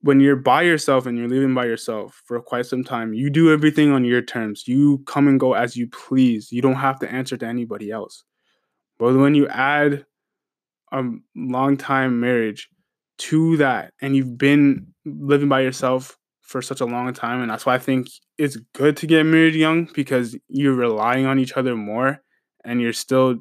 when 0.00 0.20
you're 0.20 0.36
by 0.36 0.62
yourself 0.62 1.06
and 1.06 1.16
you're 1.16 1.28
living 1.28 1.54
by 1.54 1.64
yourself 1.64 2.22
for 2.26 2.40
quite 2.40 2.66
some 2.66 2.84
time, 2.84 3.14
you 3.14 3.30
do 3.30 3.52
everything 3.52 3.90
on 3.90 4.04
your 4.04 4.20
terms. 4.20 4.68
You 4.68 4.98
come 5.06 5.28
and 5.28 5.40
go 5.40 5.54
as 5.54 5.76
you 5.76 5.88
please. 5.88 6.52
You 6.52 6.60
don't 6.60 6.74
have 6.74 6.98
to 7.00 7.10
answer 7.10 7.38
to 7.38 7.46
anybody 7.46 7.90
else. 7.90 8.22
But 8.98 9.14
when 9.14 9.34
you 9.34 9.48
add 9.48 10.04
a 10.92 11.02
long 11.34 11.76
time 11.78 12.20
marriage 12.20 12.68
to 13.16 13.56
that 13.56 13.92
and 14.00 14.14
you've 14.14 14.36
been 14.36 14.88
living 15.06 15.48
by 15.48 15.62
yourself 15.62 16.18
for 16.42 16.60
such 16.60 16.82
a 16.82 16.86
long 16.86 17.12
time, 17.14 17.40
and 17.40 17.50
that's 17.50 17.64
why 17.64 17.74
I 17.74 17.78
think 17.78 18.08
it's 18.36 18.56
good 18.74 18.98
to 18.98 19.06
get 19.06 19.24
married 19.24 19.54
young 19.54 19.88
because 19.94 20.36
you're 20.48 20.74
relying 20.74 21.24
on 21.24 21.38
each 21.38 21.54
other 21.54 21.74
more 21.74 22.20
and 22.64 22.80
you're 22.80 22.92
still 22.92 23.36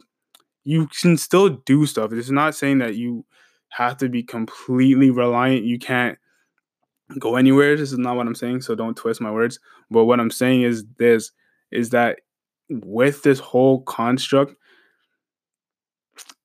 you 0.63 0.87
can 0.87 1.17
still 1.17 1.49
do 1.49 1.85
stuff. 1.85 2.13
It's 2.13 2.29
not 2.29 2.55
saying 2.55 2.77
that 2.79 2.95
you 2.95 3.25
have 3.69 3.97
to 3.97 4.09
be 4.09 4.23
completely 4.23 5.09
reliant. 5.09 5.65
You 5.65 5.77
can't 5.77 6.17
go 7.19 7.35
anywhere. 7.35 7.75
This 7.75 7.91
is 7.91 7.97
not 7.97 8.15
what 8.15 8.27
I'm 8.27 8.35
saying, 8.35 8.61
so 8.61 8.75
don't 8.75 8.95
twist 8.95 9.19
my 9.19 9.31
words. 9.31 9.59
But 9.91 10.05
what 10.05 10.19
I'm 10.19 10.31
saying 10.31 10.61
is 10.61 10.85
this 10.97 11.31
is 11.71 11.89
that 11.89 12.19
with 12.69 13.23
this 13.23 13.39
whole 13.39 13.81
construct, 13.81 14.55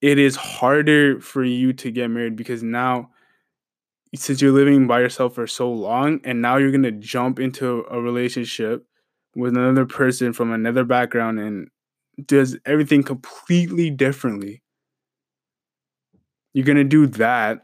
it 0.01 0.19
is 0.19 0.37
harder 0.37 1.21
for 1.21 1.45
you 1.45 1.73
to 1.75 1.91
get 1.91 2.09
married 2.09 2.37
because 2.37 2.63
now 2.63 3.11
since 4.15 4.41
you're 4.41 4.53
living 4.53 4.87
by 4.87 5.01
yourself 5.01 5.35
for 5.35 5.47
so 5.47 5.71
long 5.71 6.21
and 6.25 6.41
now 6.41 6.57
you're 6.57 6.71
going 6.71 6.83
to 6.83 6.93
jump 6.93 7.39
into 7.39 7.85
a 7.91 8.01
relationship 8.01 8.87
with 9.35 9.55
another 9.55 9.85
person 9.85 10.33
from 10.33 10.53
another 10.53 10.85
background 10.85 11.39
and 11.39 11.69
does 12.27 12.57
everything 12.67 13.03
completely 13.03 13.91
differently. 13.91 14.63
You're 16.53 16.67
going 16.67 16.79
to 16.79 16.85
do 16.85 17.07
that. 17.07 17.61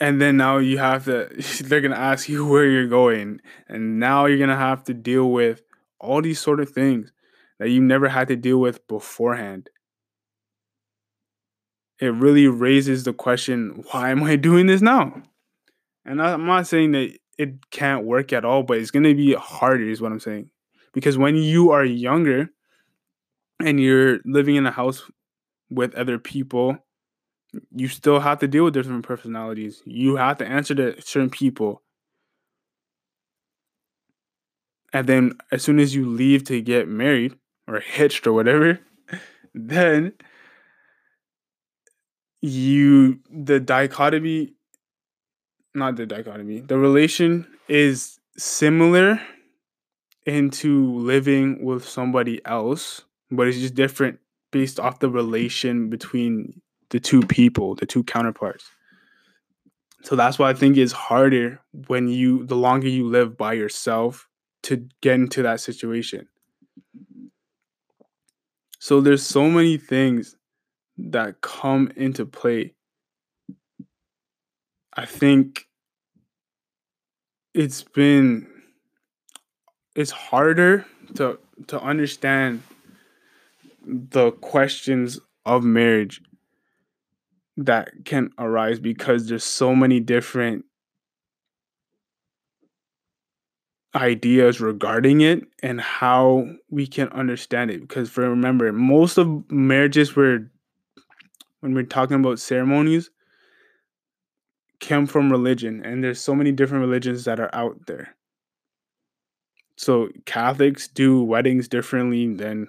And 0.00 0.20
then 0.20 0.36
now 0.36 0.58
you 0.58 0.78
have 0.78 1.04
to, 1.04 1.30
they're 1.64 1.80
going 1.80 1.92
to 1.92 1.98
ask 1.98 2.28
you 2.28 2.46
where 2.50 2.66
you're 2.66 2.88
going. 2.88 3.40
And 3.68 3.98
now 3.98 4.26
you're 4.26 4.38
going 4.38 4.50
to 4.50 4.56
have 4.56 4.84
to 4.84 4.94
deal 4.94 5.30
with 5.30 5.62
all 6.00 6.20
these 6.20 6.40
sort 6.40 6.60
of 6.60 6.70
things 6.70 7.12
that 7.58 7.70
you 7.70 7.80
never 7.80 8.08
had 8.08 8.28
to 8.28 8.36
deal 8.36 8.58
with 8.58 8.86
beforehand. 8.88 9.70
It 12.00 12.12
really 12.12 12.48
raises 12.48 13.04
the 13.04 13.12
question 13.12 13.84
why 13.92 14.10
am 14.10 14.24
I 14.24 14.36
doing 14.48 14.66
this 14.66 14.82
now? 14.82 15.22
And 16.04 16.20
I'm 16.20 16.44
not 16.44 16.66
saying 16.66 16.92
that 16.92 17.16
it 17.38 17.70
can't 17.70 18.04
work 18.04 18.32
at 18.32 18.44
all, 18.44 18.62
but 18.62 18.78
it's 18.78 18.90
going 18.90 19.04
to 19.04 19.14
be 19.14 19.34
harder, 19.34 19.88
is 19.88 20.00
what 20.00 20.12
I'm 20.12 20.20
saying. 20.20 20.50
Because 20.92 21.18
when 21.18 21.36
you 21.36 21.70
are 21.70 21.84
younger 21.84 22.50
and 23.60 23.80
you're 23.80 24.20
living 24.24 24.56
in 24.56 24.66
a 24.66 24.70
house 24.70 25.02
with 25.70 25.94
other 25.94 26.18
people, 26.18 26.78
you 27.74 27.88
still 27.88 28.20
have 28.20 28.38
to 28.40 28.48
deal 28.48 28.64
with 28.64 28.74
different 28.74 29.04
personalities. 29.04 29.82
You 29.84 30.16
have 30.16 30.38
to 30.38 30.46
answer 30.46 30.74
to 30.74 31.00
certain 31.02 31.30
people. 31.30 31.82
And 34.92 35.06
then 35.08 35.32
as 35.50 35.62
soon 35.62 35.80
as 35.80 35.94
you 35.94 36.06
leave 36.06 36.44
to 36.44 36.60
get 36.60 36.88
married 36.88 37.34
or 37.66 37.80
hitched 37.80 38.26
or 38.26 38.32
whatever, 38.32 38.78
then 39.54 40.12
you 42.40 43.18
the 43.30 43.58
dichotomy 43.58 44.52
not 45.74 45.96
the 45.96 46.06
dichotomy 46.06 46.60
the 46.60 46.78
relation 46.78 47.46
is 47.68 48.18
similar 48.36 49.20
into 50.26 50.94
living 50.94 51.64
with 51.64 51.86
somebody 51.86 52.40
else 52.46 53.02
but 53.30 53.46
it's 53.46 53.58
just 53.58 53.74
different 53.74 54.18
based 54.50 54.78
off 54.78 55.00
the 55.00 55.10
relation 55.10 55.90
between 55.90 56.60
the 56.90 57.00
two 57.00 57.20
people 57.22 57.74
the 57.74 57.86
two 57.86 58.02
counterparts 58.04 58.64
so 60.02 60.16
that's 60.16 60.38
why 60.38 60.50
i 60.50 60.54
think 60.54 60.76
it's 60.76 60.92
harder 60.92 61.60
when 61.88 62.08
you 62.08 62.46
the 62.46 62.56
longer 62.56 62.88
you 62.88 63.06
live 63.06 63.36
by 63.36 63.52
yourself 63.52 64.28
to 64.62 64.88
get 65.00 65.14
into 65.14 65.42
that 65.42 65.60
situation 65.60 66.28
so 68.78 69.00
there's 69.00 69.24
so 69.24 69.48
many 69.48 69.78
things 69.78 70.36
that 70.98 71.40
come 71.40 71.90
into 71.96 72.26
play. 72.26 72.74
I 74.96 75.06
think 75.06 75.66
it's 77.52 77.82
been 77.82 78.46
it's 79.94 80.10
harder 80.10 80.86
to 81.14 81.38
to 81.68 81.80
understand 81.80 82.62
the 83.86 84.32
questions 84.32 85.20
of 85.44 85.64
marriage 85.64 86.20
that 87.56 88.04
can 88.04 88.30
arise 88.38 88.80
because 88.80 89.28
there's 89.28 89.44
so 89.44 89.74
many 89.74 90.00
different 90.00 90.64
ideas 93.94 94.60
regarding 94.60 95.20
it 95.20 95.44
and 95.62 95.80
how 95.80 96.48
we 96.68 96.86
can 96.86 97.08
understand 97.10 97.70
it. 97.70 97.80
Because 97.80 98.10
for 98.10 98.28
remember 98.28 98.72
most 98.72 99.18
of 99.18 99.50
marriages 99.50 100.16
were 100.16 100.50
when 101.60 101.74
we're 101.74 101.84
talking 101.84 102.16
about 102.16 102.38
ceremonies 102.38 103.10
come 104.80 105.06
from 105.06 105.30
religion 105.30 105.84
and 105.84 106.02
there's 106.02 106.20
so 106.20 106.34
many 106.34 106.52
different 106.52 106.82
religions 106.82 107.24
that 107.24 107.40
are 107.40 107.50
out 107.54 107.86
there. 107.86 108.14
So 109.76 110.08
catholics 110.26 110.88
do 110.88 111.22
weddings 111.22 111.68
differently 111.68 112.32
than 112.34 112.68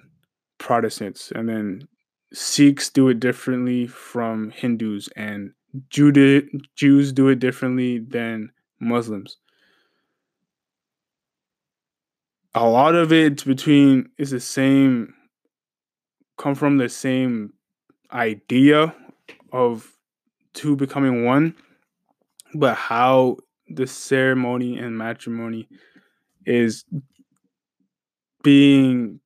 protestants 0.57 1.31
and 1.31 1.47
then 1.47 1.87
sikhs 2.33 2.89
do 2.89 3.09
it 3.09 3.19
differently 3.19 3.87
from 3.87 4.51
hindus 4.51 5.09
and 5.15 5.51
Jude- 5.89 6.49
jews 6.75 7.11
do 7.11 7.27
it 7.27 7.39
differently 7.39 7.99
than 7.99 8.51
muslims. 8.79 9.37
A 12.53 12.67
lot 12.67 12.95
of 12.95 13.11
it 13.11 13.43
between 13.45 14.09
is 14.17 14.31
the 14.31 14.39
same 14.39 15.13
come 16.37 16.55
from 16.55 16.77
the 16.77 16.89
same 16.89 17.53
idea 18.11 18.95
of 19.51 19.91
two 20.53 20.75
becoming 20.75 21.25
one 21.25 21.55
but 22.55 22.75
how 22.75 23.37
the 23.69 23.87
ceremony 23.87 24.77
and 24.77 24.97
matrimony 24.97 25.67
is 26.45 26.85
being 28.43 29.19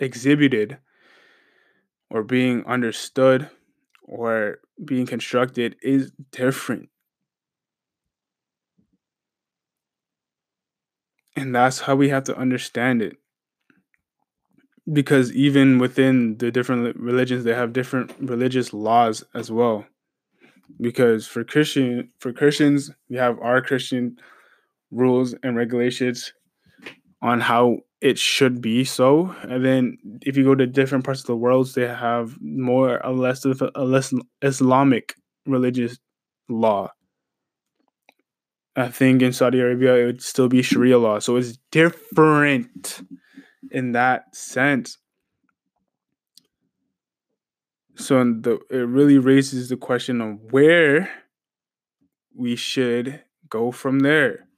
exhibited 0.00 0.78
or 2.10 2.22
being 2.22 2.64
understood 2.66 3.50
or 4.02 4.58
being 4.84 5.06
constructed 5.06 5.76
is 5.82 6.12
different 6.30 6.88
And 11.36 11.54
that's 11.54 11.80
how 11.80 11.94
we 11.96 12.08
have 12.08 12.24
to 12.24 12.36
understand 12.36 13.00
it. 13.02 13.18
Because 14.92 15.32
even 15.32 15.78
within 15.78 16.36
the 16.38 16.50
different 16.50 16.96
religions, 16.96 17.44
they 17.44 17.54
have 17.54 17.72
different 17.72 18.12
religious 18.20 18.72
laws 18.72 19.24
as 19.34 19.50
well. 19.50 19.86
Because 20.80 21.26
for 21.26 21.44
Christian 21.44 22.10
for 22.18 22.32
Christians, 22.32 22.90
we 23.08 23.16
have 23.16 23.38
our 23.40 23.60
Christian 23.60 24.18
rules 24.90 25.34
and 25.42 25.56
regulations 25.56 26.32
on 27.22 27.40
how 27.40 27.78
it 28.00 28.18
should 28.18 28.60
be 28.60 28.84
so. 28.84 29.34
And 29.42 29.64
then 29.64 29.98
if 30.22 30.36
you 30.36 30.44
go 30.44 30.54
to 30.54 30.66
different 30.66 31.04
parts 31.04 31.20
of 31.20 31.26
the 31.26 31.36
world, 31.36 31.72
they 31.74 31.86
have 31.86 32.36
more 32.40 33.04
or 33.04 33.12
less 33.12 33.44
of 33.44 33.62
a 33.74 33.84
less 33.84 34.12
Islamic 34.42 35.14
religious 35.46 35.98
law. 36.48 36.90
I 38.76 38.88
think 38.88 39.22
in 39.22 39.32
Saudi 39.32 39.60
Arabia 39.60 39.94
it 39.94 40.04
would 40.04 40.22
still 40.22 40.48
be 40.48 40.60
Sharia 40.60 40.98
law. 40.98 41.18
So 41.18 41.36
it's 41.36 41.58
different 41.70 43.02
in 43.70 43.92
that 43.92 44.34
sense. 44.34 44.98
So 47.96 48.22
the 48.24 48.60
it 48.70 48.76
really 48.76 49.18
raises 49.18 49.68
the 49.68 49.76
question 49.76 50.20
of 50.20 50.52
where 50.52 51.08
we 52.34 52.56
should 52.56 53.22
go 53.48 53.70
from 53.70 54.00
there. 54.00 54.48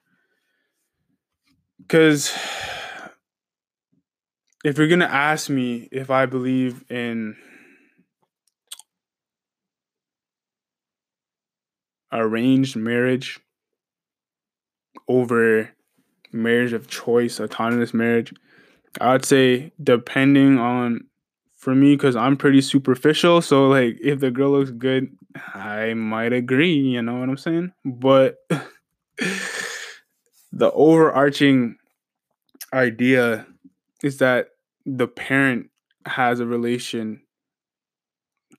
Cuz 1.89 2.33
if 4.65 4.79
you're 4.79 4.89
going 4.89 4.99
to 4.99 5.13
ask 5.13 5.49
me 5.49 5.89
if 5.93 6.11
I 6.11 6.27
believe 6.27 6.85
in 6.91 7.37
arranged 12.13 12.75
marriage 12.77 13.39
over 15.09 15.71
marriage 16.33 16.73
of 16.73 16.89
choice, 16.89 17.41
autonomous 17.41 17.95
marriage. 17.95 18.33
I 19.01 19.13
would 19.13 19.25
say 19.25 19.73
depending 19.83 20.59
on 20.59 21.05
for 21.67 21.75
me 21.75 21.97
because 21.97 22.15
I'm 22.15 22.37
pretty 22.37 22.61
superficial. 22.61 23.43
So 23.43 23.67
like 23.67 23.99
if 24.01 24.21
the 24.21 24.31
girl 24.31 24.53
looks 24.53 24.71
good, 24.71 25.11
I 25.53 25.95
might 25.95 26.33
agree. 26.33 26.75
You 26.75 27.03
know 27.03 27.19
what 27.19 27.29
I'm 27.29 27.37
saying? 27.37 27.73
But 27.85 28.37
the 30.53 30.71
overarching 30.73 31.75
idea 32.73 33.49
is 34.05 34.19
that 34.19 34.51
the 34.85 35.09
parent 35.09 35.71
has 36.07 36.39
a 36.39 36.47
relation 36.47 37.23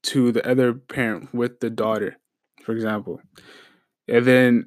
to 0.03 0.33
the 0.33 0.45
other 0.45 0.73
parent 0.73 1.33
with 1.33 1.61
the 1.61 1.69
daughter, 1.69 2.17
for 2.65 2.73
example. 2.73 3.21
And 4.09 4.25
then 4.25 4.65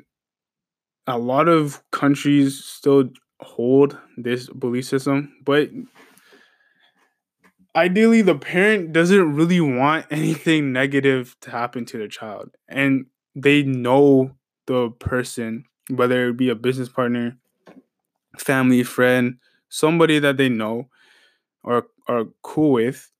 a 1.07 1.19
lot 1.19 1.47
of 1.47 1.83
countries 1.93 2.65
still 2.65 3.11
hold 3.43 3.99
this 4.17 4.49
belief 4.49 4.87
system, 4.87 5.31
but 5.45 5.69
ideally 7.75 8.23
the 8.23 8.35
parent 8.35 8.93
doesn't 8.93 9.35
really 9.35 9.61
want 9.61 10.07
anything 10.11 10.73
negative 10.73 11.37
to 11.43 11.51
happen 11.51 11.85
to 11.87 11.99
their 11.99 12.09
child. 12.09 12.51
And 12.69 13.07
they 13.35 13.63
know 13.63 14.33
the 14.67 14.91
person, 14.91 15.65
whether 15.89 16.29
it 16.29 16.37
be 16.37 16.49
a 16.49 16.55
business 16.55 16.89
partner, 16.89 17.39
family, 18.39 18.83
friend, 18.83 19.39
somebody 19.69 20.19
that 20.19 20.37
they 20.37 20.49
know 20.49 20.89
or 21.63 21.87
are 22.09 22.25
cool 22.43 22.73
with. 22.73 23.11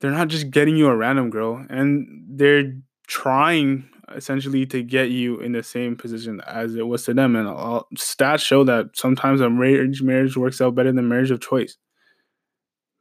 They're 0.00 0.10
not 0.10 0.28
just 0.28 0.50
getting 0.50 0.76
you 0.76 0.88
a 0.88 0.96
random 0.96 1.30
girl 1.30 1.64
and 1.70 2.24
they're 2.28 2.74
trying 3.06 3.88
essentially 4.14 4.66
to 4.66 4.82
get 4.82 5.10
you 5.10 5.40
in 5.40 5.52
the 5.52 5.62
same 5.62 5.96
position 5.96 6.40
as 6.46 6.74
it 6.74 6.86
was 6.86 7.04
to 7.04 7.14
them. 7.14 7.36
And 7.36 7.48
all, 7.48 7.86
stats 7.96 8.40
show 8.40 8.64
that 8.64 8.90
sometimes 8.94 9.40
a 9.40 9.48
marriage 9.48 10.02
marriage 10.02 10.36
works 10.36 10.60
out 10.60 10.74
better 10.74 10.92
than 10.92 11.08
marriage 11.08 11.30
of 11.30 11.40
choice. 11.40 11.76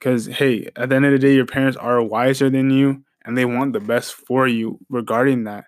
Because 0.02 0.26
hey, 0.26 0.68
at 0.76 0.90
the 0.90 0.96
end 0.96 1.06
of 1.06 1.12
the 1.12 1.20
day, 1.20 1.36
your 1.36 1.46
parents 1.46 1.78
are 1.78 2.02
wiser 2.02 2.50
than 2.50 2.72
you, 2.72 3.04
and 3.24 3.38
they 3.38 3.46
want 3.46 3.74
the 3.74 3.80
best 3.80 4.16
for 4.16 4.48
you 4.48 4.80
regarding 4.90 5.44
that, 5.44 5.66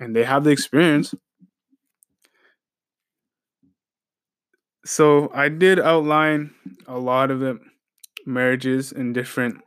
and 0.00 0.16
they 0.16 0.24
have 0.24 0.42
the 0.44 0.50
experience. 0.50 1.14
So 4.86 5.30
I 5.34 5.50
did 5.50 5.78
outline 5.78 6.54
a 6.86 6.98
lot 6.98 7.30
of 7.30 7.40
the 7.40 7.58
marriages 8.24 8.90
and 8.90 9.12
different 9.14 9.60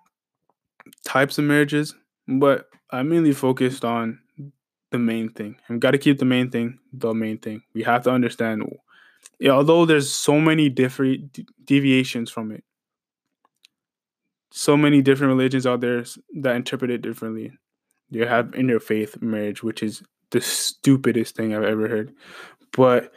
types 1.05 1.37
of 1.37 1.43
marriages, 1.43 1.93
but 2.27 2.69
I 2.89 3.03
mainly 3.03 3.33
focused 3.33 3.85
on 3.85 4.19
the 4.89 4.97
main 4.97 5.29
thing. 5.29 5.57
We've 5.69 5.79
got 5.79 5.91
to 5.91 5.99
keep 5.99 6.17
the 6.17 6.25
main 6.25 6.49
thing 6.49 6.79
the 6.91 7.13
main 7.13 7.37
thing. 7.37 7.61
We 7.75 7.83
have 7.83 8.01
to 8.05 8.09
understand, 8.09 8.63
although 9.47 9.85
there's 9.85 10.11
so 10.11 10.39
many 10.39 10.69
different 10.69 11.37
deviations 11.65 12.31
from 12.31 12.51
it, 12.51 12.63
so 14.51 14.75
many 14.75 15.01
different 15.01 15.31
religions 15.31 15.67
out 15.67 15.81
there 15.81 16.03
that 16.41 16.55
interpret 16.55 16.91
it 16.91 17.01
differently. 17.01 17.51
You 18.09 18.25
have 18.25 18.47
interfaith 18.51 19.21
marriage, 19.21 19.61
which 19.61 19.83
is 19.83 20.01
the 20.31 20.41
stupidest 20.41 21.35
thing 21.35 21.53
I've 21.53 21.63
ever 21.63 21.87
heard. 21.87 22.13
But 22.71 23.13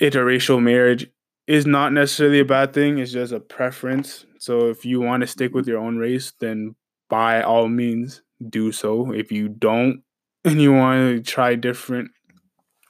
interracial 0.00 0.62
marriage 0.62 1.10
is 1.46 1.66
not 1.66 1.92
necessarily 1.92 2.40
a 2.40 2.44
bad 2.44 2.72
thing, 2.72 2.98
it's 2.98 3.12
just 3.12 3.32
a 3.32 3.40
preference. 3.40 4.26
So 4.38 4.68
if 4.68 4.84
you 4.84 5.00
want 5.00 5.22
to 5.22 5.26
stick 5.26 5.54
with 5.54 5.66
your 5.66 5.78
own 5.78 5.98
race, 5.98 6.32
then 6.40 6.74
by 7.08 7.42
all 7.42 7.68
means 7.68 8.22
do 8.48 8.72
so. 8.72 9.12
If 9.12 9.32
you 9.32 9.48
don't, 9.48 10.02
and 10.44 10.60
you 10.60 10.72
want 10.72 10.98
to 10.98 11.30
try 11.30 11.54
different 11.54 12.10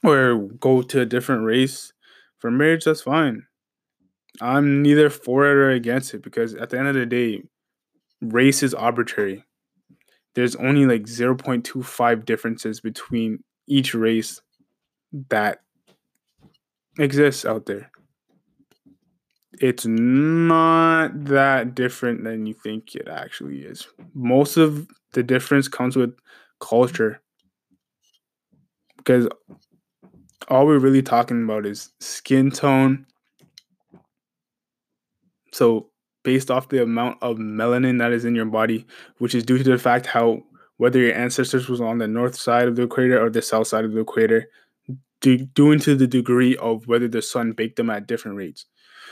or 0.03 0.49
go 0.59 0.81
to 0.81 1.01
a 1.01 1.05
different 1.05 1.45
race 1.45 1.93
for 2.39 2.51
marriage, 2.51 2.85
that's 2.85 3.01
fine. 3.01 3.45
I'm 4.41 4.81
neither 4.81 5.09
for 5.09 5.45
it 5.45 5.53
or 5.55 5.69
against 5.71 6.13
it 6.13 6.23
because 6.23 6.55
at 6.55 6.69
the 6.69 6.79
end 6.79 6.87
of 6.87 6.95
the 6.95 7.05
day, 7.05 7.43
race 8.21 8.63
is 8.63 8.73
arbitrary. 8.73 9.45
there's 10.35 10.55
only 10.55 10.85
like 10.85 11.03
0.25 11.03 12.25
differences 12.25 12.79
between 12.81 13.43
each 13.67 13.93
race 13.93 14.41
that 15.29 15.59
exists 16.99 17.45
out 17.45 17.65
there. 17.65 17.91
It's 19.59 19.85
not 19.85 21.25
that 21.25 21.75
different 21.75 22.23
than 22.23 22.45
you 22.47 22.55
think 22.55 22.95
it 22.95 23.07
actually 23.07 23.59
is. 23.59 23.87
Most 24.15 24.57
of 24.57 24.87
the 25.13 25.21
difference 25.21 25.67
comes 25.67 25.95
with 25.95 26.15
culture. 26.59 27.21
Because 28.97 29.27
all 30.47 30.65
we're 30.65 30.79
really 30.79 31.03
talking 31.03 31.43
about 31.43 31.65
is 31.65 31.91
skin 31.99 32.49
tone. 32.49 33.05
So, 35.53 35.89
based 36.23 36.49
off 36.49 36.69
the 36.69 36.81
amount 36.81 37.19
of 37.21 37.37
melanin 37.37 37.99
that 37.99 38.11
is 38.11 38.25
in 38.25 38.35
your 38.35 38.45
body, 38.45 38.85
which 39.19 39.35
is 39.35 39.43
due 39.43 39.57
to 39.57 39.63
the 39.63 39.77
fact 39.77 40.07
how 40.07 40.41
whether 40.77 40.99
your 40.99 41.13
ancestors 41.13 41.69
was 41.69 41.79
on 41.79 41.99
the 41.99 42.07
north 42.07 42.35
side 42.35 42.67
of 42.67 42.75
the 42.75 42.83
equator 42.83 43.23
or 43.23 43.29
the 43.29 43.41
south 43.41 43.67
side 43.67 43.85
of 43.85 43.93
the 43.93 43.99
equator, 44.01 44.49
due 45.21 45.77
to 45.77 45.95
the 45.95 46.07
degree 46.07 46.57
of 46.57 46.87
whether 46.87 47.07
the 47.07 47.21
sun 47.21 47.51
baked 47.51 47.77
them 47.77 47.89
at 47.89 48.07
different 48.07 48.37
rates. 48.37 48.65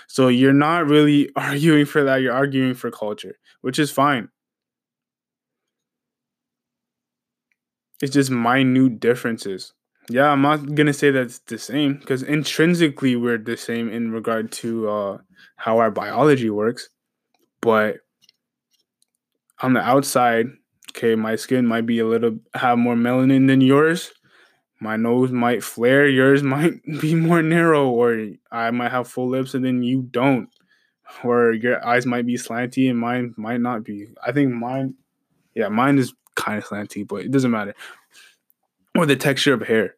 So 0.08 0.28
you're 0.28 0.54
not 0.54 0.88
really 0.88 1.30
arguing 1.36 1.86
for 1.86 2.04
that, 2.04 2.22
you're 2.22 2.34
arguing 2.34 2.74
for 2.74 2.92
culture, 2.92 3.38
which 3.62 3.80
is 3.80 3.92
fine. 3.92 4.30
It's 8.02 8.14
just 8.14 8.32
minute 8.32 9.00
differences. 9.00 9.74
Yeah, 10.10 10.30
I'm 10.30 10.42
not 10.42 10.76
gonna 10.76 10.94
say 10.94 11.12
that's 11.12 11.40
the 11.40 11.58
same 11.58 11.96
because 11.96 12.24
intrinsically 12.24 13.16
we're 13.16 13.38
the 13.38 13.56
same 13.56 13.90
in 13.90 14.12
regard 14.12 14.52
to 14.54 14.90
uh, 14.90 15.18
how 15.56 15.78
our 15.78 15.92
biology 15.92 16.50
works, 16.50 16.90
but 17.62 17.98
on 19.62 19.74
the 19.74 19.82
outside, 19.82 20.48
okay, 20.90 21.16
my 21.16 21.36
skin 21.36 21.66
might 21.66 21.86
be 21.86 22.00
a 22.00 22.06
little 22.08 22.40
have 22.56 22.78
more 22.78 22.96
melanin 22.96 23.48
than 23.48 23.62
yours. 23.62 24.12
My 24.80 24.98
nose 24.98 25.32
might 25.32 25.64
flare, 25.64 26.08
yours 26.08 26.44
might 26.56 26.74
be 27.00 27.16
more 27.16 27.42
narrow, 27.42 27.90
or 27.90 28.30
I 28.52 28.72
might 28.72 28.92
have 28.92 29.08
full 29.08 29.30
lips 29.30 29.54
and 29.54 29.64
then 29.64 29.84
you 29.84 30.04
don't. 30.04 30.50
Or 31.24 31.52
your 31.52 31.86
eyes 31.86 32.06
might 32.06 32.26
be 32.26 32.36
slanty 32.36 32.90
and 32.90 32.98
mine 32.98 33.34
might 33.38 33.60
not 33.62 33.84
be. 33.84 34.08
I 34.26 34.32
think 34.32 34.54
mine, 34.54 34.96
yeah, 35.54 35.68
mine 35.68 35.98
is 36.00 36.14
kind 36.36 36.58
of 36.58 36.66
slanty, 36.66 37.08
but 37.08 37.18
it 37.18 37.32
doesn't 37.32 37.52
matter. 37.52 37.76
Or 38.98 39.06
the 39.06 39.16
texture 39.16 39.54
of 39.54 39.62
hair. 39.62 39.96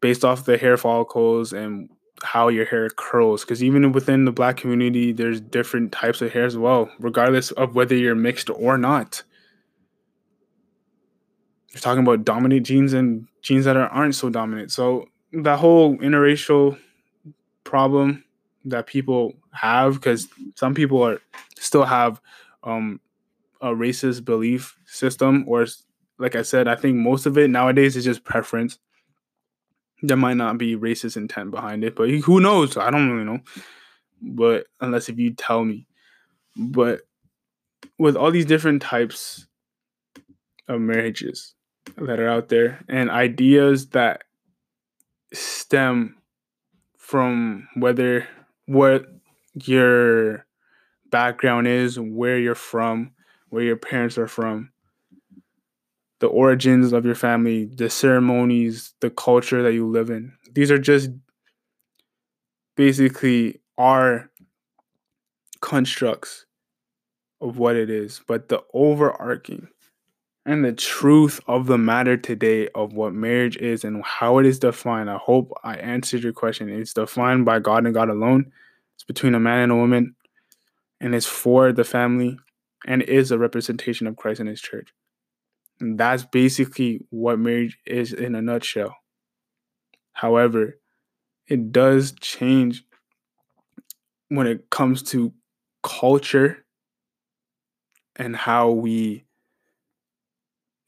Based 0.00 0.24
off 0.24 0.44
the 0.44 0.58
hair 0.58 0.76
follicles 0.76 1.52
and 1.52 1.90
how 2.22 2.48
your 2.48 2.64
hair 2.64 2.88
curls 2.90 3.44
because 3.44 3.62
even 3.62 3.92
within 3.92 4.24
the 4.24 4.32
black 4.32 4.56
community 4.56 5.12
there's 5.12 5.40
different 5.40 5.92
types 5.92 6.20
of 6.20 6.32
hair 6.32 6.44
as 6.44 6.56
well 6.56 6.90
regardless 6.98 7.50
of 7.52 7.74
whether 7.74 7.94
you're 7.94 8.14
mixed 8.14 8.50
or 8.50 8.76
not 8.76 9.22
you're 11.72 11.80
talking 11.80 12.02
about 12.02 12.24
dominant 12.24 12.66
genes 12.66 12.92
and 12.92 13.28
genes 13.42 13.64
that 13.64 13.76
are, 13.76 13.88
aren't 13.88 14.14
so 14.14 14.28
dominant 14.28 14.72
so 14.72 15.06
that 15.32 15.58
whole 15.58 15.96
interracial 15.98 16.78
problem 17.64 18.24
that 18.64 18.86
people 18.86 19.34
have 19.52 19.94
because 19.94 20.28
some 20.54 20.74
people 20.74 21.02
are 21.02 21.20
still 21.58 21.84
have 21.84 22.20
um, 22.64 23.00
a 23.60 23.68
racist 23.68 24.24
belief 24.24 24.76
system 24.86 25.44
or 25.46 25.66
like 26.18 26.36
i 26.36 26.42
said 26.42 26.68
i 26.68 26.74
think 26.74 26.96
most 26.96 27.26
of 27.26 27.38
it 27.38 27.50
nowadays 27.50 27.96
is 27.96 28.04
just 28.04 28.24
preference 28.24 28.78
there 30.02 30.16
might 30.16 30.36
not 30.36 30.58
be 30.58 30.76
racist 30.76 31.16
intent 31.16 31.50
behind 31.50 31.84
it, 31.84 31.96
but 31.96 32.08
who 32.08 32.40
knows? 32.40 32.76
I 32.76 32.90
don't 32.90 33.10
really 33.10 33.24
know. 33.24 33.40
But 34.22 34.66
unless 34.80 35.08
if 35.08 35.18
you 35.18 35.32
tell 35.32 35.64
me. 35.64 35.86
But 36.56 37.02
with 37.98 38.16
all 38.16 38.30
these 38.30 38.46
different 38.46 38.82
types 38.82 39.46
of 40.68 40.80
marriages 40.80 41.54
that 41.96 42.20
are 42.20 42.28
out 42.28 42.48
there 42.48 42.84
and 42.88 43.10
ideas 43.10 43.88
that 43.88 44.22
stem 45.32 46.16
from 46.96 47.68
whether 47.74 48.26
what 48.66 49.06
your 49.54 50.46
background 51.10 51.66
is, 51.66 51.98
where 51.98 52.38
you're 52.38 52.54
from, 52.54 53.12
where 53.48 53.62
your 53.62 53.76
parents 53.76 54.18
are 54.18 54.28
from, 54.28 54.70
the 56.20 56.26
origins 56.26 56.92
of 56.92 57.04
your 57.04 57.14
family, 57.14 57.66
the 57.66 57.88
ceremonies, 57.90 58.94
the 59.00 59.10
culture 59.10 59.62
that 59.62 59.72
you 59.72 59.86
live 59.86 60.10
in. 60.10 60.32
These 60.52 60.70
are 60.70 60.78
just 60.78 61.10
basically 62.76 63.60
our 63.76 64.30
constructs 65.60 66.46
of 67.40 67.58
what 67.58 67.76
it 67.76 67.90
is, 67.90 68.20
but 68.26 68.48
the 68.48 68.62
overarching 68.74 69.68
and 70.44 70.64
the 70.64 70.72
truth 70.72 71.40
of 71.46 71.66
the 71.66 71.78
matter 71.78 72.16
today 72.16 72.68
of 72.74 72.94
what 72.94 73.12
marriage 73.12 73.56
is 73.58 73.84
and 73.84 74.02
how 74.02 74.38
it 74.38 74.46
is 74.46 74.58
defined. 74.58 75.10
I 75.10 75.18
hope 75.18 75.52
I 75.62 75.76
answered 75.76 76.22
your 76.22 76.32
question. 76.32 76.68
It's 76.68 76.94
defined 76.94 77.44
by 77.44 77.58
God 77.58 77.84
and 77.84 77.94
God 77.94 78.08
alone. 78.08 78.50
It's 78.94 79.04
between 79.04 79.34
a 79.34 79.40
man 79.40 79.60
and 79.60 79.72
a 79.72 79.76
woman, 79.76 80.16
and 81.00 81.14
it's 81.14 81.26
for 81.26 81.72
the 81.72 81.84
family 81.84 82.38
and 82.86 83.02
is 83.02 83.30
a 83.30 83.38
representation 83.38 84.06
of 84.06 84.16
Christ 84.16 84.40
and 84.40 84.48
his 84.48 84.60
church. 84.60 84.88
That's 85.80 86.24
basically 86.24 87.06
what 87.10 87.38
marriage 87.38 87.78
is 87.86 88.12
in 88.12 88.34
a 88.34 88.42
nutshell. 88.42 88.96
However, 90.12 90.78
it 91.46 91.72
does 91.72 92.12
change 92.20 92.84
when 94.28 94.46
it 94.46 94.70
comes 94.70 95.02
to 95.02 95.32
culture 95.82 96.64
and 98.16 98.36
how 98.36 98.70
we 98.70 99.24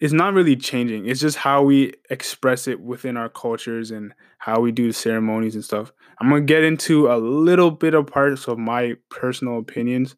it's 0.00 0.14
not 0.14 0.32
really 0.32 0.56
changing. 0.56 1.06
It's 1.06 1.20
just 1.20 1.36
how 1.36 1.62
we 1.62 1.92
express 2.08 2.66
it 2.66 2.80
within 2.80 3.18
our 3.18 3.28
cultures 3.28 3.90
and 3.90 4.14
how 4.38 4.60
we 4.60 4.72
do 4.72 4.86
the 4.86 4.94
ceremonies 4.94 5.54
and 5.54 5.64
stuff. 5.64 5.92
I'm 6.18 6.30
gonna 6.30 6.40
get 6.40 6.64
into 6.64 7.12
a 7.12 7.18
little 7.18 7.70
bit 7.70 7.94
of 7.94 8.06
parts 8.06 8.48
of 8.48 8.58
my 8.58 8.94
personal 9.10 9.58
opinions 9.58 10.16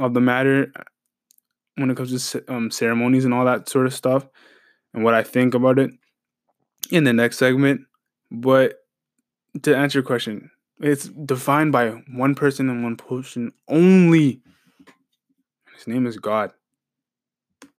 of 0.00 0.14
the 0.14 0.20
matter 0.20 0.72
when 1.76 1.90
it 1.90 1.96
comes 1.96 2.32
to 2.32 2.52
um, 2.52 2.70
ceremonies 2.70 3.24
and 3.24 3.34
all 3.34 3.44
that 3.44 3.68
sort 3.68 3.86
of 3.86 3.94
stuff 3.94 4.26
and 4.92 5.04
what 5.04 5.14
I 5.14 5.22
think 5.22 5.54
about 5.54 5.78
it 5.78 5.90
in 6.90 7.04
the 7.04 7.12
next 7.12 7.38
segment. 7.38 7.82
But 8.30 8.84
to 9.62 9.76
answer 9.76 9.98
your 9.98 10.04
question, 10.04 10.50
it's 10.80 11.08
defined 11.08 11.72
by 11.72 11.90
one 12.12 12.34
person 12.34 12.68
and 12.68 12.82
one 12.82 12.96
person 12.96 13.52
only. 13.68 14.40
His 15.74 15.86
name 15.86 16.06
is 16.06 16.18
God. 16.18 16.52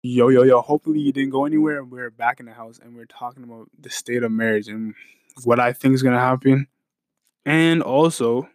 Yo, 0.02 0.28
yo, 0.28 0.42
yo. 0.42 0.60
Hopefully, 0.60 1.00
you 1.00 1.12
didn't 1.12 1.30
go 1.30 1.44
anywhere. 1.44 1.82
We're 1.84 2.10
back 2.10 2.40
in 2.40 2.46
the 2.46 2.52
house 2.52 2.78
and 2.82 2.94
we're 2.94 3.06
talking 3.06 3.42
about 3.42 3.68
the 3.78 3.90
state 3.90 4.22
of 4.22 4.30
marriage 4.30 4.68
and 4.68 4.94
what 5.44 5.58
I 5.58 5.72
think 5.72 5.94
is 5.94 6.02
going 6.02 6.14
to 6.14 6.20
happen. 6.20 6.66
And 7.46 7.82
also, 7.82 8.48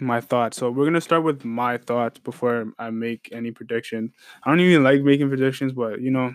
my 0.00 0.20
thoughts. 0.20 0.56
So 0.56 0.70
we're 0.70 0.84
gonna 0.84 1.00
start 1.00 1.22
with 1.24 1.44
my 1.44 1.78
thoughts 1.78 2.18
before 2.18 2.72
I 2.78 2.90
make 2.90 3.28
any 3.32 3.50
prediction. 3.50 4.12
I 4.42 4.50
don't 4.50 4.60
even 4.60 4.82
like 4.82 5.02
making 5.02 5.28
predictions, 5.28 5.72
but 5.72 6.00
you 6.00 6.10
know, 6.10 6.32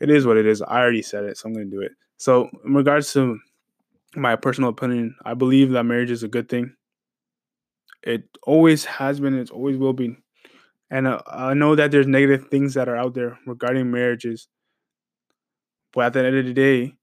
it 0.00 0.10
is 0.10 0.26
what 0.26 0.36
it 0.36 0.46
is. 0.46 0.62
I 0.62 0.80
already 0.80 1.02
said 1.02 1.24
it, 1.24 1.36
so 1.36 1.48
I'm 1.48 1.54
gonna 1.54 1.66
do 1.66 1.80
it. 1.80 1.92
So 2.18 2.48
in 2.64 2.74
regards 2.74 3.12
to 3.14 3.38
my 4.16 4.36
personal 4.36 4.70
opinion, 4.70 5.16
I 5.24 5.34
believe 5.34 5.70
that 5.70 5.84
marriage 5.84 6.10
is 6.10 6.22
a 6.22 6.28
good 6.28 6.48
thing. 6.48 6.74
It 8.02 8.24
always 8.44 8.84
has 8.84 9.20
been. 9.20 9.34
It 9.38 9.50
always 9.50 9.76
will 9.76 9.92
be. 9.92 10.16
And 10.90 11.06
uh, 11.06 11.20
I 11.26 11.54
know 11.54 11.74
that 11.74 11.90
there's 11.90 12.06
negative 12.06 12.48
things 12.50 12.74
that 12.74 12.88
are 12.88 12.96
out 12.96 13.14
there 13.14 13.38
regarding 13.46 13.90
marriages. 13.90 14.48
But 15.92 16.06
at 16.06 16.12
the 16.14 16.24
end 16.24 16.36
of 16.36 16.44
the 16.46 16.52
day, 16.54 16.94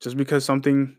just 0.00 0.16
because 0.16 0.44
something 0.44 0.96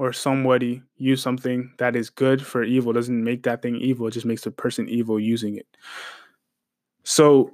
or 0.00 0.14
somebody 0.14 0.82
use 0.96 1.22
something 1.22 1.70
that 1.76 1.94
is 1.94 2.08
good 2.08 2.44
for 2.44 2.64
evil 2.64 2.90
doesn't 2.90 3.22
make 3.22 3.42
that 3.42 3.60
thing 3.60 3.76
evil 3.76 4.06
it 4.06 4.12
just 4.12 4.24
makes 4.24 4.40
the 4.40 4.50
person 4.50 4.88
evil 4.88 5.20
using 5.20 5.58
it. 5.58 5.66
So 7.04 7.52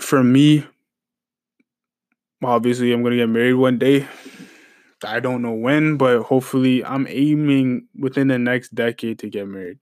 for 0.00 0.24
me 0.24 0.66
obviously 2.42 2.92
i'm 2.92 3.02
going 3.02 3.12
to 3.12 3.18
get 3.18 3.28
married 3.28 3.52
one 3.52 3.78
day. 3.78 4.08
I 5.04 5.20
don't 5.20 5.42
know 5.42 5.52
when 5.52 5.96
but 5.96 6.22
hopefully 6.22 6.84
i'm 6.84 7.06
aiming 7.08 7.86
within 7.96 8.26
the 8.26 8.38
next 8.40 8.74
decade 8.74 9.20
to 9.20 9.30
get 9.30 9.46
married. 9.46 9.78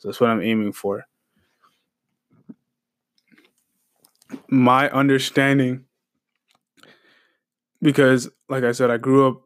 So 0.00 0.08
that's 0.08 0.20
what 0.20 0.28
i'm 0.28 0.42
aiming 0.42 0.72
for. 0.72 1.06
My 4.48 4.90
understanding 4.90 5.86
because 7.80 8.28
like 8.50 8.64
i 8.64 8.72
said 8.72 8.90
i 8.90 8.98
grew 8.98 9.26
up 9.26 9.42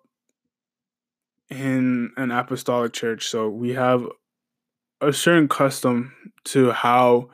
in 1.51 2.13
an 2.17 2.31
apostolic 2.31 2.93
church, 2.93 3.29
so 3.29 3.49
we 3.49 3.75
have 3.75 4.07
a 5.01 5.13
certain 5.13 5.49
custom 5.49 6.13
to 6.45 6.73
how 6.73 7.31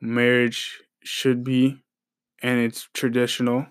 marriage 0.00 0.80
should 1.02 1.44
be, 1.44 1.82
and 2.42 2.60
it's 2.60 2.88
traditional, 2.94 3.66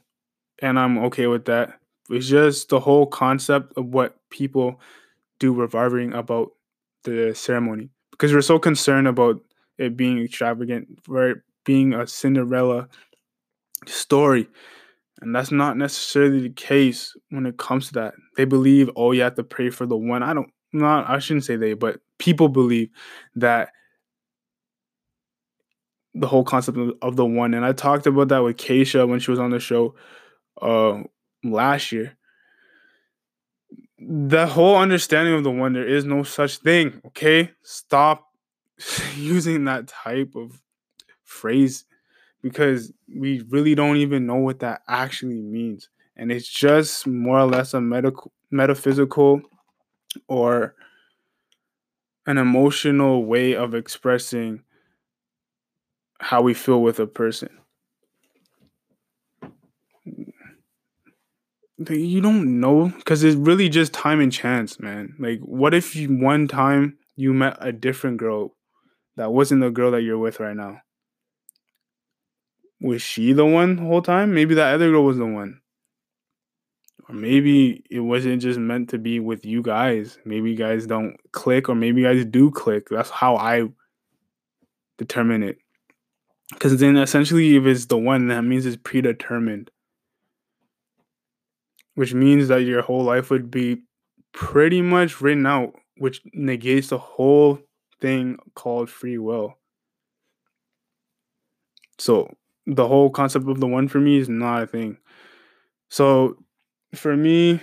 and 0.61 0.79
I'm 0.79 0.97
okay 1.05 1.27
with 1.27 1.45
that. 1.45 1.79
It's 2.09 2.27
just 2.27 2.69
the 2.69 2.79
whole 2.79 3.05
concept 3.05 3.73
of 3.77 3.87
what 3.87 4.17
people 4.29 4.79
do 5.39 5.53
revolving 5.53 6.13
about 6.13 6.51
the 7.03 7.33
ceremony 7.35 7.89
because 8.11 8.33
we're 8.33 8.41
so 8.41 8.59
concerned 8.59 9.07
about 9.07 9.41
it 9.77 9.97
being 9.97 10.19
extravagant, 10.23 10.87
it 11.09 11.37
being 11.65 11.93
a 11.93 12.07
Cinderella 12.07 12.87
story. 13.87 14.47
And 15.23 15.35
that's 15.35 15.51
not 15.51 15.77
necessarily 15.77 16.41
the 16.41 16.49
case 16.49 17.15
when 17.29 17.45
it 17.45 17.57
comes 17.57 17.87
to 17.87 17.93
that. 17.93 18.13
They 18.35 18.45
believe, 18.45 18.89
oh, 18.95 19.11
you 19.11 19.21
have 19.21 19.35
to 19.35 19.43
pray 19.43 19.69
for 19.69 19.85
the 19.85 19.97
one. 19.97 20.23
I 20.23 20.33
don't 20.33 20.49
not 20.73 21.09
I 21.09 21.19
shouldn't 21.19 21.45
say 21.45 21.55
they, 21.55 21.73
but 21.73 21.99
people 22.17 22.49
believe 22.49 22.89
that 23.35 23.69
the 26.13 26.27
whole 26.27 26.43
concept 26.43 26.77
of, 26.77 26.93
of 27.01 27.15
the 27.15 27.25
one. 27.25 27.53
And 27.53 27.65
I 27.65 27.71
talked 27.71 28.05
about 28.05 28.27
that 28.29 28.43
with 28.43 28.57
Keisha 28.57 29.07
when 29.07 29.19
she 29.19 29.31
was 29.31 29.39
on 29.39 29.51
the 29.51 29.59
show 29.59 29.95
uh 30.61 31.03
last 31.43 31.91
year. 31.91 32.17
The 33.99 34.47
whole 34.47 34.75
understanding 34.75 35.33
of 35.33 35.43
the 35.43 35.51
one, 35.51 35.73
there 35.73 35.87
is 35.87 36.03
no 36.05 36.23
such 36.23 36.57
thing. 36.57 37.01
Okay. 37.07 37.51
Stop 37.61 38.27
using 39.15 39.65
that 39.65 39.87
type 39.87 40.33
of 40.35 40.61
phrase 41.23 41.85
because 42.43 42.91
we 43.15 43.41
really 43.49 43.73
don't 43.73 43.97
even 43.97 44.27
know 44.27 44.35
what 44.35 44.59
that 44.59 44.81
actually 44.87 45.41
means. 45.41 45.89
And 46.15 46.31
it's 46.31 46.47
just 46.47 47.07
more 47.07 47.39
or 47.39 47.45
less 47.45 47.73
a 47.73 47.81
medical 47.81 48.31
metaphysical 48.51 49.41
or 50.27 50.75
an 52.27 52.37
emotional 52.37 53.25
way 53.25 53.55
of 53.55 53.73
expressing 53.73 54.61
how 56.19 56.41
we 56.41 56.53
feel 56.53 56.81
with 56.81 56.99
a 56.99 57.07
person. 57.07 57.49
You 61.89 62.21
don't 62.21 62.59
know 62.59 62.89
because 62.97 63.23
it's 63.23 63.35
really 63.35 63.67
just 63.67 63.93
time 63.93 64.19
and 64.19 64.31
chance, 64.31 64.79
man. 64.79 65.15
Like, 65.19 65.39
what 65.39 65.73
if 65.73 65.95
you, 65.95 66.07
one 66.09 66.47
time 66.47 66.97
you 67.15 67.33
met 67.33 67.57
a 67.59 67.71
different 67.71 68.17
girl 68.17 68.55
that 69.17 69.33
wasn't 69.33 69.61
the 69.61 69.71
girl 69.71 69.91
that 69.91 70.03
you're 70.03 70.17
with 70.19 70.39
right 70.39 70.55
now? 70.55 70.81
Was 72.83 73.01
she 73.01 73.31
the 73.31 73.45
one 73.45 73.77
the 73.77 73.83
whole 73.83 74.01
time? 74.01 74.33
Maybe 74.33 74.55
that 74.55 74.73
other 74.73 74.91
girl 74.91 75.05
was 75.05 75.17
the 75.17 75.25
one. 75.25 75.61
Or 77.07 77.15
maybe 77.15 77.81
it 77.89 78.01
wasn't 78.01 78.41
just 78.41 78.59
meant 78.59 78.89
to 78.89 78.97
be 78.97 79.21
with 79.21 79.45
you 79.45 79.61
guys. 79.61 80.19
Maybe 80.25 80.51
you 80.51 80.57
guys 80.57 80.85
don't 80.85 81.15
click, 81.31 81.69
or 81.69 81.75
maybe 81.75 82.01
you 82.01 82.07
guys 82.07 82.25
do 82.25 82.51
click. 82.51 82.89
That's 82.89 83.09
how 83.09 83.37
I 83.37 83.69
determine 84.97 85.43
it. 85.43 85.59
Because 86.51 86.77
then 86.77 86.97
essentially, 86.97 87.55
if 87.55 87.65
it's 87.65 87.85
the 87.85 87.97
one, 87.97 88.27
that 88.27 88.41
means 88.41 88.65
it's 88.65 88.75
predetermined. 88.75 89.71
Which 91.95 92.13
means 92.13 92.49
that 92.49 92.63
your 92.63 92.81
whole 92.81 93.03
life 93.03 93.29
would 93.29 93.49
be 93.49 93.83
pretty 94.33 94.81
much 94.81 95.21
written 95.21 95.45
out, 95.45 95.73
which 95.95 96.21
negates 96.33 96.89
the 96.89 96.97
whole 96.97 97.59
thing 98.01 98.39
called 98.55 98.89
free 98.89 99.17
will. 99.17 99.57
So 101.97 102.35
the 102.65 102.87
whole 102.87 103.09
concept 103.09 103.47
of 103.47 103.59
the 103.59 103.67
one 103.67 103.87
for 103.87 103.99
me 103.99 104.17
is 104.17 104.29
not 104.29 104.63
a 104.63 104.67
thing. 104.67 104.97
So 105.89 106.37
for 106.95 107.15
me, 107.15 107.59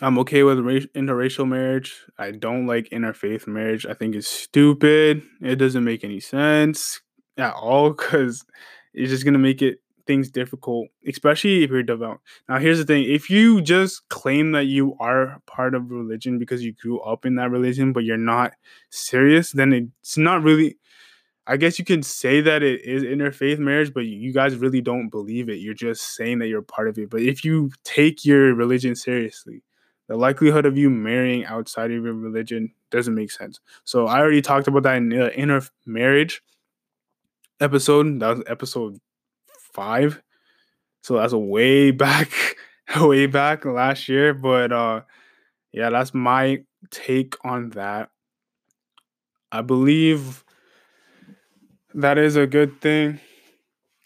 I'm 0.00 0.18
okay 0.20 0.42
with 0.42 0.58
interracial 0.58 1.48
marriage. 1.48 1.94
I 2.18 2.30
don't 2.30 2.66
like 2.66 2.90
interfaith 2.90 3.46
marriage. 3.46 3.86
I 3.86 3.94
think 3.94 4.14
it's 4.14 4.28
stupid. 4.28 5.22
It 5.40 5.56
doesn't 5.56 5.84
make 5.84 6.04
any 6.04 6.20
sense 6.20 7.00
at 7.36 7.54
all 7.54 7.90
because 7.90 8.44
it's 8.94 9.10
just 9.10 9.24
gonna 9.24 9.38
make 9.38 9.62
it 9.62 9.78
things 10.06 10.30
difficult, 10.30 10.88
especially 11.06 11.64
if 11.64 11.70
you're 11.70 11.82
devout. 11.82 12.20
Now, 12.48 12.58
here's 12.58 12.78
the 12.78 12.84
thing: 12.84 13.04
if 13.04 13.28
you 13.28 13.60
just 13.60 14.08
claim 14.08 14.52
that 14.52 14.66
you 14.66 14.96
are 15.00 15.40
part 15.46 15.74
of 15.74 15.90
religion 15.90 16.38
because 16.38 16.64
you 16.64 16.72
grew 16.72 17.00
up 17.00 17.26
in 17.26 17.34
that 17.36 17.50
religion, 17.50 17.92
but 17.92 18.04
you're 18.04 18.16
not 18.16 18.52
serious, 18.90 19.52
then 19.52 19.92
it's 20.02 20.16
not 20.16 20.42
really. 20.42 20.78
I 21.48 21.56
guess 21.56 21.78
you 21.78 21.84
can 21.84 22.02
say 22.02 22.42
that 22.42 22.62
it 22.62 22.84
is 22.84 23.02
interfaith 23.02 23.58
marriage, 23.58 23.94
but 23.94 24.04
you 24.04 24.34
guys 24.34 24.54
really 24.56 24.82
don't 24.82 25.08
believe 25.08 25.48
it. 25.48 25.60
You're 25.60 25.72
just 25.72 26.14
saying 26.14 26.40
that 26.40 26.48
you're 26.48 26.60
part 26.60 26.88
of 26.88 26.98
it. 26.98 27.08
But 27.08 27.22
if 27.22 27.42
you 27.42 27.70
take 27.84 28.26
your 28.26 28.54
religion 28.54 28.94
seriously, 28.94 29.62
the 30.08 30.16
likelihood 30.16 30.66
of 30.66 30.76
you 30.76 30.90
marrying 30.90 31.46
outside 31.46 31.90
of 31.90 32.04
your 32.04 32.12
religion 32.12 32.70
doesn't 32.90 33.14
make 33.14 33.30
sense. 33.30 33.60
So 33.84 34.06
I 34.06 34.18
already 34.18 34.42
talked 34.42 34.68
about 34.68 34.82
that 34.82 34.96
in 34.96 35.08
the 35.08 35.34
inner 35.38 35.62
marriage 35.86 36.42
episode. 37.60 38.20
That 38.20 38.36
was 38.36 38.44
episode 38.46 38.98
five. 39.72 40.22
So 41.02 41.16
that's 41.16 41.32
a 41.32 41.38
way 41.38 41.90
back, 41.92 42.30
way 43.00 43.24
back 43.24 43.64
last 43.64 44.06
year. 44.06 44.34
But 44.34 44.70
uh 44.70 45.00
yeah, 45.72 45.88
that's 45.88 46.12
my 46.12 46.62
take 46.90 47.36
on 47.42 47.70
that. 47.70 48.10
I 49.50 49.62
believe 49.62 50.44
that 51.98 52.18
is 52.18 52.36
a 52.36 52.46
good 52.46 52.80
thing. 52.80 53.20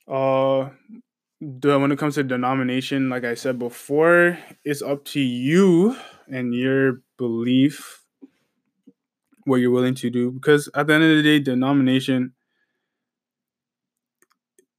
Uh 0.09 0.71
when 1.41 1.91
it 1.91 1.99
comes 1.99 2.15
to 2.15 2.23
denomination, 2.23 3.09
like 3.09 3.25
I 3.25 3.35
said 3.35 3.59
before, 3.59 4.39
it's 4.65 4.81
up 4.81 5.05
to 5.07 5.21
you 5.21 5.97
and 6.29 6.55
your 6.55 7.03
belief 7.19 8.05
what 9.45 9.57
you're 9.57 9.73
willing 9.73 9.97
to 9.97 10.11
do. 10.11 10.31
Because 10.31 10.69
at 10.75 10.87
the 10.87 10.95
end 10.95 11.03
of 11.03 11.17
the 11.17 11.23
day, 11.23 11.41
denomination 11.41 12.35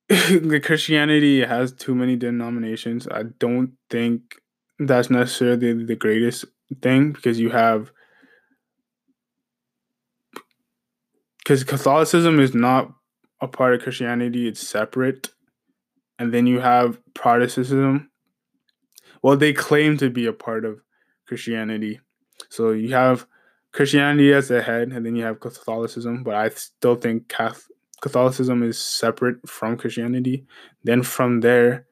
the 0.08 0.62
Christianity 0.64 1.44
has 1.46 1.74
too 1.74 1.96
many 1.96 2.16
denominations. 2.16 3.08
I 3.08 3.24
don't 3.40 3.74
think 3.90 4.36
that's 4.80 5.10
necessarily 5.10 5.86
the 5.86 5.96
greatest 5.96 6.46
thing 6.82 7.12
because 7.12 7.40
you 7.40 7.50
have 7.50 7.92
because 11.40 11.64
Catholicism 11.64 12.40
is 12.40 12.56
not 12.56 12.94
a 13.44 13.48
part 13.48 13.76
of 13.76 13.82
Christianity, 13.82 14.48
it's 14.48 14.66
separate. 14.66 15.30
And 16.18 16.34
then 16.34 16.48
you 16.48 16.62
have 16.62 17.00
Protestantism. 17.14 18.10
Well, 19.22 19.36
they 19.36 19.54
claim 19.54 19.98
to 19.98 20.10
be 20.10 20.26
a 20.26 20.34
part 20.34 20.64
of 20.64 20.80
Christianity. 21.28 22.00
So 22.50 22.72
you 22.72 22.94
have 22.94 23.28
Christianity 23.74 24.34
as 24.34 24.48
the 24.48 24.62
head, 24.62 24.90
and 24.90 25.06
then 25.06 25.16
you 25.16 25.26
have 25.26 25.40
Catholicism, 25.40 26.24
but 26.24 26.36
I 26.36 26.50
still 26.50 26.96
think 26.96 27.28
Catholic 27.28 27.66
Catholicism 28.02 28.64
is 28.64 28.78
separate 28.78 29.38
from 29.48 29.78
Christianity. 29.78 30.46
Then 30.84 31.04
from 31.04 31.40
there, 31.40 31.86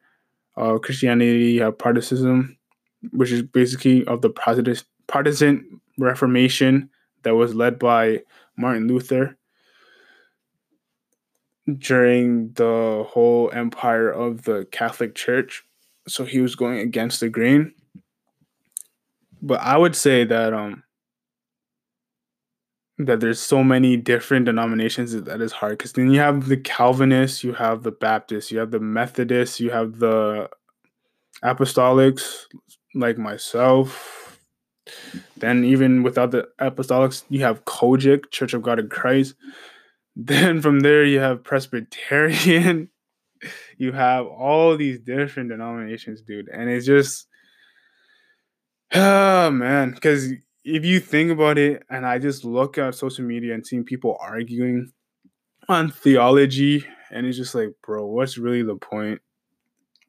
uh, 0.58 0.76
Christianity, 0.76 1.52
you 1.52 1.62
have 1.62 1.78
Protestantism, 1.78 2.58
which 3.12 3.32
is 3.32 3.42
basically 3.42 4.06
of 4.06 4.20
the 4.20 4.28
Protestant 4.28 4.84
Protestant 5.06 5.64
Reformation 5.98 6.90
that 7.22 7.34
was 7.34 7.54
led 7.54 7.78
by 7.78 8.20
Martin 8.58 8.88
Luther 8.88 9.38
during 11.78 12.52
the 12.52 13.04
whole 13.08 13.50
empire 13.52 14.10
of 14.10 14.42
the 14.42 14.66
Catholic 14.70 15.14
Church. 15.14 15.64
So 16.08 16.24
he 16.24 16.40
was 16.40 16.56
going 16.56 16.78
against 16.78 17.20
the 17.20 17.28
grain. 17.28 17.74
But 19.40 19.60
I 19.60 19.76
would 19.76 19.96
say 19.96 20.24
that 20.24 20.52
um 20.52 20.82
that 22.98 23.20
there's 23.20 23.40
so 23.40 23.64
many 23.64 23.96
different 23.96 24.46
denominations 24.46 25.12
that 25.12 25.40
is 25.40 25.52
hard 25.52 25.78
because 25.78 25.92
then 25.92 26.10
you 26.10 26.20
have 26.20 26.48
the 26.48 26.56
Calvinists, 26.56 27.42
you 27.42 27.52
have 27.54 27.82
the 27.82 27.90
Baptists, 27.90 28.52
you 28.52 28.58
have 28.58 28.70
the 28.70 28.80
Methodists, 28.80 29.58
you 29.60 29.70
have 29.70 29.98
the 29.98 30.48
Apostolics, 31.42 32.44
like 32.94 33.18
myself. 33.18 34.38
Then 35.36 35.64
even 35.64 36.02
without 36.02 36.30
the 36.30 36.48
Apostolics, 36.60 37.24
you 37.28 37.40
have 37.42 37.64
COGIC, 37.64 38.30
Church 38.30 38.54
of 38.54 38.62
God 38.62 38.78
in 38.78 38.88
Christ. 38.88 39.34
Then 40.16 40.60
from 40.60 40.80
there 40.80 41.04
you 41.04 41.20
have 41.20 41.42
Presbyterian. 41.42 42.90
you 43.78 43.92
have 43.92 44.26
all 44.26 44.76
these 44.76 45.00
different 45.00 45.50
denominations, 45.50 46.22
dude, 46.22 46.48
and 46.48 46.68
it's 46.68 46.86
just, 46.86 47.26
oh 48.94 49.50
man, 49.50 49.92
because 49.92 50.32
if 50.64 50.84
you 50.84 51.00
think 51.00 51.30
about 51.30 51.58
it, 51.58 51.82
and 51.90 52.06
I 52.06 52.18
just 52.18 52.44
look 52.44 52.78
at 52.78 52.94
social 52.94 53.24
media 53.24 53.54
and 53.54 53.66
seeing 53.66 53.84
people 53.84 54.16
arguing 54.20 54.92
on 55.68 55.90
theology, 55.90 56.84
and 57.10 57.26
it's 57.26 57.36
just 57.36 57.54
like, 57.54 57.70
bro, 57.84 58.06
what's 58.06 58.38
really 58.38 58.62
the 58.62 58.76
point? 58.76 59.20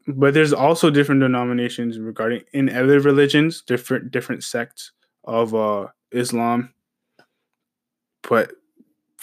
But 0.08 0.34
there's 0.34 0.54
also 0.54 0.90
different 0.90 1.22
denominations 1.22 1.98
regarding 1.98 2.44
in 2.52 2.70
other 2.70 3.00
religions, 3.00 3.62
different 3.62 4.12
different 4.12 4.44
sects 4.44 4.92
of 5.24 5.56
uh 5.56 5.88
Islam. 6.12 6.74
But 8.28 8.52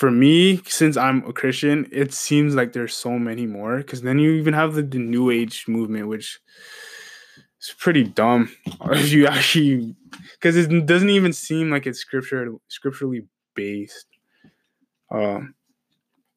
for 0.01 0.11
me, 0.11 0.63
since 0.67 0.97
I'm 0.97 1.23
a 1.29 1.33
Christian, 1.35 1.87
it 1.93 2.15
seems 2.15 2.55
like 2.55 2.73
there's 2.73 2.97
so 2.97 3.19
many 3.19 3.45
more. 3.45 3.77
Because 3.77 4.01
then 4.01 4.19
you 4.19 4.31
even 4.33 4.55
have 4.55 4.73
the, 4.73 4.83
the 4.83 4.97
New 4.97 5.29
Age 5.29 5.67
movement, 5.69 6.09
which 6.09 6.41
is 7.61 7.75
pretty 7.79 8.05
dumb 8.05 8.51
if 8.93 9.13
you 9.13 9.27
actually 9.27 9.95
because 10.33 10.57
it 10.57 10.87
doesn't 10.87 11.11
even 11.11 11.35
seem 11.35 11.71
like 11.71 11.87
it's 11.87 11.99
scripture 11.99 12.51
scripturally 12.69 13.27
based. 13.55 14.07
Um, 15.11 15.55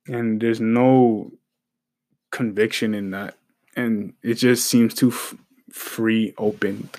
and 0.07 0.41
there's 0.41 0.59
no 0.59 1.32
conviction 2.32 2.93
in 2.93 3.11
that, 3.11 3.36
and 3.78 4.11
it 4.24 4.34
just 4.34 4.66
seems 4.66 4.93
too 4.93 5.11
f- 5.11 5.36
free, 5.72 6.34
open 6.38 6.89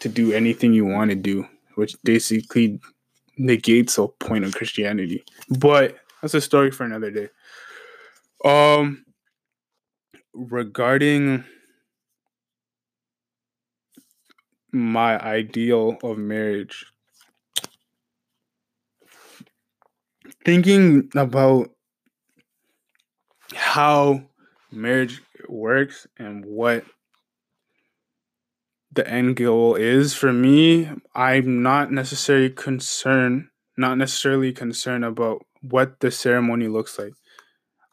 to 0.00 0.08
do 0.08 0.32
anything 0.32 0.72
you 0.72 0.86
want 0.86 1.10
to 1.10 1.14
do, 1.14 1.46
which 1.74 1.94
basically 2.04 2.80
negates 3.36 3.96
the 3.96 4.08
point 4.08 4.46
of 4.46 4.54
Christianity. 4.54 5.22
But 5.50 5.98
that's 6.20 6.34
a 6.34 6.40
story 6.40 6.70
for 6.70 6.84
another 6.84 7.10
day. 7.10 7.28
Um, 8.44 9.04
regarding 10.32 11.44
my 14.72 15.18
ideal 15.18 15.98
of 16.02 16.18
marriage, 16.18 16.86
thinking 20.44 21.10
about 21.14 21.70
how 23.54 24.22
marriage 24.70 25.22
works 25.48 26.06
and 26.18 26.44
what 26.44 26.84
the 28.92 29.08
end 29.08 29.36
goal 29.36 29.74
is 29.74 30.14
for 30.14 30.32
me, 30.32 30.90
I'm 31.14 31.62
not 31.62 31.92
necessarily 31.92 32.50
concerned, 32.50 33.48
not 33.76 33.98
necessarily 33.98 34.52
concerned 34.52 35.04
about 35.04 35.44
what 35.70 36.00
the 36.00 36.10
ceremony 36.10 36.68
looks 36.68 36.98
like. 36.98 37.14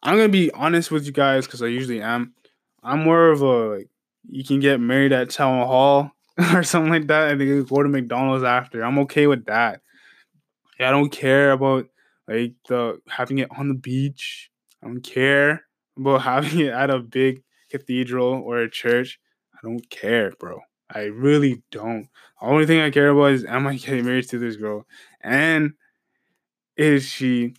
I'm 0.02 0.16
gonna 0.16 0.28
be 0.28 0.50
honest 0.52 0.90
with 0.90 1.06
you 1.06 1.12
guys 1.12 1.46
because 1.46 1.62
I 1.62 1.66
usually 1.66 2.02
am. 2.02 2.34
I'm 2.82 3.02
more 3.02 3.30
of 3.30 3.40
a 3.40 3.76
like 3.76 3.88
you 4.28 4.44
can 4.44 4.60
get 4.60 4.80
married 4.80 5.12
at 5.12 5.30
town 5.30 5.66
hall 5.66 6.10
or 6.52 6.62
something 6.62 6.92
like 6.92 7.06
that, 7.08 7.30
and 7.30 7.40
then 7.40 7.64
go 7.64 7.82
to 7.82 7.88
McDonald's 7.88 8.44
after. 8.44 8.84
I'm 8.84 8.98
okay 9.00 9.26
with 9.26 9.46
that. 9.46 9.80
I 10.80 10.90
don't 10.90 11.10
care 11.10 11.52
about 11.52 11.86
like 12.28 12.54
the 12.68 13.00
having 13.08 13.38
it 13.38 13.48
on 13.56 13.68
the 13.68 13.74
beach. 13.74 14.50
I 14.82 14.86
don't 14.86 15.00
care 15.00 15.62
about 15.96 16.22
having 16.22 16.60
it 16.60 16.72
at 16.72 16.90
a 16.90 16.98
big 16.98 17.42
cathedral 17.70 18.42
or 18.44 18.58
a 18.58 18.70
church. 18.70 19.18
I 19.54 19.58
don't 19.62 19.88
care, 19.90 20.32
bro. 20.38 20.60
I 20.90 21.04
really 21.04 21.62
don't. 21.70 22.08
The 22.40 22.46
only 22.46 22.66
thing 22.66 22.80
I 22.80 22.90
care 22.90 23.08
about 23.08 23.32
is 23.32 23.44
am 23.44 23.66
I 23.66 23.76
getting 23.76 24.04
married 24.04 24.28
to 24.28 24.38
this 24.38 24.56
girl? 24.56 24.86
And 25.22 25.72
is 26.76 27.04
she 27.08 27.54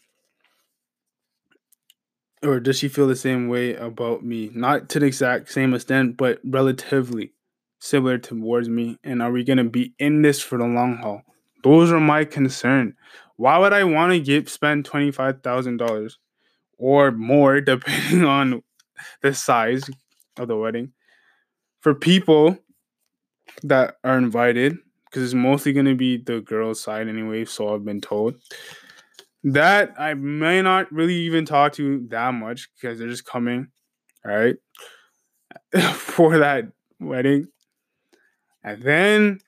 or 2.46 2.60
does 2.60 2.78
she 2.78 2.88
feel 2.88 3.08
the 3.08 3.16
same 3.16 3.48
way 3.48 3.76
about 3.76 4.24
me? 4.24 4.52
Not 4.54 4.90
to 4.90 5.00
the 5.00 5.08
exact 5.08 5.52
same 5.52 5.74
extent, 5.74 6.18
but 6.18 6.40
relatively 6.44 7.34
similar 7.80 8.18
towards 8.18 8.70
me. 8.70 8.98
And 9.04 9.22
are 9.22 9.32
we 9.32 9.44
gonna 9.44 9.64
be 9.64 9.94
in 10.00 10.22
this 10.22 10.42
for 10.42 10.58
the 10.58 10.66
long 10.66 10.98
haul? 10.98 11.24
Those 11.64 11.92
are 11.92 12.00
my 12.00 12.26
concern. 12.26 12.96
Why 13.38 13.58
would 13.58 13.74
I 13.74 13.84
want 13.84 14.14
to 14.14 14.20
get 14.20 14.50
spend 14.50 14.86
twenty 14.86 15.12
five 15.12 15.42
thousand 15.42 15.78
dollars 15.78 16.20
or 16.78 17.12
more, 17.12 17.62
depending 17.62 18.24
on 18.24 18.62
the 19.22 19.34
size 19.34 19.90
of 20.38 20.48
the 20.48 20.58
wedding, 20.58 20.94
for 21.80 21.96
people 21.96 22.58
that 23.64 23.96
are 24.04 24.18
invited? 24.18 24.78
Because 25.06 25.24
it's 25.24 25.34
mostly 25.34 25.74
gonna 25.74 25.96
be 25.96 26.18
the 26.18 26.42
girls' 26.42 26.82
side 26.82 27.08
anyway. 27.08 27.46
So 27.46 27.74
I've 27.74 27.86
been 27.86 28.02
told 28.02 28.36
that 29.46 29.94
I 29.98 30.16
may 30.16 30.64
not 30.64 30.92
really 30.92 31.14
even 31.14 31.46
talk 31.46 31.74
to 31.74 32.06
that 32.10 32.34
much 32.34 32.68
because 32.76 32.98
they're 32.98 33.08
just 33.08 33.26
coming, 33.26 33.68
right, 34.26 34.56
for 35.94 36.40
that 36.40 36.66
wedding. 37.00 37.48
And 38.64 38.82
then 38.82 39.40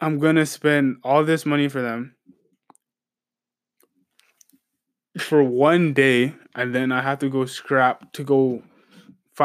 I'm 0.00 0.18
gonna 0.18 0.46
spend 0.46 0.96
all 1.04 1.22
this 1.22 1.44
money 1.44 1.68
for 1.68 1.82
them 1.82 2.14
for 5.18 5.42
one 5.42 5.92
day, 5.92 6.34
and 6.54 6.74
then 6.74 6.92
I 6.92 7.02
have 7.02 7.18
to 7.18 7.28
go 7.28 7.44
scrap 7.44 8.10
to 8.14 8.24
go 8.24 8.62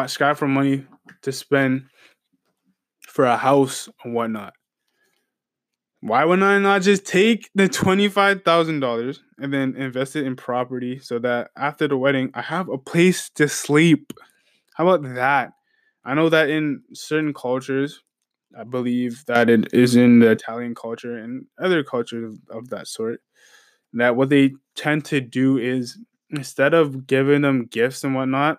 scrap 0.08 0.38
for 0.38 0.48
money 0.48 0.86
to 1.24 1.34
spend 1.34 1.88
for 3.02 3.26
a 3.26 3.36
house 3.36 3.90
and 4.06 4.14
whatnot. 4.14 4.54
Why 6.04 6.26
would 6.26 6.44
I 6.44 6.60
not 6.60 6.82
just 6.82 7.06
take 7.06 7.50
the 7.56 7.70
$25,000 7.70 9.20
and 9.38 9.54
then 9.54 9.74
invest 9.78 10.18
it 10.18 10.26
in 10.26 10.36
property 10.36 11.00
so 11.00 11.18
that 11.20 11.52
after 11.56 11.88
the 11.88 11.96
wedding, 11.96 12.30
I 12.34 12.42
have 12.42 12.68
a 12.68 12.78
place 12.78 13.30
to 13.36 13.48
sleep? 13.48 14.12
How 14.76 14.86
about 14.86 15.16
that? 15.16 15.54
I 16.04 16.14
know 16.14 16.28
that 16.28 16.50
in 16.50 16.84
certain 16.94 17.34
cultures, 17.34 18.04
I 18.54 18.66
believe 18.66 19.24
that 19.28 19.50
it 19.50 19.74
is 19.74 19.96
in 19.96 20.20
the 20.20 20.32
Italian 20.32 20.76
culture 20.76 21.16
and 21.16 21.46
other 21.58 21.86
cultures 21.86 22.34
of, 22.50 22.58
of 22.58 22.70
that 22.72 22.90
sort, 22.90 23.22
that 23.94 24.18
what 24.18 24.28
they 24.28 24.56
tend 24.76 25.06
to 25.06 25.22
do 25.22 25.58
is 25.58 25.98
instead 26.32 26.74
of 26.74 27.08
giving 27.08 27.44
them 27.44 27.68
gifts 27.68 28.04
and 28.04 28.14
whatnot, 28.14 28.58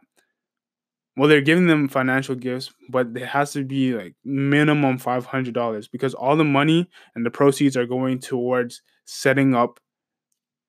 well 1.16 1.28
they're 1.28 1.40
giving 1.40 1.66
them 1.66 1.88
financial 1.88 2.34
gifts 2.34 2.72
but 2.88 3.08
it 3.14 3.26
has 3.26 3.52
to 3.52 3.64
be 3.64 3.94
like 3.94 4.14
minimum 4.24 4.98
$500 4.98 5.90
because 5.90 6.14
all 6.14 6.36
the 6.36 6.44
money 6.44 6.88
and 7.14 7.24
the 7.24 7.30
proceeds 7.30 7.76
are 7.76 7.86
going 7.86 8.18
towards 8.18 8.82
setting 9.04 9.54
up 9.54 9.80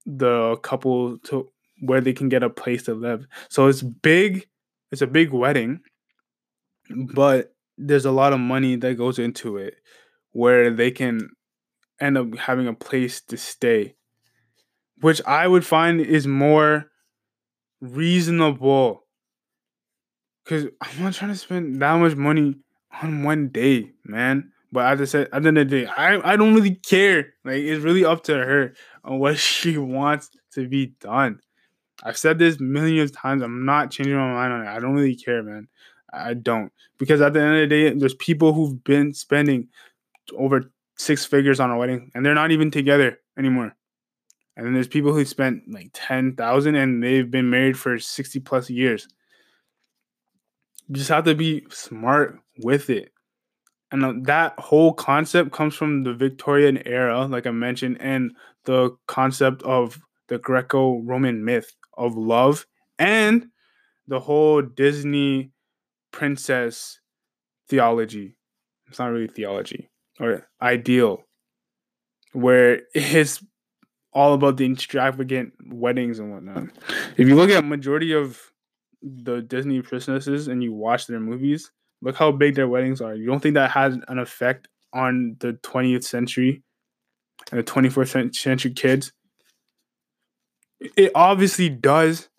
the 0.05 0.55
couple 0.57 1.17
to 1.19 1.49
where 1.81 2.01
they 2.01 2.13
can 2.13 2.29
get 2.29 2.43
a 2.43 2.49
place 2.49 2.83
to 2.83 2.93
live. 2.93 3.25
So 3.49 3.67
it's 3.67 3.81
big 3.81 4.47
it's 4.91 5.01
a 5.01 5.07
big 5.07 5.31
wedding 5.31 5.81
but 7.13 7.53
there's 7.77 8.05
a 8.05 8.11
lot 8.11 8.33
of 8.33 8.39
money 8.39 8.75
that 8.75 8.95
goes 8.95 9.19
into 9.19 9.57
it 9.57 9.75
where 10.31 10.69
they 10.71 10.91
can 10.91 11.29
end 11.99 12.17
up 12.17 12.35
having 12.37 12.67
a 12.67 12.73
place 12.73 13.21
to 13.21 13.37
stay 13.37 13.95
which 15.01 15.21
i 15.25 15.47
would 15.47 15.65
find 15.65 15.99
is 16.01 16.27
more 16.27 16.85
reasonable 17.81 19.04
Cause 20.45 20.65
I'm 20.81 21.03
not 21.03 21.13
trying 21.13 21.31
to 21.31 21.37
spend 21.37 21.81
that 21.81 21.95
much 21.95 22.15
money 22.15 22.55
on 23.01 23.23
one 23.23 23.49
day, 23.49 23.91
man. 24.03 24.51
But 24.71 25.01
I 25.01 25.05
said, 25.05 25.29
at 25.31 25.41
the 25.41 25.47
end 25.47 25.57
of 25.57 25.69
the 25.69 25.81
day, 25.81 25.85
I, 25.85 26.33
I 26.33 26.35
don't 26.35 26.53
really 26.53 26.75
care. 26.75 27.33
Like 27.43 27.57
it's 27.57 27.83
really 27.83 28.05
up 28.05 28.23
to 28.25 28.33
her 28.33 28.73
on 29.03 29.19
what 29.19 29.37
she 29.39 29.77
wants 29.77 30.29
to 30.53 30.67
be 30.67 30.93
done. 30.99 31.39
I've 32.03 32.17
said 32.17 32.39
this 32.39 32.59
millions 32.59 33.11
of 33.11 33.17
times. 33.17 33.41
I'm 33.41 33.65
not 33.65 33.91
changing 33.91 34.15
my 34.15 34.33
mind 34.33 34.53
on 34.53 34.61
it. 34.61 34.67
I 34.67 34.79
don't 34.79 34.93
really 34.93 35.15
care, 35.15 35.41
man. 35.41 35.67
I 36.13 36.33
don't. 36.33 36.71
Because 36.97 37.21
at 37.21 37.33
the 37.33 37.41
end 37.41 37.55
of 37.55 37.61
the 37.61 37.67
day, 37.67 37.93
there's 37.93 38.15
people 38.15 38.53
who've 38.53 38.83
been 38.83 39.13
spending 39.13 39.69
over 40.37 40.71
six 40.97 41.25
figures 41.25 41.59
on 41.59 41.71
a 41.71 41.77
wedding 41.77 42.11
and 42.13 42.25
they're 42.25 42.33
not 42.35 42.51
even 42.51 42.71
together 42.71 43.19
anymore. 43.37 43.75
And 44.55 44.65
then 44.65 44.73
there's 44.73 44.87
people 44.87 45.13
who 45.13 45.25
spent 45.25 45.63
like 45.69 45.89
10,000 45.93 46.75
and 46.75 47.03
they've 47.03 47.29
been 47.29 47.49
married 47.49 47.77
for 47.77 47.99
60 47.99 48.39
plus 48.41 48.69
years. 48.69 49.07
You 50.87 50.95
just 50.95 51.09
have 51.09 51.25
to 51.25 51.35
be 51.35 51.65
smart 51.69 52.39
with 52.59 52.89
it. 52.89 53.11
And 53.91 54.03
uh, 54.03 54.13
that 54.23 54.59
whole 54.59 54.93
concept 54.93 55.51
comes 55.51 55.75
from 55.75 56.03
the 56.03 56.13
Victorian 56.13 56.85
era, 56.85 57.25
like 57.25 57.47
I 57.47 57.51
mentioned, 57.51 57.97
and 57.99 58.31
the 58.65 58.91
concept 59.07 59.61
of 59.63 59.99
the 60.27 60.37
Greco 60.37 60.99
Roman 61.01 61.45
myth 61.45 61.71
of 61.97 62.15
love 62.15 62.65
and 62.99 63.47
the 64.07 64.19
whole 64.19 64.61
Disney 64.61 65.51
princess 66.11 66.99
theology. 67.69 68.35
It's 68.87 68.99
not 68.99 69.11
really 69.11 69.27
theology 69.27 69.89
or 70.19 70.47
ideal, 70.61 71.23
where 72.33 72.81
it's 72.93 73.43
all 74.13 74.33
about 74.33 74.57
the 74.57 74.71
extravagant 74.71 75.53
weddings 75.67 76.19
and 76.19 76.31
whatnot. 76.31 76.69
If 77.17 77.27
you 77.27 77.35
look 77.35 77.49
at 77.49 77.65
majority 77.65 78.13
of 78.13 78.39
the 79.05 79.41
Disney 79.41 79.81
princesses 79.81 80.47
and 80.47 80.63
you 80.63 80.73
watch 80.73 81.07
their 81.07 81.19
movies, 81.19 81.71
look 82.01 82.15
how 82.15 82.31
big 82.31 82.55
their 82.55 82.67
weddings 82.67 83.01
are. 83.01 83.13
You 83.13 83.27
don't 83.27 83.39
think 83.39 83.53
that 83.53 83.71
has 83.71 83.97
an 84.07 84.19
effect 84.19 84.67
on 84.93 85.37
the 85.39 85.53
20th 85.63 86.03
century 86.03 86.63
and 87.51 87.59
the 87.59 87.63
24th 87.63 88.35
century 88.35 88.71
kids? 88.71 89.13
It 90.97 91.11
obviously 91.13 91.69
does. 91.69 92.29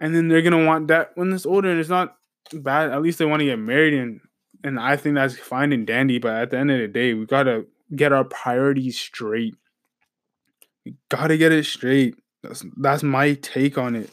And 0.00 0.14
then 0.14 0.28
they're 0.28 0.42
gonna 0.42 0.64
want 0.64 0.88
that 0.88 1.10
when 1.16 1.32
it's 1.32 1.44
older, 1.44 1.70
and 1.70 1.80
it's 1.80 1.88
not 1.88 2.16
bad. 2.52 2.90
At 2.90 3.02
least 3.02 3.18
they 3.18 3.24
want 3.24 3.40
to 3.40 3.46
get 3.46 3.58
married, 3.58 3.94
and 3.94 4.20
and 4.62 4.78
I 4.78 4.96
think 4.96 5.16
that's 5.16 5.36
fine 5.36 5.72
and 5.72 5.86
dandy. 5.86 6.18
But 6.18 6.34
at 6.34 6.50
the 6.50 6.58
end 6.58 6.70
of 6.70 6.78
the 6.78 6.86
day, 6.86 7.14
we 7.14 7.26
gotta 7.26 7.66
get 7.96 8.12
our 8.12 8.22
priorities 8.22 8.96
straight. 8.96 9.56
We 10.84 10.94
gotta 11.08 11.36
get 11.36 11.50
it 11.50 11.66
straight. 11.66 12.14
That's 12.44 12.64
that's 12.76 13.02
my 13.02 13.34
take 13.34 13.76
on 13.76 13.96
it. 13.96 14.10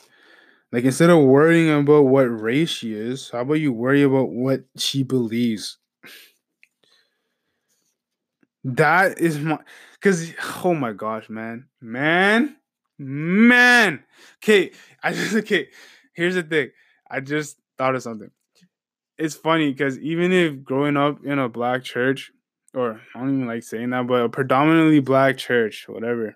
Like 0.75 0.83
instead 0.83 1.09
of 1.09 1.23
worrying 1.23 1.71
about 1.71 2.01
what 2.01 2.23
race 2.23 2.69
she 2.69 2.93
is, 2.93 3.29
how 3.29 3.39
about 3.39 3.53
you 3.53 3.71
worry 3.71 4.03
about 4.03 4.31
what 4.31 4.65
she 4.75 5.03
believes? 5.03 5.77
That 8.65 9.17
is 9.17 9.39
my 9.39 9.59
cause 10.01 10.33
oh 10.65 10.73
my 10.73 10.91
gosh, 10.91 11.29
man. 11.29 11.67
Man, 11.79 12.57
man. 12.99 14.03
Okay, 14.43 14.71
I 15.01 15.13
just 15.13 15.33
okay. 15.33 15.69
Here's 16.11 16.35
the 16.35 16.43
thing. 16.43 16.71
I 17.09 17.21
just 17.21 17.57
thought 17.77 17.95
of 17.95 18.03
something. 18.03 18.31
It's 19.17 19.35
funny 19.35 19.71
because 19.71 19.97
even 19.99 20.33
if 20.33 20.61
growing 20.61 20.97
up 20.97 21.23
in 21.23 21.39
a 21.39 21.47
black 21.47 21.85
church, 21.85 22.33
or 22.73 22.99
I 23.15 23.19
don't 23.19 23.33
even 23.33 23.47
like 23.47 23.63
saying 23.63 23.91
that, 23.91 24.07
but 24.07 24.25
a 24.25 24.27
predominantly 24.27 24.99
black 24.99 25.37
church, 25.37 25.85
whatever. 25.87 26.35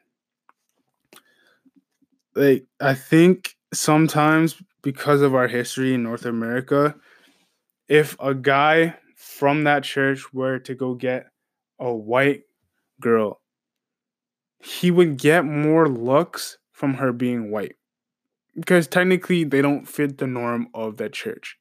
Like 2.35 2.67
I 2.79 2.93
think 2.93 3.57
sometimes 3.73 4.61
because 4.81 5.21
of 5.21 5.35
our 5.35 5.47
history 5.47 5.93
in 5.93 6.03
North 6.03 6.25
America, 6.25 6.95
if 7.87 8.15
a 8.19 8.33
guy 8.33 8.95
from 9.15 9.63
that 9.65 9.83
church 9.83 10.33
were 10.33 10.59
to 10.59 10.75
go 10.75 10.93
get 10.93 11.27
a 11.79 11.93
white 11.93 12.43
girl 13.01 13.41
he 14.59 14.91
would 14.91 15.17
get 15.17 15.45
more 15.45 15.87
looks 15.87 16.57
from 16.71 16.95
her 16.95 17.11
being 17.13 17.51
white 17.51 17.75
because 18.55 18.87
technically 18.87 19.43
they 19.43 19.61
don't 19.61 19.87
fit 19.87 20.17
the 20.17 20.27
norm 20.27 20.67
of 20.73 20.97
that 20.97 21.13
church. 21.13 21.57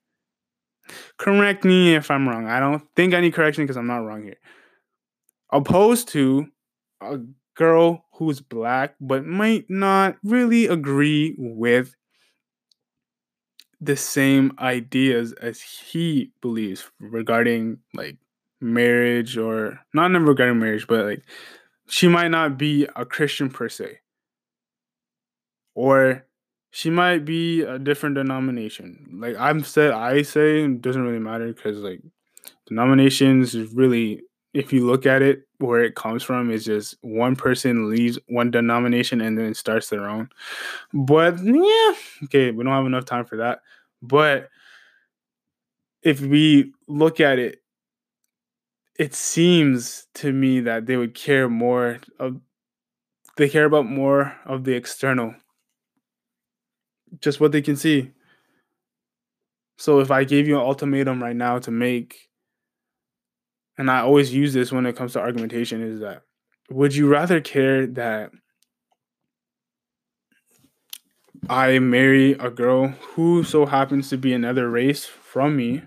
Correct 1.16 1.64
me 1.64 1.94
if 1.94 2.10
I'm 2.10 2.28
wrong. 2.28 2.46
I 2.46 2.60
don't 2.60 2.82
think 2.96 3.14
I 3.14 3.20
need 3.20 3.34
correction 3.34 3.64
because 3.64 3.76
I'm 3.76 3.86
not 3.86 3.98
wrong 3.98 4.22
here. 4.24 4.38
Opposed 5.52 6.08
to 6.08 6.46
a 7.00 7.18
girl 7.54 8.04
who's 8.18 8.40
black 8.40 8.94
but 9.00 9.24
might 9.24 9.64
not 9.70 10.16
really 10.24 10.66
agree 10.66 11.34
with 11.38 11.94
the 13.80 13.96
same 13.96 14.52
ideas 14.58 15.32
as 15.34 15.60
he 15.60 16.32
believes 16.40 16.90
regarding 16.98 17.78
like 17.94 18.18
marriage 18.60 19.36
or 19.38 19.80
not 19.94 20.10
regarding 20.10 20.58
marriage, 20.58 20.86
but 20.86 21.06
like 21.06 21.22
she 21.88 22.08
might 22.08 22.28
not 22.28 22.58
be 22.58 22.88
a 22.96 23.04
Christian 23.04 23.48
per 23.50 23.68
se. 23.68 24.00
Or 25.74 26.26
she 26.70 26.90
might 26.90 27.24
be 27.24 27.62
a 27.62 27.78
different 27.78 28.16
denomination. 28.16 29.18
Like 29.20 29.36
I'm 29.38 29.62
said 29.62 29.92
I 29.92 30.22
say 30.22 30.64
it 30.64 30.82
doesn't 30.82 31.02
really 31.02 31.20
matter 31.20 31.46
because 31.52 31.78
like 31.78 32.02
denominations 32.66 33.54
is 33.54 33.72
really 33.72 34.22
if 34.52 34.72
you 34.72 34.86
look 34.86 35.06
at 35.06 35.22
it 35.22 35.47
where 35.58 35.82
it 35.82 35.96
comes 35.96 36.22
from 36.22 36.50
is 36.50 36.64
just 36.64 36.96
one 37.00 37.36
person 37.36 37.90
leaves 37.90 38.18
one 38.28 38.50
denomination 38.50 39.20
and 39.20 39.36
then 39.36 39.54
starts 39.54 39.88
their 39.88 40.08
own. 40.08 40.28
But 40.92 41.38
yeah, 41.42 41.94
okay, 42.24 42.50
we 42.50 42.64
don't 42.64 42.72
have 42.72 42.86
enough 42.86 43.04
time 43.04 43.24
for 43.24 43.36
that. 43.38 43.60
But 44.00 44.48
if 46.02 46.20
we 46.20 46.72
look 46.86 47.20
at 47.20 47.38
it, 47.38 47.62
it 48.98 49.14
seems 49.14 50.06
to 50.14 50.32
me 50.32 50.60
that 50.60 50.86
they 50.86 50.96
would 50.96 51.14
care 51.14 51.48
more 51.48 51.98
of 52.18 52.40
they 53.36 53.48
care 53.48 53.64
about 53.64 53.86
more 53.86 54.36
of 54.46 54.64
the 54.64 54.74
external. 54.74 55.32
Just 57.20 57.40
what 57.40 57.52
they 57.52 57.62
can 57.62 57.76
see. 57.76 58.10
So 59.76 60.00
if 60.00 60.10
I 60.10 60.24
gave 60.24 60.48
you 60.48 60.56
an 60.56 60.66
ultimatum 60.66 61.22
right 61.22 61.36
now 61.36 61.60
to 61.60 61.70
make 61.70 62.27
and 63.78 63.88
I 63.90 64.00
always 64.00 64.34
use 64.34 64.52
this 64.52 64.72
when 64.72 64.84
it 64.84 64.96
comes 64.96 65.12
to 65.12 65.20
argumentation 65.20 65.82
is 65.82 66.00
that 66.00 66.22
would 66.68 66.94
you 66.94 67.08
rather 67.08 67.40
care 67.40 67.86
that 67.86 68.30
I 71.48 71.78
marry 71.78 72.32
a 72.32 72.50
girl 72.50 72.88
who 72.88 73.44
so 73.44 73.64
happens 73.64 74.10
to 74.10 74.18
be 74.18 74.34
another 74.34 74.68
race 74.68 75.06
from 75.06 75.56
me? 75.56 75.82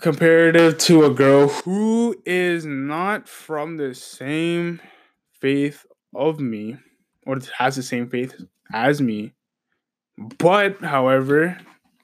Comparative 0.00 0.78
to 0.78 1.04
a 1.04 1.10
girl 1.10 1.48
who 1.48 2.16
is 2.24 2.64
not 2.64 3.28
from 3.28 3.76
the 3.76 3.94
same 3.94 4.80
faith 5.40 5.84
of 6.14 6.38
me 6.38 6.76
or 7.26 7.38
has 7.58 7.76
the 7.76 7.82
same 7.82 8.08
faith 8.08 8.34
as 8.72 9.00
me 9.00 9.32
but, 10.16 10.80
however, 10.82 11.58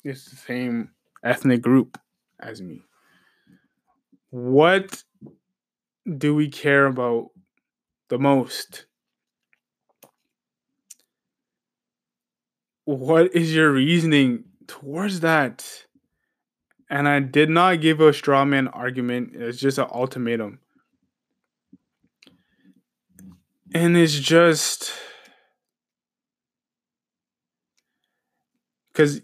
it's 0.04 0.26
the 0.26 0.36
same 0.36 0.90
ethnic 1.24 1.62
group 1.62 1.98
as 2.40 2.60
me. 2.60 2.82
What 4.30 5.04
do 6.18 6.34
we 6.34 6.48
care 6.48 6.86
about 6.86 7.30
the 8.08 8.18
most? 8.18 8.86
What 12.84 13.34
is 13.34 13.54
your 13.54 13.72
reasoning 13.72 14.44
towards 14.66 15.20
that? 15.20 15.86
And 16.90 17.08
I 17.08 17.20
did 17.20 17.48
not 17.48 17.80
give 17.80 18.00
a 18.00 18.12
straw 18.12 18.44
man 18.44 18.68
argument, 18.68 19.34
it's 19.34 19.58
just 19.58 19.78
an 19.78 19.86
ultimatum. 19.92 20.58
And 23.74 23.96
it's 23.96 24.18
just 24.18 24.92
because 28.92 29.20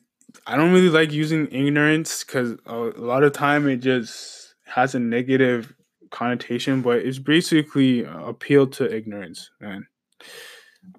I 0.47 0.57
don't 0.57 0.73
really 0.73 0.89
like 0.89 1.12
using 1.12 1.49
ignorance 1.53 2.24
because 2.24 2.57
a 2.66 2.74
lot 2.74 3.23
of 3.23 3.32
time 3.32 3.69
it 3.69 3.78
just 3.78 4.55
has 4.66 4.95
a 4.95 4.99
negative 4.99 5.74
connotation, 6.11 6.82
but 6.82 6.99
it's 6.99 7.19
basically 7.19 8.07
uh, 8.07 8.24
appeal 8.24 8.66
to 8.66 8.95
ignorance, 8.95 9.51
man. 9.61 9.86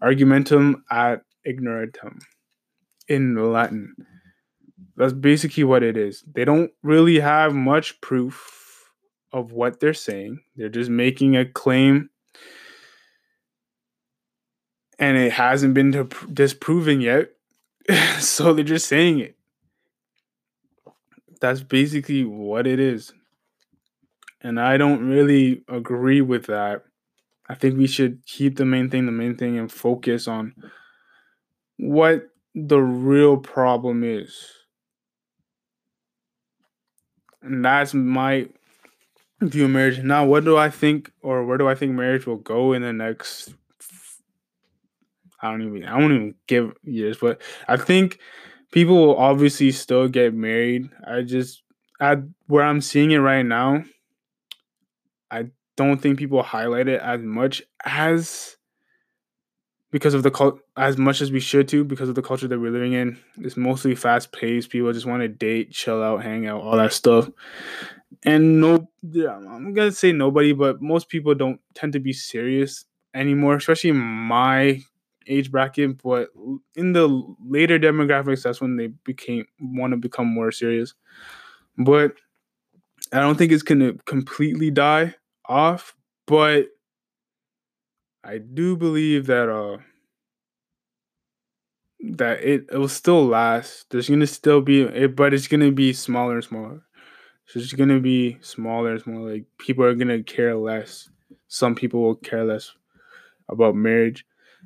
Argumentum 0.02 0.84
ad 0.92 1.22
ignorantum 1.48 2.20
in 3.08 3.36
Latin. 3.52 3.96
That's 4.96 5.14
basically 5.14 5.64
what 5.64 5.84
it 5.84 5.98
is. 5.98 6.24
They 6.32 6.46
don't 6.46 6.72
really 6.84 7.20
have 7.20 7.54
much 7.56 8.00
proof 8.02 8.92
of 9.32 9.52
what 9.52 9.80
they're 9.80 9.94
saying. 9.94 10.42
They're 10.56 10.70
just 10.70 10.90
making 10.90 11.38
a 11.38 11.46
claim 11.46 12.10
and 15.00 15.18
it 15.18 15.32
hasn't 15.32 15.74
been 15.74 16.10
disproven 16.34 17.00
yet 17.00 17.30
so 18.20 18.54
they're 18.54 18.64
just 18.64 18.88
saying 18.88 19.20
it. 19.20 19.36
That's 21.42 21.62
basically 21.62 22.26
what 22.26 22.68
it 22.68 22.80
is. 22.80 23.14
And 24.42 24.60
I 24.60 24.78
don't 24.78 25.08
really 25.08 25.64
agree 25.68 26.22
with 26.22 26.46
that. 26.46 26.84
I 27.48 27.56
think 27.56 27.78
we 27.78 27.88
should 27.88 28.26
keep 28.26 28.58
the 28.58 28.66
main 28.66 28.90
thing 28.90 29.06
the 29.06 29.12
main 29.12 29.36
thing 29.36 29.58
and 29.58 29.72
focus 29.72 30.28
on 30.28 30.54
what 31.78 32.30
the 32.54 32.80
real 32.80 33.38
problem 33.38 34.04
is. 34.04 34.46
And 37.42 37.64
that's 37.64 37.94
my 37.94 38.50
view 39.42 39.66
of 39.66 39.72
marriage. 39.72 40.00
Now, 40.00 40.26
what 40.26 40.44
do 40.44 40.58
I 40.58 40.70
think, 40.70 41.12
or 41.22 41.46
where 41.46 41.58
do 41.58 41.68
I 41.68 41.76
think 41.76 41.94
marriage 41.94 42.28
will 42.28 42.38
go 42.38 42.74
in 42.74 42.82
the 42.82 42.94
next 42.94 43.54
I 45.42 45.52
don't 45.52 45.62
even 45.62 45.86
I 45.86 46.00
don't 46.00 46.14
even 46.14 46.36
give 46.48 46.74
years, 46.84 47.18
but 47.18 47.42
I 47.68 47.78
think 47.78 48.20
people 48.72 48.96
will 48.96 49.18
obviously 49.18 49.72
still 49.72 50.08
get 50.08 50.34
married. 50.34 50.90
I 51.08 51.22
just 51.22 51.64
at 52.00 52.20
where 52.48 52.64
I'm 52.64 52.82
seeing 52.82 53.12
it 53.12 53.18
right 53.18 53.44
now, 53.44 53.84
I 55.32 55.48
don't 55.76 56.02
think 56.02 56.18
people 56.18 56.44
highlight 56.44 56.88
it 56.88 57.02
as 57.02 57.22
much 57.22 57.62
as 57.86 58.58
because 59.92 60.14
of 60.14 60.24
the 60.24 60.32
cult 60.32 60.60
as 60.78 60.98
much 60.98 61.22
as 61.22 61.32
we 61.32 61.40
should 61.40 61.68
too 61.68 61.84
because 61.84 62.10
of 62.10 62.16
the 62.16 62.22
culture 62.22 62.48
that 62.48 62.60
we're 62.60 62.72
living 62.72 62.94
in. 62.94 63.18
It's 63.40 63.58
mostly 63.58 63.96
fast 63.96 64.32
paced. 64.32 64.70
People 64.70 64.94
just 64.94 65.06
want 65.06 65.22
to 65.22 65.28
date, 65.28 65.72
chill 65.72 66.04
out, 66.04 66.24
hang 66.24 66.48
out, 66.48 66.62
all 66.62 66.78
that 66.78 66.94
stuff. 66.94 67.30
And 68.24 68.60
no, 68.60 68.90
yeah, 69.02 69.36
I'm 69.36 69.74
gonna 69.74 69.92
say 69.92 70.12
nobody, 70.12 70.54
but 70.54 70.82
most 70.82 71.10
people 71.10 71.34
don't 71.36 71.60
tend 71.74 71.94
to 71.94 72.00
be 72.00 72.14
serious 72.14 72.86
anymore, 73.14 73.56
especially 73.56 73.92
my 73.92 74.82
age 75.30 75.52
bracket, 75.52 76.02
but 76.04 76.30
in 76.76 76.94
the 76.94 77.08
later 77.46 77.80
demographics, 77.80 78.44
that's 78.44 78.62
when 78.62 78.78
they 78.78 78.88
became 78.88 79.46
want 79.62 79.92
to 79.94 79.98
become 79.98 80.28
more 80.28 80.52
serious. 80.52 80.94
But 81.78 82.14
I 83.12 83.20
don't 83.20 83.38
think 83.38 83.52
it's 83.52 83.64
gonna 83.64 83.94
completely 84.06 84.72
die 84.72 85.16
off, 85.48 85.96
but 86.28 86.68
I 88.24 88.38
do 88.38 88.78
believe 88.78 89.26
that 89.28 89.50
uh 89.50 89.80
that 92.12 92.44
it, 92.44 92.66
it 92.72 92.78
will 92.78 92.88
still 92.88 93.26
last. 93.26 93.90
There's 93.90 94.10
gonna 94.10 94.28
still 94.28 94.62
be 94.62 94.82
it, 94.82 95.16
but 95.16 95.34
it's 95.34 95.48
gonna 95.48 95.72
be 95.72 95.94
smaller 95.94 96.36
and 96.36 96.44
smaller. 96.44 96.82
So 97.48 97.60
it's 97.60 97.74
gonna 97.74 98.00
be 98.00 98.38
smaller 98.42 98.94
and 98.94 99.02
smaller. 99.02 99.34
Like 99.34 99.46
people 99.60 99.86
are 99.86 99.96
gonna 99.96 100.24
care 100.24 100.56
less. 100.58 101.10
Some 101.48 101.76
people 101.76 102.02
will 102.02 102.16
care 102.16 102.46
less 102.46 102.74
about 103.50 103.76
marriage 103.76 104.26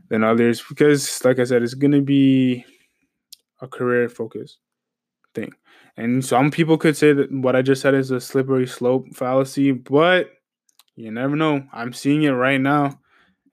than 0.09 0.23
others 0.23 0.63
because, 0.67 1.23
like 1.23 1.39
I 1.39 1.43
said, 1.43 1.63
it's 1.63 1.73
gonna 1.73 2.01
be 2.01 2.65
a 3.61 3.67
career 3.67 4.09
focus 4.09 4.57
thing. 5.33 5.53
And 5.97 6.23
some 6.25 6.51
people 6.51 6.77
could 6.77 6.97
say 6.97 7.13
that 7.13 7.31
what 7.31 7.55
I 7.55 7.61
just 7.61 7.81
said 7.81 7.93
is 7.93 8.11
a 8.11 8.19
slippery 8.19 8.67
slope 8.67 9.07
fallacy, 9.13 9.71
but 9.71 10.31
you 10.95 11.11
never 11.11 11.35
know. 11.35 11.63
I'm 11.71 11.93
seeing 11.93 12.23
it 12.23 12.31
right 12.31 12.59
now, 12.59 12.99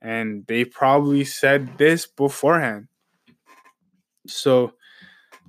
and 0.01 0.45
they 0.47 0.65
probably 0.65 1.23
said 1.23 1.77
this 1.77 2.05
beforehand. 2.07 2.87
So, 4.27 4.73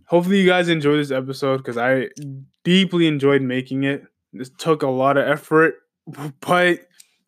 hopefully, 0.06 0.40
you 0.40 0.46
guys 0.46 0.68
enjoy 0.68 0.96
this 0.96 1.10
episode 1.10 1.58
because 1.58 1.78
I 1.78 2.08
deeply 2.64 3.06
enjoyed 3.06 3.42
making 3.42 3.84
it. 3.84 4.04
This 4.32 4.50
took 4.50 4.82
a 4.82 4.88
lot 4.88 5.16
of 5.16 5.28
effort, 5.28 5.76
but 6.40 6.80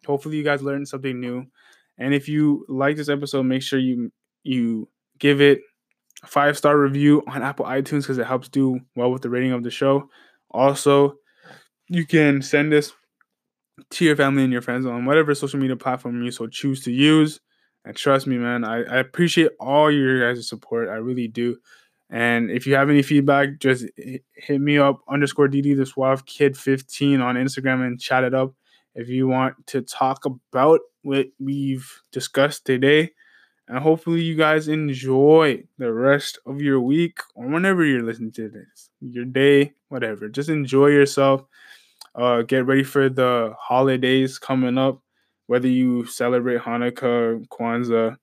hopefully, 0.07 0.39
you 0.39 0.45
guys 0.45 0.63
learned 0.63 0.89
something 0.89 1.19
new. 1.21 1.47
And 1.99 2.15
if 2.15 2.29
you 2.29 2.65
like 2.69 2.97
this 2.97 3.09
episode, 3.09 3.45
make 3.45 3.63
sure 3.63 3.79
you 3.79 4.13
you 4.43 4.89
give 5.19 5.41
it 5.41 5.61
a 6.23 6.27
five 6.27 6.57
star 6.57 6.79
review 6.79 7.23
on 7.27 7.43
Apple 7.43 7.67
iTunes 7.67 8.03
because 8.03 8.19
it 8.19 8.27
helps 8.27 8.49
do 8.49 8.81
well 8.97 9.11
with 9.11 9.23
the 9.23 9.31
rating 9.31 9.53
of 9.53 9.63
the 9.63 9.71
show. 9.71 10.09
Also, 10.51 11.15
you 11.89 12.07
can 12.07 12.43
send 12.43 12.73
this 12.73 12.93
to 13.91 14.05
your 14.05 14.17
family 14.17 14.45
and 14.45 14.53
your 14.53 14.63
friends 14.63 14.87
on 14.87 15.05
whatever 15.05 15.35
social 15.35 15.59
media 15.59 15.77
platform 15.77 16.23
you 16.23 16.31
so 16.31 16.47
choose 16.47 16.83
to 16.85 16.93
use. 16.93 17.41
And 17.85 17.97
trust 17.97 18.27
me, 18.27 18.39
man, 18.39 18.65
I, 18.65 18.83
I 18.85 18.97
appreciate 18.99 19.51
all 19.61 19.91
your 19.91 20.33
guys' 20.33 20.49
support. 20.49 20.89
I 20.89 20.95
really 20.95 21.29
do. 21.29 21.57
And 22.11 22.51
if 22.51 22.67
you 22.67 22.75
have 22.77 22.91
any 22.91 23.03
feedback, 23.03 23.59
just 23.59 23.87
hit 23.97 24.61
me 24.61 24.79
up 24.79 25.01
underscore 25.09 25.49
DD 25.49 25.77
the 25.77 25.85
Suave 25.85 26.25
Kid 26.27 26.57
15 26.57 27.21
on 27.21 27.35
Instagram 27.35 27.87
and 27.87 28.01
chat 28.01 28.25
it 28.25 28.35
up. 28.35 28.55
If 28.95 29.09
you 29.09 29.27
want 29.29 29.67
to 29.69 29.83
talk 29.83 30.25
about 30.25 30.81
what 31.03 31.27
we've 31.39 31.89
discussed 32.13 32.65
today, 32.65 33.11
and 33.69 33.79
hopefully 33.79 34.23
you 34.23 34.37
guys 34.37 34.69
enjoy 34.69 35.65
the 35.79 35.93
rest 35.93 36.39
of 36.47 36.61
your 36.61 36.81
week 36.81 37.19
or 37.35 37.47
whenever 37.47 37.85
you're 37.85 38.03
listening 38.03 38.33
to 38.33 38.49
this, 38.49 38.91
your 39.01 39.25
day, 39.25 39.73
whatever. 39.89 40.29
Just 40.29 40.51
enjoy 40.51 40.89
yourself. 40.89 41.43
Uh, 42.15 42.43
get 42.43 42.67
ready 42.67 42.85
for 42.85 43.09
the 43.09 43.55
holidays 43.59 44.39
coming 44.39 44.79
up, 44.79 45.03
whether 45.47 45.67
you 45.67 46.05
celebrate 46.07 46.61
Hanukkah, 46.61 47.45
Kwanzaa, 47.49 48.17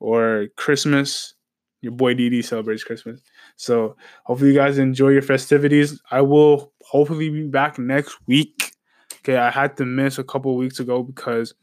or 0.00 0.46
Christmas 0.56 1.34
your 1.80 1.92
boy 1.92 2.14
DD 2.14 2.44
celebrates 2.44 2.84
Christmas. 2.84 3.20
So 3.56 3.96
hopefully 4.24 4.50
you 4.50 4.56
guys 4.56 4.78
enjoy 4.78 5.10
your 5.10 5.22
festivities. 5.22 6.00
I 6.10 6.22
will 6.22 6.72
hopefully 6.82 7.30
be 7.30 7.46
back 7.46 7.78
next 7.78 8.16
week. 8.26 8.72
Okay, 9.20 9.36
I 9.36 9.50
had 9.50 9.76
to 9.78 9.84
miss 9.84 10.18
a 10.18 10.24
couple 10.24 10.56
weeks 10.56 10.80
ago 10.80 11.02
because 11.02 11.54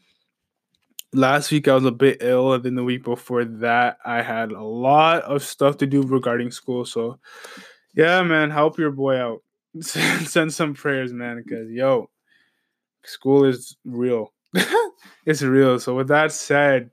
last 1.13 1.51
week 1.51 1.67
I 1.67 1.75
was 1.75 1.85
a 1.85 1.91
bit 1.91 2.17
ill, 2.21 2.53
and 2.53 2.63
then 2.63 2.75
the 2.75 2.83
week 2.83 3.03
before 3.03 3.45
that 3.45 3.97
I 4.05 4.21
had 4.21 4.51
a 4.51 4.63
lot 4.63 5.23
of 5.23 5.43
stuff 5.43 5.77
to 5.77 5.87
do 5.87 6.01
regarding 6.01 6.51
school. 6.51 6.85
So 6.85 7.19
yeah, 7.95 8.21
man, 8.23 8.49
help 8.51 8.77
your 8.77 8.91
boy 8.91 9.17
out. 9.17 9.41
Send 9.81 10.53
some 10.53 10.73
prayers, 10.73 11.13
man, 11.13 11.41
because 11.43 11.69
yo, 11.71 12.09
school 13.03 13.45
is 13.45 13.77
real. 13.85 14.33
it's 15.25 15.41
real. 15.41 15.79
So 15.79 15.95
with 15.95 16.07
that 16.09 16.31
said, 16.31 16.91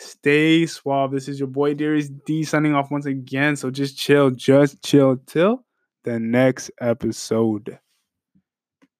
Stay 0.00 0.64
suave. 0.64 1.12
This 1.12 1.28
is 1.28 1.38
your 1.38 1.46
boy 1.46 1.74
Darius 1.74 2.08
D 2.08 2.42
signing 2.42 2.74
off 2.74 2.90
once 2.90 3.04
again. 3.04 3.54
So 3.54 3.70
just 3.70 3.98
chill, 3.98 4.30
just 4.30 4.82
chill 4.82 5.18
till 5.26 5.62
the 6.04 6.18
next 6.18 6.70
episode. 6.80 7.78